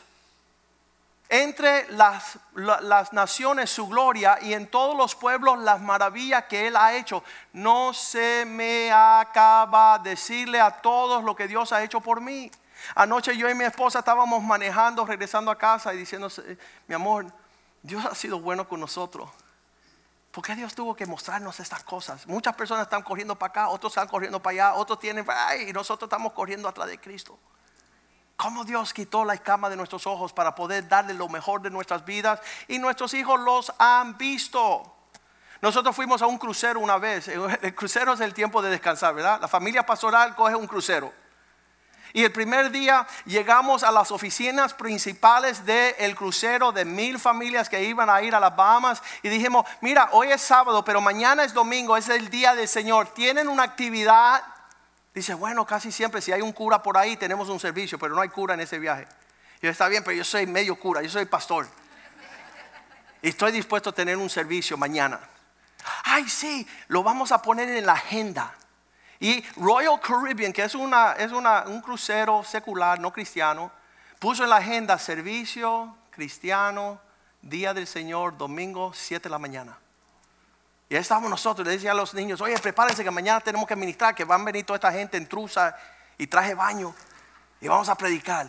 entre 1.34 1.92
las, 1.92 2.38
las, 2.54 3.12
naciones 3.12 3.72
su 3.72 3.88
gloria 3.88 4.38
y 4.40 4.54
en 4.54 4.68
todos 4.68 4.96
los 4.96 5.16
pueblos 5.16 5.58
las 5.58 5.82
maravillas 5.82 6.44
que 6.44 6.68
Él 6.68 6.76
ha 6.76 6.94
hecho. 6.94 7.24
No 7.54 7.92
se 7.92 8.46
me 8.46 8.92
acaba 8.92 9.98
decirle 9.98 10.62
a 10.62 10.70
todos 10.70 11.24
lo 11.24 11.36
que 11.36 11.48
Dios 11.48 11.72
ha 11.72 11.84
hecho 11.84 12.02
por 12.02 12.22
mí. 12.22 12.52
Anoche 12.94 13.36
yo 13.36 13.50
y 13.50 13.56
mi 13.56 13.64
esposa 13.64 14.00
estábamos 14.00 14.44
manejando, 14.44 15.08
regresando 15.08 15.50
a 15.50 15.58
casa 15.58 15.92
y 15.96 15.98
diciendo, 15.98 16.28
mi 16.88 16.94
amor, 16.94 17.26
Dios 17.82 18.06
ha 18.06 18.14
sido 18.14 18.40
bueno 18.40 18.70
con 18.70 18.80
nosotros. 18.80 19.28
¿Por 20.32 20.44
qué 20.44 20.56
Dios 20.56 20.76
tuvo 20.76 20.96
que 20.96 21.08
mostrarnos 21.08 21.60
estas 21.60 21.84
cosas? 21.84 22.28
Muchas 22.28 22.56
personas 22.56 22.84
están 22.84 23.02
corriendo 23.02 23.36
para 23.36 23.50
acá, 23.50 23.70
otros 23.70 23.92
están 23.92 24.08
corriendo 24.08 24.40
para 24.40 24.52
allá, 24.52 24.74
otros 24.76 25.00
tienen, 25.00 25.26
y 25.68 25.74
nosotros 25.74 26.06
estamos 26.08 26.34
corriendo 26.34 26.70
atrás 26.70 26.90
de 26.90 27.00
Cristo. 27.00 27.40
Cómo 28.36 28.66
Dios 28.66 28.94
quitó 28.94 29.24
la 29.24 29.36
escama 29.36 29.70
de 29.70 29.76
nuestros 29.76 30.08
ojos 30.08 30.34
para 30.34 30.56
poder 30.56 30.88
darle 30.88 31.14
lo 31.14 31.30
mejor 31.30 31.62
de 31.62 31.70
nuestras 31.70 32.04
vidas 32.04 32.40
y 32.68 32.80
nuestros 32.80 33.14
hijos 33.14 33.40
los 33.40 33.72
han 33.78 34.18
visto. 34.18 34.84
Nosotros 35.62 35.96
fuimos 35.96 36.22
a 36.22 36.28
un 36.28 36.38
crucero 36.38 36.80
una 36.80 36.98
vez. 36.98 37.30
El 37.30 37.74
crucero 37.74 38.14
es 38.14 38.20
el 38.20 38.34
tiempo 38.34 38.62
de 38.62 38.70
descansar, 38.70 39.16
¿verdad? 39.16 39.40
La 39.40 39.48
familia 39.48 39.86
pastoral 39.86 40.36
coge 40.36 40.56
un 40.56 40.68
crucero. 40.68 41.14
Y 42.16 42.24
el 42.24 42.32
primer 42.32 42.70
día 42.70 43.08
llegamos 43.26 43.84
a 43.84 43.92
las 43.92 44.12
oficinas 44.12 44.74
principales 44.74 45.66
del 45.66 46.16
crucero 46.16 46.72
de 46.72 46.86
mil 46.86 47.18
familias 47.18 47.70
que 47.70 47.84
iban 47.84 48.08
a 48.08 48.22
ir 48.22 48.36
a 48.36 48.40
las 48.40 48.56
Bahamas 48.56 49.02
y 49.24 49.30
dijimos, 49.30 49.66
mira, 49.82 50.10
hoy 50.12 50.32
es 50.32 50.42
sábado, 50.42 50.86
pero 50.86 51.02
mañana 51.02 51.44
es 51.44 51.54
domingo, 51.54 51.98
es 51.98 52.10
el 52.10 52.30
día 52.30 52.54
del 52.54 52.68
Señor. 52.68 53.08
Tienen 53.16 53.48
una 53.48 53.64
actividad 53.64 54.44
Dice, 55.14 55.34
bueno, 55.36 55.66
casi 55.66 55.92
siempre 55.92 56.22
si 56.22 56.32
hay 56.32 56.42
un 56.42 56.52
cura 56.52 56.82
por 56.82 56.98
ahí 56.98 57.16
tenemos 57.18 57.48
un 57.50 57.60
servicio, 57.60 58.00
pero 58.00 58.16
no 58.16 58.22
hay 58.22 58.30
cura 58.30 58.56
en 58.56 58.62
ese 58.62 58.80
viaje. 58.80 59.08
Yo, 59.62 59.70
está 59.70 59.88
bien, 59.88 60.04
pero 60.04 60.18
yo 60.18 60.24
soy 60.24 60.48
medio 60.48 60.76
cura, 60.76 61.02
yo 61.02 61.10
soy 61.10 61.26
pastor. 61.26 61.68
Y 63.22 63.30
estoy 63.30 63.52
dispuesto 63.52 63.92
a 63.92 63.94
tener 63.94 64.18
un 64.18 64.30
servicio 64.30 64.76
mañana. 64.76 65.20
Ay, 66.04 66.28
sí, 66.28 66.68
lo 66.88 67.04
vamos 67.04 67.32
a 67.32 67.42
poner 67.42 67.70
en 67.70 67.86
la 67.86 67.94
agenda. 67.94 68.54
Y 69.20 69.42
Royal 69.56 70.00
Caribbean, 70.02 70.52
que 70.52 70.64
es, 70.64 70.76
una, 70.76 71.14
es 71.14 71.32
una, 71.32 71.64
un 71.68 71.80
crucero 71.82 72.44
secular, 72.44 73.00
no 73.00 73.14
cristiano, 73.14 73.72
puso 74.20 74.44
en 74.44 74.50
la 74.50 74.58
agenda 74.58 74.98
servicio 74.98 75.96
cristiano, 76.10 77.00
día 77.42 77.74
del 77.74 77.88
Señor, 77.88 78.38
domingo, 78.38 78.92
7 78.94 79.24
de 79.24 79.30
la 79.30 79.40
mañana. 79.40 79.78
Y 80.90 80.96
ahí 80.96 81.02
estábamos 81.02 81.30
nosotros, 81.30 81.66
le 81.66 81.74
decía 81.74 81.92
a 81.92 81.96
los 81.96 82.14
niños, 82.14 82.42
oye, 82.42 82.58
prepárense 82.60 83.04
que 83.04 83.12
mañana 83.12 83.40
tenemos 83.40 83.68
que 83.68 83.76
ministrar, 83.76 84.14
que 84.14 84.26
van 84.26 84.42
a 84.42 84.46
venir 84.46 84.66
toda 84.66 84.78
esta 84.78 84.92
gente 84.92 85.18
en 85.18 85.28
truza 85.28 85.76
y 86.18 86.28
traje 86.28 86.54
baño 86.54 86.94
y 87.62 87.68
vamos 87.68 87.90
a 87.90 87.96
predicar. 87.96 88.48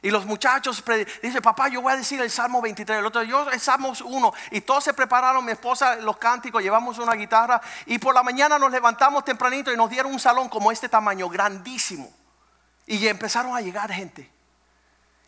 Y 0.00 0.10
los 0.10 0.26
muchachos 0.26 0.84
dicen, 1.22 1.42
papá, 1.42 1.68
yo 1.68 1.82
voy 1.82 1.92
a 1.92 1.96
decir 1.96 2.20
el 2.20 2.30
Salmo 2.30 2.62
23, 2.62 2.98
el 2.98 3.06
otro 3.06 3.22
yo 3.24 3.50
el 3.50 3.58
Salmo 3.58 3.92
1. 4.04 4.32
Y 4.52 4.60
todos 4.60 4.84
se 4.84 4.94
prepararon, 4.94 5.44
mi 5.44 5.52
esposa, 5.52 5.96
los 5.96 6.18
cánticos, 6.18 6.62
llevamos 6.62 6.98
una 6.98 7.14
guitarra. 7.14 7.60
Y 7.86 7.98
por 7.98 8.14
la 8.14 8.22
mañana 8.22 8.58
nos 8.58 8.70
levantamos 8.70 9.24
tempranito 9.24 9.72
y 9.72 9.76
nos 9.76 9.90
dieron 9.90 10.12
un 10.12 10.20
salón 10.20 10.48
como 10.48 10.70
este 10.70 10.88
tamaño, 10.88 11.28
grandísimo. 11.28 12.12
Y 12.86 13.06
empezaron 13.08 13.56
a 13.56 13.60
llegar 13.60 13.92
gente. 13.92 14.30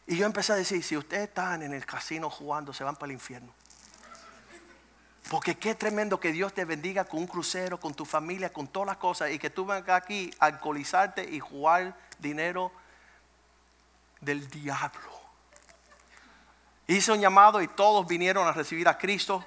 Y 0.07 0.17
yo 0.17 0.27
empecé 0.27 0.53
a 0.53 0.57
decir, 0.57 0.83
si 0.85 0.97
ustedes 0.97 1.29
están 1.29 1.63
en 1.63 1.73
el 1.73 1.85
casino 1.85 2.31
jugando, 2.31 2.73
se 2.73 2.85
van 2.85 2.95
para 2.95 3.07
el 3.07 3.13
infierno. 3.13 3.53
Porque 5.31 5.57
qué 5.57 5.77
tremendo 5.77 6.19
que 6.19 6.33
Dios 6.33 6.53
te 6.53 6.65
bendiga 6.65 7.05
con 7.05 7.21
un 7.21 7.29
crucero, 7.29 7.79
con 7.79 7.95
tu 7.95 8.05
familia, 8.05 8.53
con 8.53 8.67
todas 8.67 8.89
las 8.89 8.97
cosas. 8.97 9.31
Y 9.31 9.39
que 9.39 9.49
tú 9.49 9.65
vengas 9.65 10.03
aquí 10.03 10.29
a 10.41 10.47
alcoholizarte 10.47 11.23
y 11.23 11.39
jugar 11.39 11.97
dinero 12.19 12.73
del 14.21 14.51
diablo. 14.51 15.09
Hice 16.89 17.13
un 17.13 17.21
llamado 17.21 17.63
y 17.63 17.69
todos 17.69 18.09
vinieron 18.09 18.49
a 18.49 18.51
recibir 18.51 18.89
a 18.89 18.99
Cristo. 18.99 19.45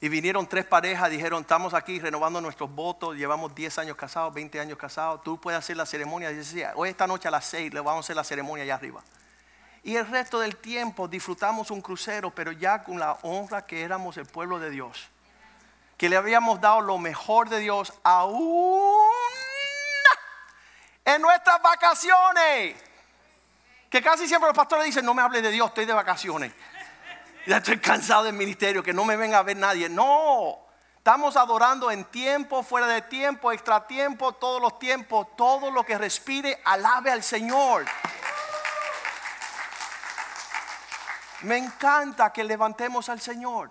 Y 0.00 0.08
vinieron 0.08 0.44
tres 0.48 0.64
parejas, 0.64 1.08
dijeron, 1.08 1.42
estamos 1.42 1.72
aquí 1.72 2.00
renovando 2.00 2.40
nuestros 2.40 2.68
votos, 2.74 3.16
llevamos 3.16 3.54
10 3.54 3.78
años 3.78 3.96
casados, 3.96 4.34
20 4.34 4.58
años 4.58 4.76
casados, 4.76 5.22
tú 5.22 5.40
puedes 5.40 5.56
hacer 5.56 5.76
la 5.76 5.86
ceremonia. 5.86 6.32
Y 6.32 6.34
decía, 6.34 6.72
hoy 6.74 6.88
esta 6.88 7.06
noche 7.06 7.28
a 7.28 7.30
las 7.30 7.44
6 7.44 7.72
le 7.72 7.78
vamos 7.78 7.98
a 7.98 8.06
hacer 8.06 8.16
la 8.16 8.24
ceremonia 8.24 8.64
allá 8.64 8.74
arriba. 8.74 9.04
Y 9.86 9.94
el 9.94 10.04
resto 10.08 10.40
del 10.40 10.56
tiempo 10.56 11.06
disfrutamos 11.06 11.70
un 11.70 11.80
crucero, 11.80 12.32
pero 12.32 12.50
ya 12.50 12.82
con 12.82 12.98
la 12.98 13.12
honra 13.22 13.64
que 13.64 13.84
éramos 13.84 14.16
el 14.16 14.26
pueblo 14.26 14.58
de 14.58 14.68
Dios. 14.68 15.08
Que 15.96 16.08
le 16.08 16.16
habíamos 16.16 16.60
dado 16.60 16.80
lo 16.80 16.98
mejor 16.98 17.48
de 17.48 17.60
Dios 17.60 17.92
aún 18.02 18.90
en 21.04 21.22
nuestras 21.22 21.62
vacaciones. 21.62 22.74
Que 23.88 24.02
casi 24.02 24.26
siempre 24.26 24.48
los 24.48 24.56
pastores 24.56 24.86
dicen, 24.86 25.04
no 25.04 25.14
me 25.14 25.22
hables 25.22 25.44
de 25.44 25.52
Dios, 25.52 25.68
estoy 25.68 25.84
de 25.84 25.92
vacaciones. 25.92 26.52
Ya 27.46 27.58
estoy 27.58 27.78
cansado 27.78 28.24
del 28.24 28.34
ministerio, 28.34 28.82
que 28.82 28.92
no 28.92 29.04
me 29.04 29.16
venga 29.16 29.38
a 29.38 29.44
ver 29.44 29.56
nadie. 29.56 29.88
No, 29.88 30.58
estamos 30.96 31.36
adorando 31.36 31.92
en 31.92 32.04
tiempo, 32.06 32.64
fuera 32.64 32.88
de 32.88 33.02
tiempo, 33.02 33.52
extra 33.52 33.86
tiempo, 33.86 34.32
todos 34.32 34.60
los 34.60 34.80
tiempos, 34.80 35.28
todo 35.36 35.70
lo 35.70 35.86
que 35.86 35.96
respire, 35.96 36.60
alabe 36.64 37.12
al 37.12 37.22
Señor. 37.22 37.84
Me 41.42 41.56
encanta 41.56 42.32
que 42.32 42.44
levantemos 42.44 43.08
al 43.08 43.20
Señor. 43.20 43.70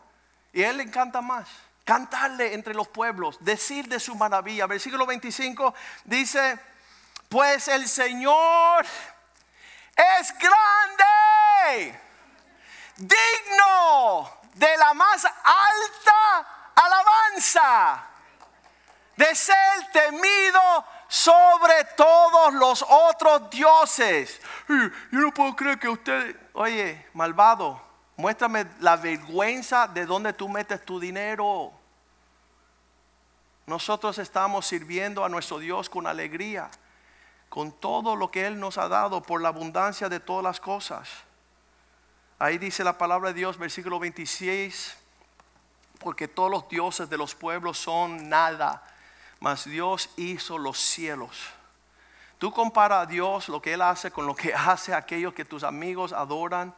Y 0.54 0.64
Él 0.64 0.78
le 0.78 0.84
encanta 0.84 1.22
más. 1.22 1.48
Cantarle 1.84 2.54
entre 2.54 2.74
los 2.74 2.88
pueblos, 2.88 3.38
decir 3.42 3.88
de 3.88 4.00
su 4.00 4.16
maravilla. 4.16 4.66
Versículo 4.66 5.06
25 5.06 5.74
dice, 6.06 6.60
pues 7.30 7.68
el 7.68 7.88
Señor 7.88 8.86
es 9.96 10.34
grande, 10.40 12.00
digno 12.98 14.40
de 14.54 14.78
la 14.78 14.94
más 14.94 15.26
alta 15.26 16.48
alabanza, 16.76 18.08
de 19.16 19.36
ser 19.36 19.92
temido 19.92 20.86
sobre 21.08 21.84
todos 21.96 22.54
los 22.54 22.86
otros 22.88 23.50
dioses. 23.50 24.42
Yo 24.68 25.20
no 25.20 25.34
puedo 25.34 25.56
creer 25.56 25.80
que 25.80 25.90
usted, 25.90 26.36
oye, 26.54 27.06
malvado, 27.14 27.82
muéstrame 28.18 28.66
la 28.80 28.96
vergüenza 28.98 29.88
de 29.88 30.06
donde 30.06 30.34
tú 30.34 30.50
metes 30.50 30.84
tu 30.84 31.00
dinero. 31.00 31.72
Nosotros 33.68 34.18
estamos 34.18 34.66
sirviendo 34.66 35.24
a 35.24 35.30
nuestro 35.30 35.60
Dios 35.60 35.90
con 35.90 36.08
alegría 36.08 36.70
con 37.56 37.72
todo 37.72 38.18
lo 38.18 38.32
que 38.32 38.46
Él 38.46 38.60
nos 38.60 38.78
ha 38.78 38.90
dado 38.90 39.22
por 39.24 39.42
la 39.42 39.48
abundancia 39.48 40.10
de 40.10 40.20
todas 40.20 40.44
las 40.44 40.60
cosas. 40.60 41.08
Ahí 42.38 42.58
dice 42.58 42.84
la 42.84 42.98
palabra 42.98 43.30
de 43.30 43.36
Dios, 43.36 43.58
versículo 43.58 43.98
26, 43.98 44.98
porque 46.00 46.28
todos 46.28 46.52
los 46.52 46.68
dioses 46.68 47.10
de 47.10 47.18
los 47.18 47.34
pueblos 47.34 47.78
son 47.78 48.28
nada, 48.28 48.84
mas 49.40 49.64
Dios 49.64 50.10
hizo 50.18 50.58
los 50.58 50.78
cielos. 50.78 51.38
Tú 52.38 52.52
compara 52.52 53.02
a 53.02 53.06
Dios 53.06 53.50
lo 53.50 53.62
que 53.62 53.74
Él 53.74 53.82
hace 53.82 54.12
con 54.12 54.26
lo 54.26 54.36
que 54.36 54.54
hace 54.56 54.94
aquellos 54.94 55.34
que 55.34 55.46
tus 55.46 55.64
amigos 55.64 56.14
adoran. 56.14 56.74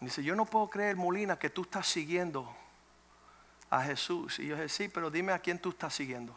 Dice, 0.00 0.22
yo 0.24 0.34
no 0.34 0.46
puedo 0.46 0.68
creer, 0.68 0.96
Molina, 0.96 1.38
que 1.38 1.50
tú 1.50 1.62
estás 1.62 1.86
siguiendo 1.86 2.50
a 3.68 3.82
Jesús. 3.82 4.38
Y 4.38 4.46
yo 4.46 4.56
dije, 4.56 4.68
sí, 4.68 4.88
pero 4.88 5.10
dime 5.10 5.32
a 5.32 5.38
quién 5.38 5.58
tú 5.58 5.70
estás 5.70 5.94
siguiendo. 5.94 6.34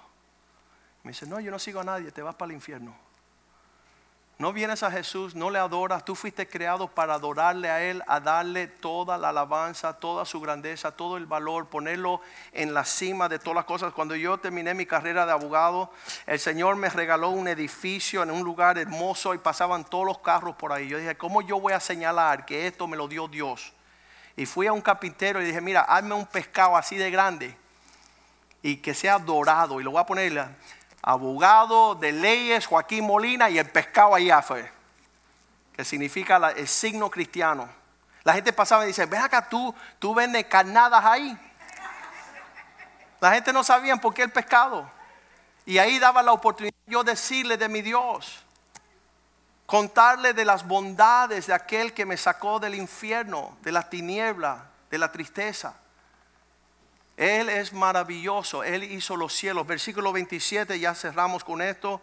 Me 1.03 1.11
dice, 1.11 1.25
no, 1.25 1.39
yo 1.39 1.49
no 1.49 1.59
sigo 1.59 1.79
a 1.79 1.83
nadie, 1.83 2.11
te 2.11 2.21
vas 2.21 2.35
para 2.35 2.51
el 2.51 2.55
infierno. 2.55 2.95
No 4.43 4.51
vienes 4.51 4.83
a 4.83 4.91
Jesús, 4.91 5.35
no 5.35 5.49
le 5.49 5.57
adoras, 5.57 6.03
tú 6.03 6.15
fuiste 6.15 6.49
creado 6.49 6.89
para 6.89 7.13
adorarle 7.13 7.69
a 7.69 7.81
Él, 7.81 8.03
a 8.07 8.19
darle 8.19 8.67
toda 8.67 9.17
la 9.17 9.29
alabanza, 9.29 9.93
toda 9.93 10.25
su 10.25 10.41
grandeza, 10.41 10.91
todo 10.91 11.15
el 11.15 11.25
valor, 11.25 11.67
ponerlo 11.67 12.19
en 12.51 12.73
la 12.73 12.83
cima 12.83 13.29
de 13.29 13.39
todas 13.39 13.55
las 13.55 13.63
cosas. 13.63 13.93
Cuando 13.93 14.17
yo 14.17 14.37
terminé 14.37 14.73
mi 14.73 14.85
carrera 14.85 15.25
de 15.25 15.31
abogado, 15.31 15.93
el 16.27 16.41
Señor 16.41 16.75
me 16.75 16.89
regaló 16.89 17.29
un 17.29 17.47
edificio 17.47 18.21
en 18.21 18.31
un 18.31 18.43
lugar 18.43 18.77
hermoso 18.77 19.33
y 19.33 19.37
pasaban 19.37 19.85
todos 19.85 20.05
los 20.05 20.19
carros 20.19 20.57
por 20.57 20.73
ahí. 20.73 20.89
Yo 20.89 20.97
dije, 20.97 21.15
¿cómo 21.15 21.41
yo 21.41 21.61
voy 21.61 21.71
a 21.71 21.79
señalar 21.79 22.45
que 22.45 22.67
esto 22.67 22.85
me 22.85 22.97
lo 22.97 23.07
dio 23.07 23.29
Dios? 23.29 23.71
Y 24.35 24.45
fui 24.45 24.67
a 24.67 24.73
un 24.73 24.81
carpintero 24.81 25.41
y 25.41 25.45
dije, 25.45 25.61
mira, 25.61 25.83
hazme 25.83 26.15
un 26.15 26.25
pescado 26.25 26.75
así 26.75 26.97
de 26.97 27.09
grande 27.09 27.55
y 28.61 28.75
que 28.75 28.93
sea 28.93 29.19
dorado 29.19 29.79
y 29.79 29.85
lo 29.85 29.91
voy 29.91 30.01
a 30.01 30.05
poner 30.05 30.53
abogado 31.03 31.95
de 31.95 32.13
leyes 32.13 32.65
Joaquín 32.65 33.05
Molina 33.05 33.49
y 33.49 33.59
el 33.59 33.69
pescado 33.69 34.15
allá 34.15 34.41
fue, 34.41 34.71
que 35.75 35.83
significa 35.83 36.37
el 36.55 36.67
signo 36.67 37.11
cristiano. 37.11 37.69
La 38.23 38.33
gente 38.33 38.53
pasaba 38.53 38.85
y 38.85 38.87
dice, 38.87 39.05
ven 39.05 39.21
acá 39.21 39.47
tú, 39.49 39.75
tú 39.99 40.15
vendes 40.15 40.45
carnadas 40.45 41.03
ahí. 41.03 41.37
La 43.19 43.33
gente 43.33 43.51
no 43.51 43.63
sabía 43.63 43.97
por 43.97 44.13
qué 44.13 44.23
el 44.23 44.31
pescado. 44.31 44.89
Y 45.65 45.77
ahí 45.77 45.99
daba 45.99 46.23
la 46.23 46.31
oportunidad 46.31 46.73
yo 46.87 47.03
decirle 47.03 47.57
de 47.57 47.69
mi 47.69 47.81
Dios, 47.81 48.43
contarle 49.65 50.33
de 50.33 50.45
las 50.45 50.65
bondades 50.67 51.47
de 51.47 51.53
aquel 51.53 51.93
que 51.93 52.05
me 52.05 52.17
sacó 52.17 52.59
del 52.59 52.75
infierno, 52.75 53.57
de 53.61 53.71
la 53.71 53.89
tiniebla, 53.89 54.65
de 54.89 54.97
la 54.97 55.11
tristeza. 55.11 55.75
Él 57.17 57.49
es 57.49 57.73
maravilloso, 57.73 58.63
Él 58.63 58.83
hizo 58.83 59.15
los 59.15 59.33
cielos. 59.33 59.67
Versículo 59.67 60.11
27, 60.11 60.79
ya 60.79 60.95
cerramos 60.95 61.43
con 61.43 61.61
esto. 61.61 62.01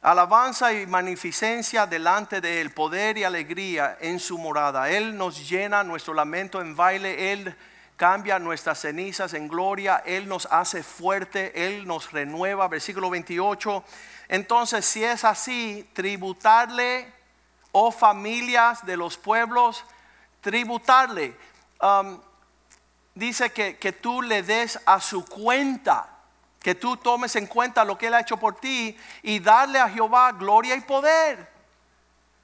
Alabanza 0.00 0.72
y 0.72 0.86
magnificencia 0.86 1.86
delante 1.86 2.40
de 2.40 2.60
Él, 2.60 2.70
poder 2.72 3.18
y 3.18 3.24
alegría 3.24 3.96
en 4.00 4.20
su 4.20 4.38
morada. 4.38 4.90
Él 4.90 5.16
nos 5.16 5.48
llena 5.48 5.82
nuestro 5.82 6.12
lamento 6.14 6.60
en 6.60 6.76
baile, 6.76 7.32
Él 7.32 7.56
cambia 7.96 8.38
nuestras 8.38 8.80
cenizas 8.80 9.34
en 9.34 9.48
gloria, 9.48 10.02
Él 10.04 10.28
nos 10.28 10.46
hace 10.50 10.82
fuerte, 10.82 11.66
Él 11.66 11.86
nos 11.86 12.12
renueva. 12.12 12.68
Versículo 12.68 13.10
28. 13.10 13.84
Entonces, 14.28 14.84
si 14.84 15.04
es 15.04 15.24
así, 15.24 15.88
tributarle, 15.92 17.12
oh 17.72 17.90
familias 17.90 18.84
de 18.84 18.96
los 18.96 19.16
pueblos, 19.16 19.84
tributarle. 20.40 21.36
Um, 21.80 22.20
dice 23.14 23.52
que, 23.52 23.92
tú 23.92 24.22
le 24.22 24.42
des 24.42 24.78
a 24.86 25.00
su 25.00 25.24
cuenta, 25.24 26.08
que 26.60 26.74
tú 26.74 26.96
tomes 26.96 27.36
en 27.36 27.46
cuenta 27.46 27.84
lo 27.84 27.96
que 27.96 28.08
Él 28.08 28.14
ha 28.14 28.20
hecho 28.20 28.36
por 28.36 28.56
ti 28.56 28.96
y 29.22 29.38
darle 29.38 29.78
a 29.78 29.88
Jehová 29.88 30.32
gloria 30.32 30.74
y 30.74 30.80
poder. 30.80 31.52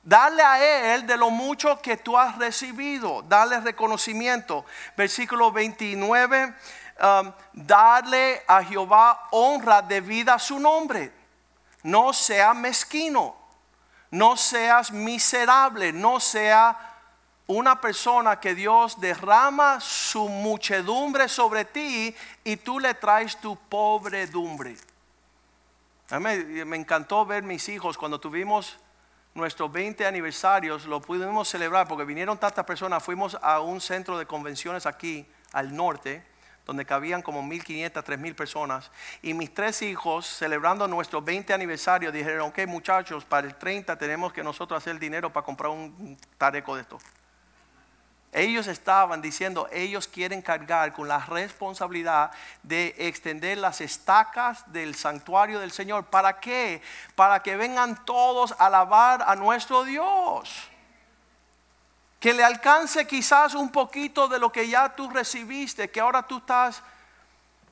Darle 0.03 0.43
a 0.43 0.95
Él 0.95 1.07
de 1.07 1.17
lo 1.17 1.31
mucho 1.31 1.81
que 1.83 1.97
tú 1.97 2.17
has 2.17 2.39
recibido, 2.39 3.23
darle 3.23 3.61
reconocimiento. 3.61 4.65
Versículo 4.97 5.53
29, 5.53 6.55
um, 7.01 7.33
darle 7.53 8.43
a 8.47 8.63
Jehová 8.65 9.29
honra 9.31 9.83
debida 9.83 10.35
a 10.35 10.39
su 10.39 10.59
nombre. 10.59 11.13
No 11.83 12.13
sea 12.13 12.55
mezquino, 12.55 13.37
no 14.11 14.37
seas 14.37 14.91
miserable, 14.91 15.93
no 15.93 16.21
sea 16.21 16.90
una 17.51 17.81
persona 17.81 18.39
que 18.39 18.55
Dios 18.55 19.01
derrama 19.01 19.81
su 19.81 20.29
muchedumbre 20.29 21.29
sobre 21.29 21.65
ti 21.65 22.15
y 22.45 22.57
tú 22.57 22.79
le 22.79 22.95
traes 22.95 23.41
tu 23.41 23.57
pobredumbre. 23.57 24.77
Me, 26.21 26.65
me 26.65 26.77
encantó 26.77 27.27
ver 27.27 27.43
mis 27.43 27.69
hijos 27.69 27.99
cuando 27.99 28.21
tuvimos 28.21 28.79
nuestros 29.35 29.71
20 29.71 30.07
aniversarios 30.07 30.87
lo 30.87 31.01
pudimos 31.01 31.49
celebrar 31.49 31.89
porque 31.89 32.05
vinieron 32.05 32.39
tantas 32.39 32.65
personas. 32.65 33.03
Fuimos 33.03 33.37
a 33.43 33.61
un 33.61 33.81
centro 33.81 34.17
de 34.17 34.27
convenciones 34.27 34.87
aquí 34.87 35.27
al 35.53 35.75
norte, 35.75 36.25
donde 36.67 36.85
cabían 36.85 37.21
como 37.21 37.43
1.500, 37.43 37.93
3.000 37.93 38.35
personas. 38.37 38.93
Y 39.23 39.35
mis 39.35 39.53
tres 39.53 39.83
hijos, 39.83 40.25
celebrando 40.25 40.87
nuestro 40.87 41.21
20 41.21 41.53
aniversario, 41.53 42.13
dijeron, 42.13 42.51
ok 42.51 42.61
muchachos, 42.69 43.25
para 43.25 43.49
el 43.49 43.57
30 43.57 43.97
tenemos 43.99 44.33
que 44.33 44.45
nosotros 44.45 44.79
hacer 44.79 45.01
dinero 45.01 45.33
para 45.33 45.45
comprar 45.45 45.73
un 45.73 46.17
tareco 46.39 46.77
de 46.77 46.83
esto. 46.83 46.99
Ellos 48.33 48.69
estaban 48.69 49.21
diciendo, 49.21 49.69
ellos 49.73 50.07
quieren 50.07 50.41
cargar 50.41 50.93
con 50.93 51.09
la 51.09 51.19
responsabilidad 51.19 52.31
de 52.63 52.95
extender 52.97 53.59
las 53.59 53.81
estacas 53.81 54.63
del 54.73 54.95
santuario 54.95 55.59
del 55.59 55.73
Señor. 55.73 56.05
¿Para 56.07 56.39
qué? 56.39 56.81
Para 57.17 57.43
que 57.43 57.57
vengan 57.57 58.05
todos 58.05 58.53
a 58.53 58.67
alabar 58.67 59.25
a 59.27 59.35
nuestro 59.35 59.83
Dios. 59.83 60.69
Que 62.21 62.33
le 62.33 62.45
alcance 62.45 63.05
quizás 63.05 63.55
un 63.55 63.73
poquito 63.73 64.29
de 64.29 64.39
lo 64.39 64.53
que 64.53 64.69
ya 64.69 64.95
tú 64.95 65.11
recibiste, 65.11 65.91
que 65.91 66.01
ahora 66.01 66.23
tú 66.23 66.39
estás 66.39 66.85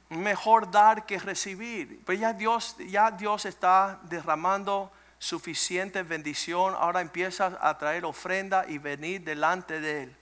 mejor 0.09 0.69
dar 0.73 1.07
que 1.07 1.21
recibir. 1.21 2.05
Pues 2.05 2.19
ya 2.19 2.33
Dios, 2.33 2.75
ya 2.89 3.13
Dios 3.13 3.45
está 3.45 4.01
derramando 4.03 4.91
suficiente 5.21 6.03
bendición. 6.03 6.75
Ahora 6.77 7.01
empiezas 7.01 7.55
a 7.61 7.79
traer 7.79 8.05
ofrenda 8.05 8.65
y 8.67 8.79
venir 8.79 9.23
delante 9.23 9.81
de 9.81 10.03
Él 10.03 10.19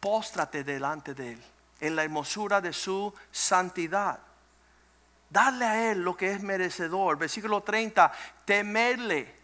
póstrate 0.00 0.64
delante 0.64 1.14
de 1.14 1.32
Él, 1.32 1.42
en 1.80 1.96
la 1.96 2.04
hermosura 2.04 2.60
de 2.60 2.72
su 2.72 3.12
santidad. 3.30 4.18
Darle 5.30 5.64
a 5.64 5.90
Él 5.90 6.02
lo 6.02 6.16
que 6.16 6.32
es 6.32 6.42
merecedor. 6.42 7.18
Versículo 7.18 7.62
30, 7.62 8.10
temerle. 8.44 9.36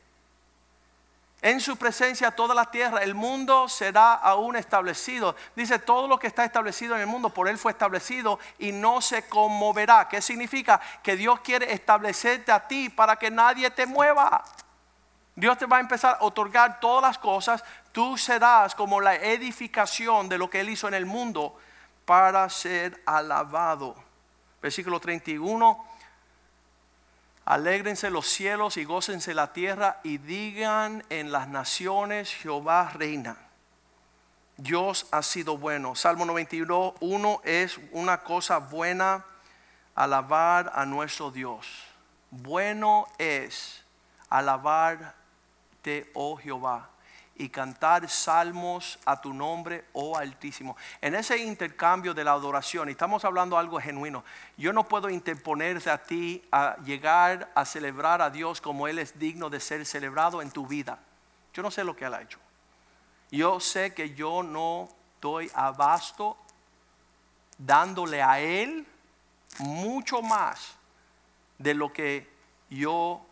En 1.43 1.61
su 1.61 1.77
presencia 1.77 2.31
toda 2.31 2.55
la 2.55 2.71
tierra, 2.71 3.03
el 3.03 3.15
mundo 3.15 3.69
será 3.69 4.15
aún 4.15 4.57
establecido. 4.57 5.37
Dice, 5.55 5.79
todo 5.79 6.09
lo 6.09 6.19
que 6.19 6.27
está 6.27 6.43
establecido 6.43 6.95
en 6.95 7.03
el 7.03 7.07
mundo, 7.07 7.29
por 7.29 7.49
Él 7.49 7.59
fue 7.59 7.73
establecido 7.73 8.39
y 8.59 8.73
no 8.73 9.03
se 9.03 9.29
conmoverá. 9.29 10.09
¿Qué 10.09 10.23
significa? 10.23 10.81
Que 11.03 11.17
Dios 11.17 11.41
quiere 11.41 11.71
establecerte 11.71 12.51
a 12.51 12.67
ti 12.67 12.89
para 12.89 13.17
que 13.17 13.31
nadie 13.31 13.71
te 13.71 13.85
mueva. 13.85 14.43
Dios 15.37 15.59
te 15.59 15.67
va 15.67 15.79
a 15.79 15.81
empezar 15.81 16.19
a 16.21 16.25
otorgar 16.25 16.79
todas 16.79 17.03
las 17.03 17.19
cosas 17.19 17.65
tú 17.95 18.19
serás 18.19 18.75
como 18.75 19.01
la 19.01 19.15
edificación 19.15 20.29
de 20.29 20.37
lo 20.37 20.51
que 20.51 20.61
Él 20.61 20.69
hizo 20.69 20.89
en 20.89 20.95
el 20.95 21.07
mundo 21.07 21.57
para 22.05 22.49
ser 22.51 23.01
alabado. 23.07 23.95
Versículo 24.61 24.99
31. 24.99 25.87
Alégrense 27.45 28.11
los 28.11 28.27
cielos 28.27 28.77
y 28.77 28.85
gócense 28.85 29.33
la 29.33 29.53
tierra 29.53 30.01
y 30.03 30.19
digan 30.19 31.05
en 31.09 31.31
las 31.31 31.47
naciones 31.47 32.35
Jehová 32.35 32.91
reina. 32.93 33.37
Dios 34.57 35.07
ha 35.13 35.23
sido 35.23 35.57
bueno. 35.57 35.95
Salmo 35.95 36.25
91 36.25 36.95
1 36.99 37.41
es 37.45 37.79
una 37.93 38.23
cosa 38.23 38.59
buena 38.59 39.25
alabar 39.95 40.73
a 40.75 40.85
nuestro 40.85 41.31
Dios. 41.31 41.67
Bueno 42.31 43.07
es 43.19 43.85
oh 46.15 46.37
Jehová 46.37 46.91
y 47.37 47.49
cantar 47.49 48.09
salmos 48.09 48.99
a 49.05 49.21
tu 49.21 49.33
nombre, 49.35 49.87
oh 49.93 50.17
Altísimo. 50.17 50.77
En 51.01 51.15
ese 51.15 51.37
intercambio 51.39 52.15
de 52.15 52.23
la 52.23 52.33
adoración, 52.33 52.89
y 52.89 52.93
estamos 52.93 53.25
hablando 53.25 53.59
algo 53.59 53.81
genuino, 53.81 54.25
yo 54.57 54.73
no 54.73 54.87
puedo 54.87 55.11
interponerte 55.11 55.91
a 55.91 55.99
ti 55.99 56.45
a 56.53 56.77
llegar 56.85 57.51
a 57.55 57.65
celebrar 57.65 58.23
a 58.23 58.31
Dios 58.31 58.61
como 58.61 58.87
Él 58.87 58.99
es 58.99 59.19
digno 59.19 59.51
de 59.51 59.61
ser 59.61 59.85
celebrado 59.85 60.43
en 60.43 60.51
tu 60.51 60.67
vida. 60.67 60.99
Yo 61.53 61.63
no 61.63 61.71
sé 61.71 61.83
lo 61.83 61.97
que 61.97 62.05
Él 62.05 62.15
ha 62.15 62.23
hecho. 62.23 62.39
Yo 63.31 63.59
sé 63.59 63.93
que 63.95 64.15
yo 64.15 64.43
no 64.43 64.89
doy 65.21 65.51
abasto 65.55 66.37
dándole 67.59 68.23
a 68.23 68.39
Él 68.41 68.87
mucho 69.59 70.23
más 70.23 70.77
de 71.59 71.75
lo 71.75 71.93
que 71.93 72.29
yo 72.71 73.25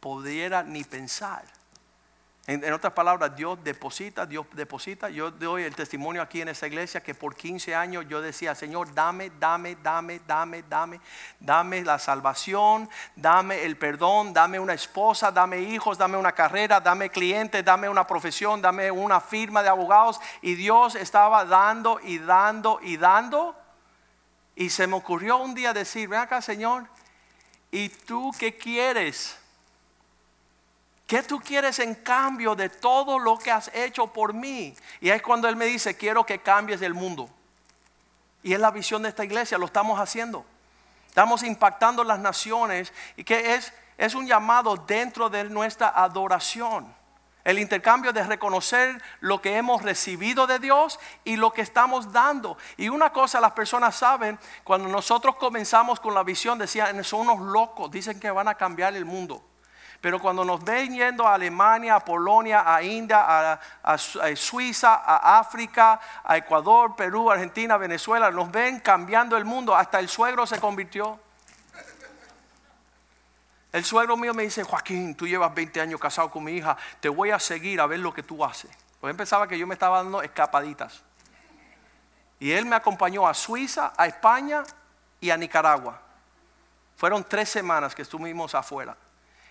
pudiera 0.00 0.64
ni 0.64 0.82
pensar. 0.82 1.44
En, 2.48 2.72
otras 2.72 2.92
palabras, 2.92 3.36
Dios 3.36 3.62
deposita, 3.62 4.26
Dios 4.26 4.44
deposita. 4.52 5.08
Yo 5.08 5.30
doy 5.30 5.62
el 5.62 5.76
testimonio 5.76 6.20
aquí 6.20 6.40
en 6.40 6.48
esta 6.48 6.66
iglesia 6.66 7.00
que 7.00 7.14
por 7.14 7.36
15 7.36 7.72
años 7.72 8.04
yo 8.08 8.20
decía, 8.20 8.52
Señor, 8.56 8.92
dame, 8.92 9.30
dame, 9.38 9.76
dame, 9.76 10.20
dame, 10.26 10.64
dame, 10.68 11.00
dame 11.38 11.82
la 11.82 12.00
salvación, 12.00 12.90
dame 13.14 13.62
el 13.62 13.76
perdón, 13.76 14.32
dame 14.32 14.58
una 14.58 14.72
esposa, 14.72 15.30
dame 15.30 15.60
hijos, 15.60 15.98
dame 15.98 16.16
una 16.16 16.32
carrera, 16.32 16.80
dame 16.80 17.10
clientes, 17.10 17.64
dame 17.64 17.88
una 17.88 18.08
profesión, 18.08 18.60
dame 18.60 18.90
una 18.90 19.20
firma 19.20 19.62
de 19.62 19.68
abogados. 19.68 20.18
Y 20.40 20.56
Dios 20.56 20.96
estaba 20.96 21.44
dando 21.44 22.00
y 22.02 22.18
dando 22.18 22.80
y 22.82 22.96
dando. 22.96 23.56
Y 24.56 24.70
se 24.70 24.88
me 24.88 24.96
ocurrió 24.96 25.36
un 25.36 25.54
día 25.54 25.72
decir, 25.72 26.08
ven 26.08 26.18
acá, 26.18 26.42
Señor, 26.42 26.88
¿y 27.70 27.88
tú 27.88 28.32
qué 28.36 28.56
quieres? 28.56 29.38
¿Qué 31.12 31.22
tú 31.22 31.40
quieres 31.40 31.78
en 31.78 31.94
cambio 31.96 32.54
de 32.54 32.70
todo 32.70 33.18
lo 33.18 33.36
que 33.36 33.50
has 33.50 33.70
hecho 33.74 34.06
por 34.06 34.32
mí? 34.32 34.74
Y 34.98 35.10
es 35.10 35.20
cuando 35.20 35.46
Él 35.46 35.56
me 35.56 35.66
dice, 35.66 35.94
quiero 35.94 36.24
que 36.24 36.38
cambies 36.38 36.80
el 36.80 36.94
mundo. 36.94 37.28
Y 38.42 38.54
es 38.54 38.58
la 38.58 38.70
visión 38.70 39.02
de 39.02 39.10
esta 39.10 39.22
iglesia, 39.22 39.58
lo 39.58 39.66
estamos 39.66 40.00
haciendo. 40.00 40.42
Estamos 41.08 41.42
impactando 41.42 42.02
las 42.02 42.18
naciones 42.18 42.94
y 43.14 43.24
que 43.24 43.56
es, 43.56 43.74
es 43.98 44.14
un 44.14 44.26
llamado 44.26 44.74
dentro 44.74 45.28
de 45.28 45.44
nuestra 45.44 45.88
adoración. 45.88 46.90
El 47.44 47.58
intercambio 47.58 48.14
de 48.14 48.22
reconocer 48.22 49.02
lo 49.20 49.42
que 49.42 49.58
hemos 49.58 49.82
recibido 49.82 50.46
de 50.46 50.60
Dios 50.60 50.98
y 51.24 51.36
lo 51.36 51.52
que 51.52 51.60
estamos 51.60 52.10
dando. 52.10 52.56
Y 52.78 52.88
una 52.88 53.12
cosa 53.12 53.38
las 53.38 53.52
personas 53.52 53.96
saben, 53.96 54.38
cuando 54.64 54.88
nosotros 54.88 55.36
comenzamos 55.36 56.00
con 56.00 56.14
la 56.14 56.22
visión, 56.22 56.58
decían, 56.58 57.04
son 57.04 57.28
unos 57.28 57.40
locos, 57.52 57.90
dicen 57.90 58.18
que 58.18 58.30
van 58.30 58.48
a 58.48 58.54
cambiar 58.54 58.96
el 58.96 59.04
mundo. 59.04 59.44
Pero 60.02 60.18
cuando 60.18 60.44
nos 60.44 60.64
ven 60.64 60.92
yendo 60.92 61.28
a 61.28 61.34
Alemania, 61.34 61.94
a 61.94 62.04
Polonia, 62.04 62.64
a 62.66 62.82
India, 62.82 63.52
a, 63.84 63.98
Suiza, 64.34 64.94
a 64.96 65.38
África, 65.38 66.00
a 66.24 66.36
Ecuador, 66.36 66.96
Perú, 66.96 67.30
Argentina, 67.30 67.76
Venezuela, 67.76 68.28
nos 68.32 68.50
ven 68.50 68.80
cambiando 68.80 69.36
el 69.36 69.44
mundo. 69.44 69.76
Hasta 69.76 70.00
el 70.00 70.08
suegro 70.08 70.44
se 70.44 70.58
convirtió. 70.58 71.20
El 73.70 73.84
suegro 73.84 74.16
mío 74.16 74.34
me 74.34 74.42
dice, 74.42 74.64
Joaquín, 74.64 75.14
tú 75.14 75.28
llevas 75.28 75.54
20 75.54 75.80
años 75.80 76.00
casado 76.00 76.32
con 76.32 76.42
mi 76.42 76.54
hija, 76.54 76.76
te 76.98 77.08
voy 77.08 77.30
a 77.30 77.38
seguir 77.38 77.80
a 77.80 77.86
ver 77.86 78.00
lo 78.00 78.12
que 78.12 78.24
tú 78.24 78.44
haces. 78.44 78.72
Pues 79.00 79.12
él 79.12 79.16
pensaba 79.16 79.46
que 79.46 79.56
yo 79.56 79.68
me 79.68 79.74
estaba 79.74 79.98
dando 79.98 80.20
escapaditas. 80.20 81.00
Y 82.40 82.50
él 82.50 82.66
me 82.66 82.74
acompañó 82.74 83.28
a 83.28 83.34
Suiza, 83.34 83.92
a 83.96 84.08
España 84.08 84.64
y 85.20 85.30
a 85.30 85.36
Nicaragua. 85.36 86.02
Fueron 86.96 87.22
tres 87.22 87.48
semanas 87.48 87.94
que 87.94 88.02
estuvimos 88.02 88.52
afuera. 88.56 88.96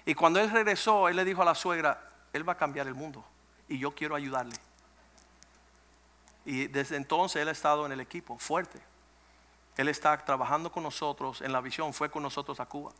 Y 0.06 0.16
cuando 0.16 0.40
él 0.40 0.50
regresó, 0.50 1.08
él 1.08 1.16
le 1.16 1.26
dijo 1.26 1.42
a 1.42 1.46
la 1.46 1.56
suegra, 1.56 2.10
él 2.34 2.48
va 2.48 2.54
a 2.54 2.58
cambiar 2.58 2.88
el 2.88 2.96
mundo 2.96 3.24
y 3.68 3.78
yo 3.78 3.94
quiero 3.94 4.16
ayudarle. 4.16 4.56
Y 6.46 6.68
desde 6.68 6.98
entonces 6.98 7.42
él 7.42 7.48
ha 7.48 7.52
estado 7.52 7.86
en 7.86 7.92
el 7.92 8.00
equipo, 8.00 8.38
fuerte. 8.38 8.82
Él 9.78 9.88
está 9.88 10.18
trabajando 10.18 10.72
con 10.72 10.84
nosotros 10.84 11.42
en 11.42 11.52
la 11.52 11.62
visión, 11.62 11.94
fue 11.94 12.10
con 12.10 12.24
nosotros 12.24 12.60
a 12.60 12.66
Cuba. 12.66 12.92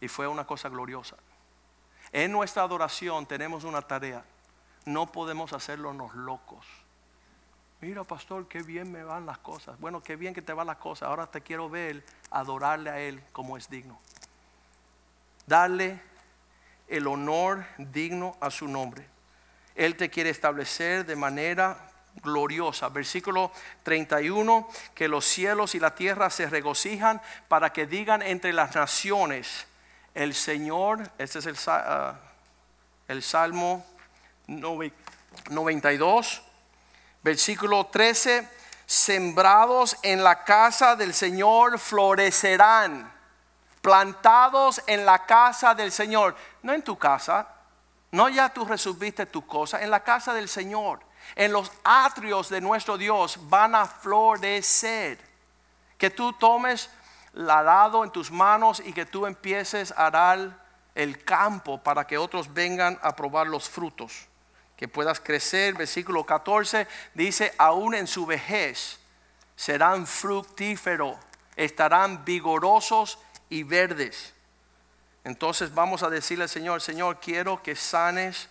Y 0.00 0.08
fue 0.08 0.26
una 0.26 0.46
cosa 0.46 0.68
gloriosa. 0.68 1.16
En 2.12 2.32
nuestra 2.32 2.62
adoración 2.62 3.26
tenemos 3.26 3.64
una 3.64 3.82
tarea. 3.82 4.24
No 4.86 5.12
podemos 5.12 5.52
hacerlo 5.52 5.92
locos. 6.14 6.66
Mira, 7.80 8.04
pastor, 8.04 8.48
qué 8.48 8.62
bien 8.62 8.90
me 8.90 9.04
van 9.04 9.26
las 9.26 9.38
cosas. 9.38 9.78
Bueno, 9.78 10.02
qué 10.02 10.16
bien 10.16 10.32
que 10.32 10.42
te 10.42 10.52
van 10.52 10.66
las 10.66 10.78
cosas. 10.78 11.08
Ahora 11.08 11.26
te 11.26 11.42
quiero 11.42 11.68
ver 11.68 12.04
adorarle 12.30 12.90
a 12.90 12.98
Él 12.98 13.22
como 13.32 13.56
es 13.56 13.68
digno 13.68 13.98
darle 15.46 16.00
el 16.88 17.06
honor 17.06 17.64
digno 17.78 18.36
a 18.40 18.50
su 18.50 18.68
nombre. 18.68 19.06
Él 19.74 19.96
te 19.96 20.10
quiere 20.10 20.30
establecer 20.30 21.04
de 21.04 21.16
manera 21.16 21.90
gloriosa. 22.22 22.88
Versículo 22.88 23.50
31, 23.82 24.68
que 24.94 25.08
los 25.08 25.24
cielos 25.24 25.74
y 25.74 25.80
la 25.80 25.94
tierra 25.94 26.30
se 26.30 26.46
regocijan 26.48 27.20
para 27.48 27.72
que 27.72 27.86
digan 27.86 28.22
entre 28.22 28.52
las 28.52 28.74
naciones, 28.74 29.66
el 30.14 30.34
Señor, 30.34 31.10
este 31.18 31.40
es 31.40 31.46
el, 31.46 31.56
ah, 31.66 32.14
el 33.08 33.22
Salmo 33.22 33.84
92, 34.46 36.42
versículo 37.22 37.86
13, 37.86 38.48
sembrados 38.86 39.96
en 40.02 40.22
la 40.22 40.44
casa 40.44 40.94
del 40.94 41.14
Señor 41.14 41.78
florecerán 41.78 43.13
plantados 43.84 44.82
en 44.86 45.04
la 45.04 45.26
casa 45.26 45.74
del 45.74 45.92
Señor, 45.92 46.34
no 46.62 46.72
en 46.72 46.80
tu 46.80 46.96
casa, 46.96 47.46
no 48.12 48.30
ya 48.30 48.48
tú 48.48 48.64
resolviste 48.64 49.26
tu 49.26 49.46
cosa, 49.46 49.82
en 49.82 49.90
la 49.90 50.02
casa 50.02 50.32
del 50.32 50.48
Señor, 50.48 51.00
en 51.36 51.52
los 51.52 51.70
atrios 51.84 52.48
de 52.48 52.62
nuestro 52.62 52.96
Dios 52.96 53.38
van 53.42 53.74
a 53.74 53.84
florecer. 53.84 55.18
Que 55.98 56.08
tú 56.08 56.32
tomes 56.32 56.88
la 57.34 57.62
dado 57.62 58.02
en 58.04 58.10
tus 58.10 58.30
manos 58.30 58.80
y 58.82 58.94
que 58.94 59.04
tú 59.04 59.26
empieces 59.26 59.92
a 59.98 60.10
dar 60.10 60.64
el 60.94 61.22
campo 61.22 61.76
para 61.76 62.06
que 62.06 62.16
otros 62.16 62.54
vengan 62.54 62.98
a 63.02 63.14
probar 63.14 63.48
los 63.48 63.68
frutos. 63.68 64.28
Que 64.78 64.88
puedas 64.88 65.20
crecer. 65.20 65.74
Versículo 65.74 66.24
14 66.24 66.88
dice, 67.12 67.52
aún 67.58 67.94
en 67.94 68.06
su 68.06 68.24
vejez 68.24 68.98
serán 69.56 70.06
fructíferos, 70.06 71.18
estarán 71.54 72.24
vigorosos 72.24 73.18
y 73.48 73.62
verdes. 73.62 74.32
Entonces 75.24 75.74
vamos 75.74 76.02
a 76.02 76.10
decirle 76.10 76.44
al 76.44 76.50
Señor, 76.50 76.80
Señor, 76.82 77.18
quiero 77.20 77.62
que 77.62 77.74
sanes 77.74 78.48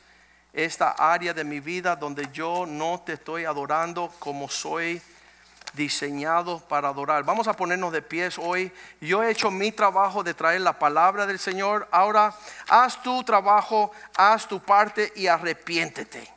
esta 0.54 0.92
área 0.92 1.34
de 1.34 1.44
mi 1.44 1.60
vida 1.60 1.96
donde 1.96 2.30
yo 2.32 2.66
no 2.66 3.02
te 3.06 3.14
estoy 3.14 3.46
adorando 3.46 4.12
como 4.20 4.50
soy 4.50 5.02
diseñado 5.74 6.60
para 6.60 6.90
adorar. 6.90 7.24
Vamos 7.24 7.48
a 7.48 7.54
ponernos 7.54 7.92
de 7.92 8.02
pies 8.02 8.38
hoy. 8.38 8.72
Yo 9.02 9.24
he 9.24 9.32
hecho 9.32 9.50
mi 9.50 9.72
trabajo 9.72 10.24
de 10.24 10.34
traer 10.34 10.62
la 10.62 10.78
palabra 10.78 11.26
del 11.26 11.40
Señor. 11.40 11.88
Ahora 11.92 12.34
haz 12.70 13.02
tu 13.02 13.24
trabajo, 13.24 13.92
haz 14.16 14.48
tu 14.48 14.60
parte 14.60 15.12
y 15.16 15.28
arrepiéntete. 15.28 16.32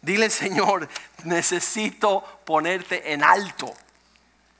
Dile, 0.00 0.30
Señor, 0.30 0.88
necesito 1.24 2.22
ponerte 2.44 3.12
en 3.12 3.24
alto. 3.24 3.74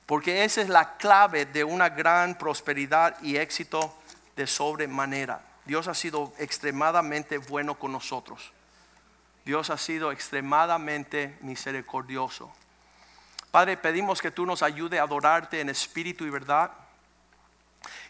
Porque 0.08 0.42
esa 0.44 0.62
es 0.62 0.70
la 0.70 0.96
clave 0.96 1.44
de 1.44 1.64
una 1.64 1.90
gran 1.90 2.38
prosperidad 2.38 3.20
y 3.20 3.36
éxito 3.36 3.94
de 4.36 4.46
sobremanera. 4.46 5.42
Dios 5.66 5.86
ha 5.86 5.92
sido 5.92 6.32
extremadamente 6.38 7.36
bueno 7.36 7.78
con 7.78 7.92
nosotros. 7.92 8.54
Dios 9.44 9.68
ha 9.68 9.76
sido 9.76 10.10
extremadamente 10.10 11.36
misericordioso. 11.42 12.50
Padre, 13.50 13.76
pedimos 13.76 14.22
que 14.22 14.30
tú 14.30 14.46
nos 14.46 14.62
ayude 14.62 14.98
a 14.98 15.02
adorarte 15.02 15.60
en 15.60 15.68
espíritu 15.68 16.24
y 16.24 16.30
verdad. 16.30 16.70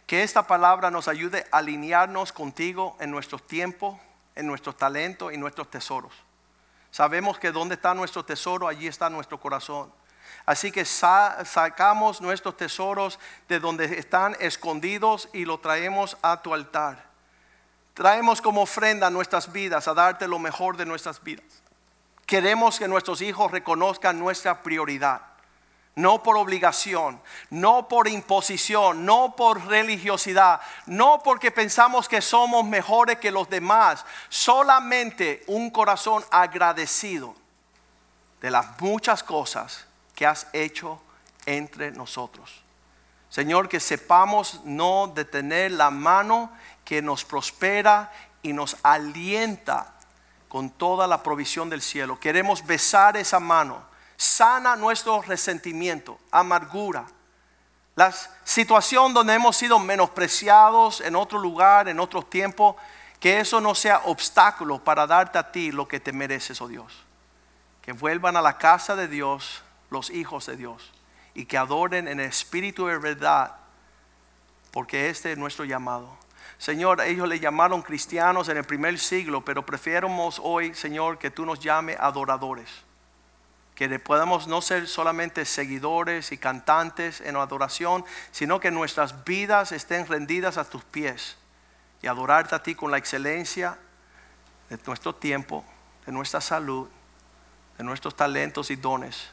Que 0.07 0.23
esta 0.23 0.47
palabra 0.47 0.93
nos 0.93 1.09
ayude 1.09 1.47
a 1.51 1.59
alinearnos 1.59 2.33
contigo 2.33 2.97
en 3.01 3.11
nuestros 3.11 3.45
tiempos, 3.45 3.99
en 4.37 4.47
nuestros 4.47 4.77
talentos 4.77 5.33
y 5.33 5.37
nuestros 5.37 5.69
tesoros. 5.69 6.13
Sabemos 6.93 7.41
que 7.41 7.51
donde 7.51 7.75
está 7.75 7.93
nuestro 7.93 8.25
tesoro, 8.25 8.69
allí 8.69 8.87
está 8.87 9.11
nuestro 9.11 9.41
corazón. 9.41 9.93
Así 10.47 10.73
que 10.73 10.85
sacamos 10.85 12.21
nuestros 12.21 12.57
tesoros 12.57 13.19
de 13.49 13.61
donde 13.61 13.99
están 13.99 14.37
escondidos 14.41 15.29
y 15.33 15.45
lo 15.45 15.59
traemos 15.59 16.17
a 16.23 16.41
tu 16.41 16.55
altar. 16.55 17.09
Traemos 17.99 18.41
como 18.41 18.63
ofrenda 18.63 19.11
nuestras 19.11 19.53
vidas 19.53 19.89
a 19.89 19.95
darte 19.95 20.29
lo 20.29 20.39
mejor 20.39 20.77
de 20.77 20.87
nuestras 20.87 21.21
vidas. 21.21 21.45
Queremos 22.25 22.79
que 22.79 22.87
nuestros 22.87 23.21
hijos 23.23 23.51
reconozcan 23.51 24.19
nuestra 24.19 24.63
prioridad. 24.63 25.23
No 25.97 26.23
por 26.23 26.37
obligación, 26.37 27.21
no 27.51 27.89
por 27.89 28.07
imposición, 28.07 29.05
no 29.05 29.35
por 29.35 29.67
religiosidad, 29.67 30.61
no 30.87 31.21
porque 31.25 31.51
pensamos 31.51 32.09
que 32.09 32.23
somos 32.23 32.65
mejores 32.65 33.19
que 33.19 33.33
los 33.33 33.51
demás, 33.51 34.07
solamente 34.29 35.43
un 35.49 35.71
corazón 35.71 36.25
agradecido 36.31 37.35
de 38.41 38.53
las 38.53 38.81
muchas 38.81 39.25
cosas 39.25 39.88
que 40.19 40.27
has 40.27 40.49
hecho 40.53 41.01
entre 41.47 41.93
nosotros. 41.93 42.51
Señor, 43.31 43.69
que 43.69 43.79
sepamos 43.79 44.63
no 44.65 45.07
detener 45.15 45.71
la 45.71 45.93
mano 45.93 46.51
que 46.85 47.01
nos 47.01 47.25
prospera 47.25 48.11
y 48.43 48.53
nos 48.53 48.77
alienta 48.83 49.95
con 50.49 50.71
toda 50.71 51.07
la 51.07 51.23
provisión 51.23 51.71
del 51.71 51.81
cielo. 51.81 52.19
Queremos 52.19 52.67
besar 52.67 53.17
esa 53.17 53.39
mano. 53.39 53.81
Sana 54.17 54.75
nuestro 54.75 55.23
resentimiento, 55.23 56.19
amargura. 56.33 57.07
La 57.95 58.13
situación 58.43 59.15
donde 59.15 59.35
hemos 59.35 59.57
sido 59.57 59.79
menospreciados 59.79 61.01
en 61.01 61.15
otro 61.15 61.39
lugar, 61.39 61.87
en 61.89 62.01
otro 62.01 62.25
tiempo, 62.25 62.77
que 63.21 63.39
eso 63.39 63.61
no 63.61 63.73
sea 63.77 64.03
obstáculo 64.07 64.83
para 64.83 65.07
darte 65.07 65.39
a 65.39 65.53
ti 65.53 65.71
lo 65.71 65.87
que 65.87 66.01
te 66.01 66.13
mereces, 66.13 66.61
oh 66.61 66.67
Dios. 66.67 66.93
Que 67.83 67.93
vuelvan 67.93 68.37
a 68.37 68.43
la 68.43 68.59
casa 68.59 68.97
de 68.97 69.07
Dios 69.07 69.63
los 69.91 70.11
hijos 70.11 70.47
de 70.47 70.57
Dios 70.57 70.93
y 71.35 71.47
que 71.47 71.57
adoren 71.57 72.09
en 72.09 72.21
espíritu 72.21 72.87
de 72.87 72.99
verdad, 72.99 73.55
porque 74.73 75.09
este 75.09 75.33
es 75.33 75.39
nuestro 75.39 75.65
llamado. 75.65 76.19
Señor, 76.59 77.01
ellos 77.01 77.29
le 77.29 77.39
llamaron 77.39 77.83
cristianos 77.83 78.49
en 78.49 78.57
el 78.57 78.65
primer 78.65 78.99
siglo, 78.99 79.45
pero 79.45 79.65
prefiéramos 79.65 80.41
hoy, 80.43 80.75
Señor, 80.75 81.19
que 81.19 81.31
tú 81.31 81.47
nos 81.47 81.61
llame 81.61 81.97
adoradores. 82.01 82.69
Que 83.77 83.89
podamos 84.01 84.49
no 84.49 84.61
ser 84.61 84.89
solamente 84.89 85.45
seguidores 85.45 86.33
y 86.33 86.39
cantantes 86.39 87.21
en 87.21 87.37
adoración, 87.37 88.05
sino 88.33 88.59
que 88.59 88.73
nuestras 88.73 89.25
vidas 89.25 89.71
estén 89.71 90.09
rendidas 90.09 90.59
a 90.59 90.69
tus 90.69 90.83
pies 90.83 91.37
y 92.03 92.09
adorarte 92.09 92.57
a 92.57 92.63
ti 92.63 92.75
con 92.75 92.91
la 92.91 92.99
excelencia 92.99 93.79
de 94.69 94.79
nuestro 94.85 95.15
tiempo, 95.15 95.65
de 96.05 96.11
nuestra 96.11 96.41
salud, 96.41 96.89
de 97.77 97.85
nuestros 97.85 98.17
talentos 98.17 98.73
y 98.73 98.77
dones, 98.77 99.31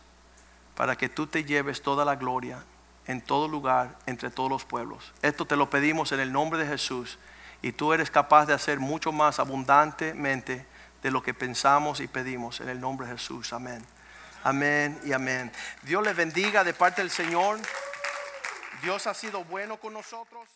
para 0.76 0.96
que 0.98 1.10
tú 1.10 1.28
te 1.28 1.44
lleves 1.44 1.82
toda 1.82 2.06
la 2.06 2.16
gloria 2.16 2.64
en 3.08 3.22
todo 3.22 3.48
lugar, 3.48 3.98
entre 4.06 4.30
todos 4.30 4.50
los 4.50 4.66
pueblos. 4.66 5.14
Esto 5.22 5.46
te 5.46 5.56
lo 5.56 5.70
pedimos 5.70 6.12
en 6.12 6.20
el 6.20 6.32
nombre 6.32 6.60
de 6.60 6.68
Jesús 6.68 7.18
y 7.62 7.72
tú 7.72 7.94
eres 7.94 8.12
capaz 8.12 8.46
de 8.46 8.54
hacer 8.54 8.80
mucho 8.80 9.12
más 9.12 9.40
abundantemente 9.40 10.66
de 11.02 11.12
lo 11.12 11.22
que 11.22 11.34
pensamos 11.34 12.00
y 12.00 12.08
pedimos 12.08 12.62
en 12.62 12.70
el 12.70 12.80
nombre 12.80 13.08
de 13.08 13.14
Jesús. 13.14 13.54
Amén. 13.54 13.86
Amén 14.44 15.00
y 15.04 15.14
amén. 15.14 15.52
Dios 15.84 16.04
le 16.04 16.14
bendiga 16.14 16.64
de 16.64 16.74
parte 16.74 17.02
del 17.02 17.12
Señor. 17.12 17.60
Dios 18.82 19.08
ha 19.08 19.14
sido 19.14 19.44
bueno 19.46 19.78
con 19.78 19.94
nosotros. 19.94 20.48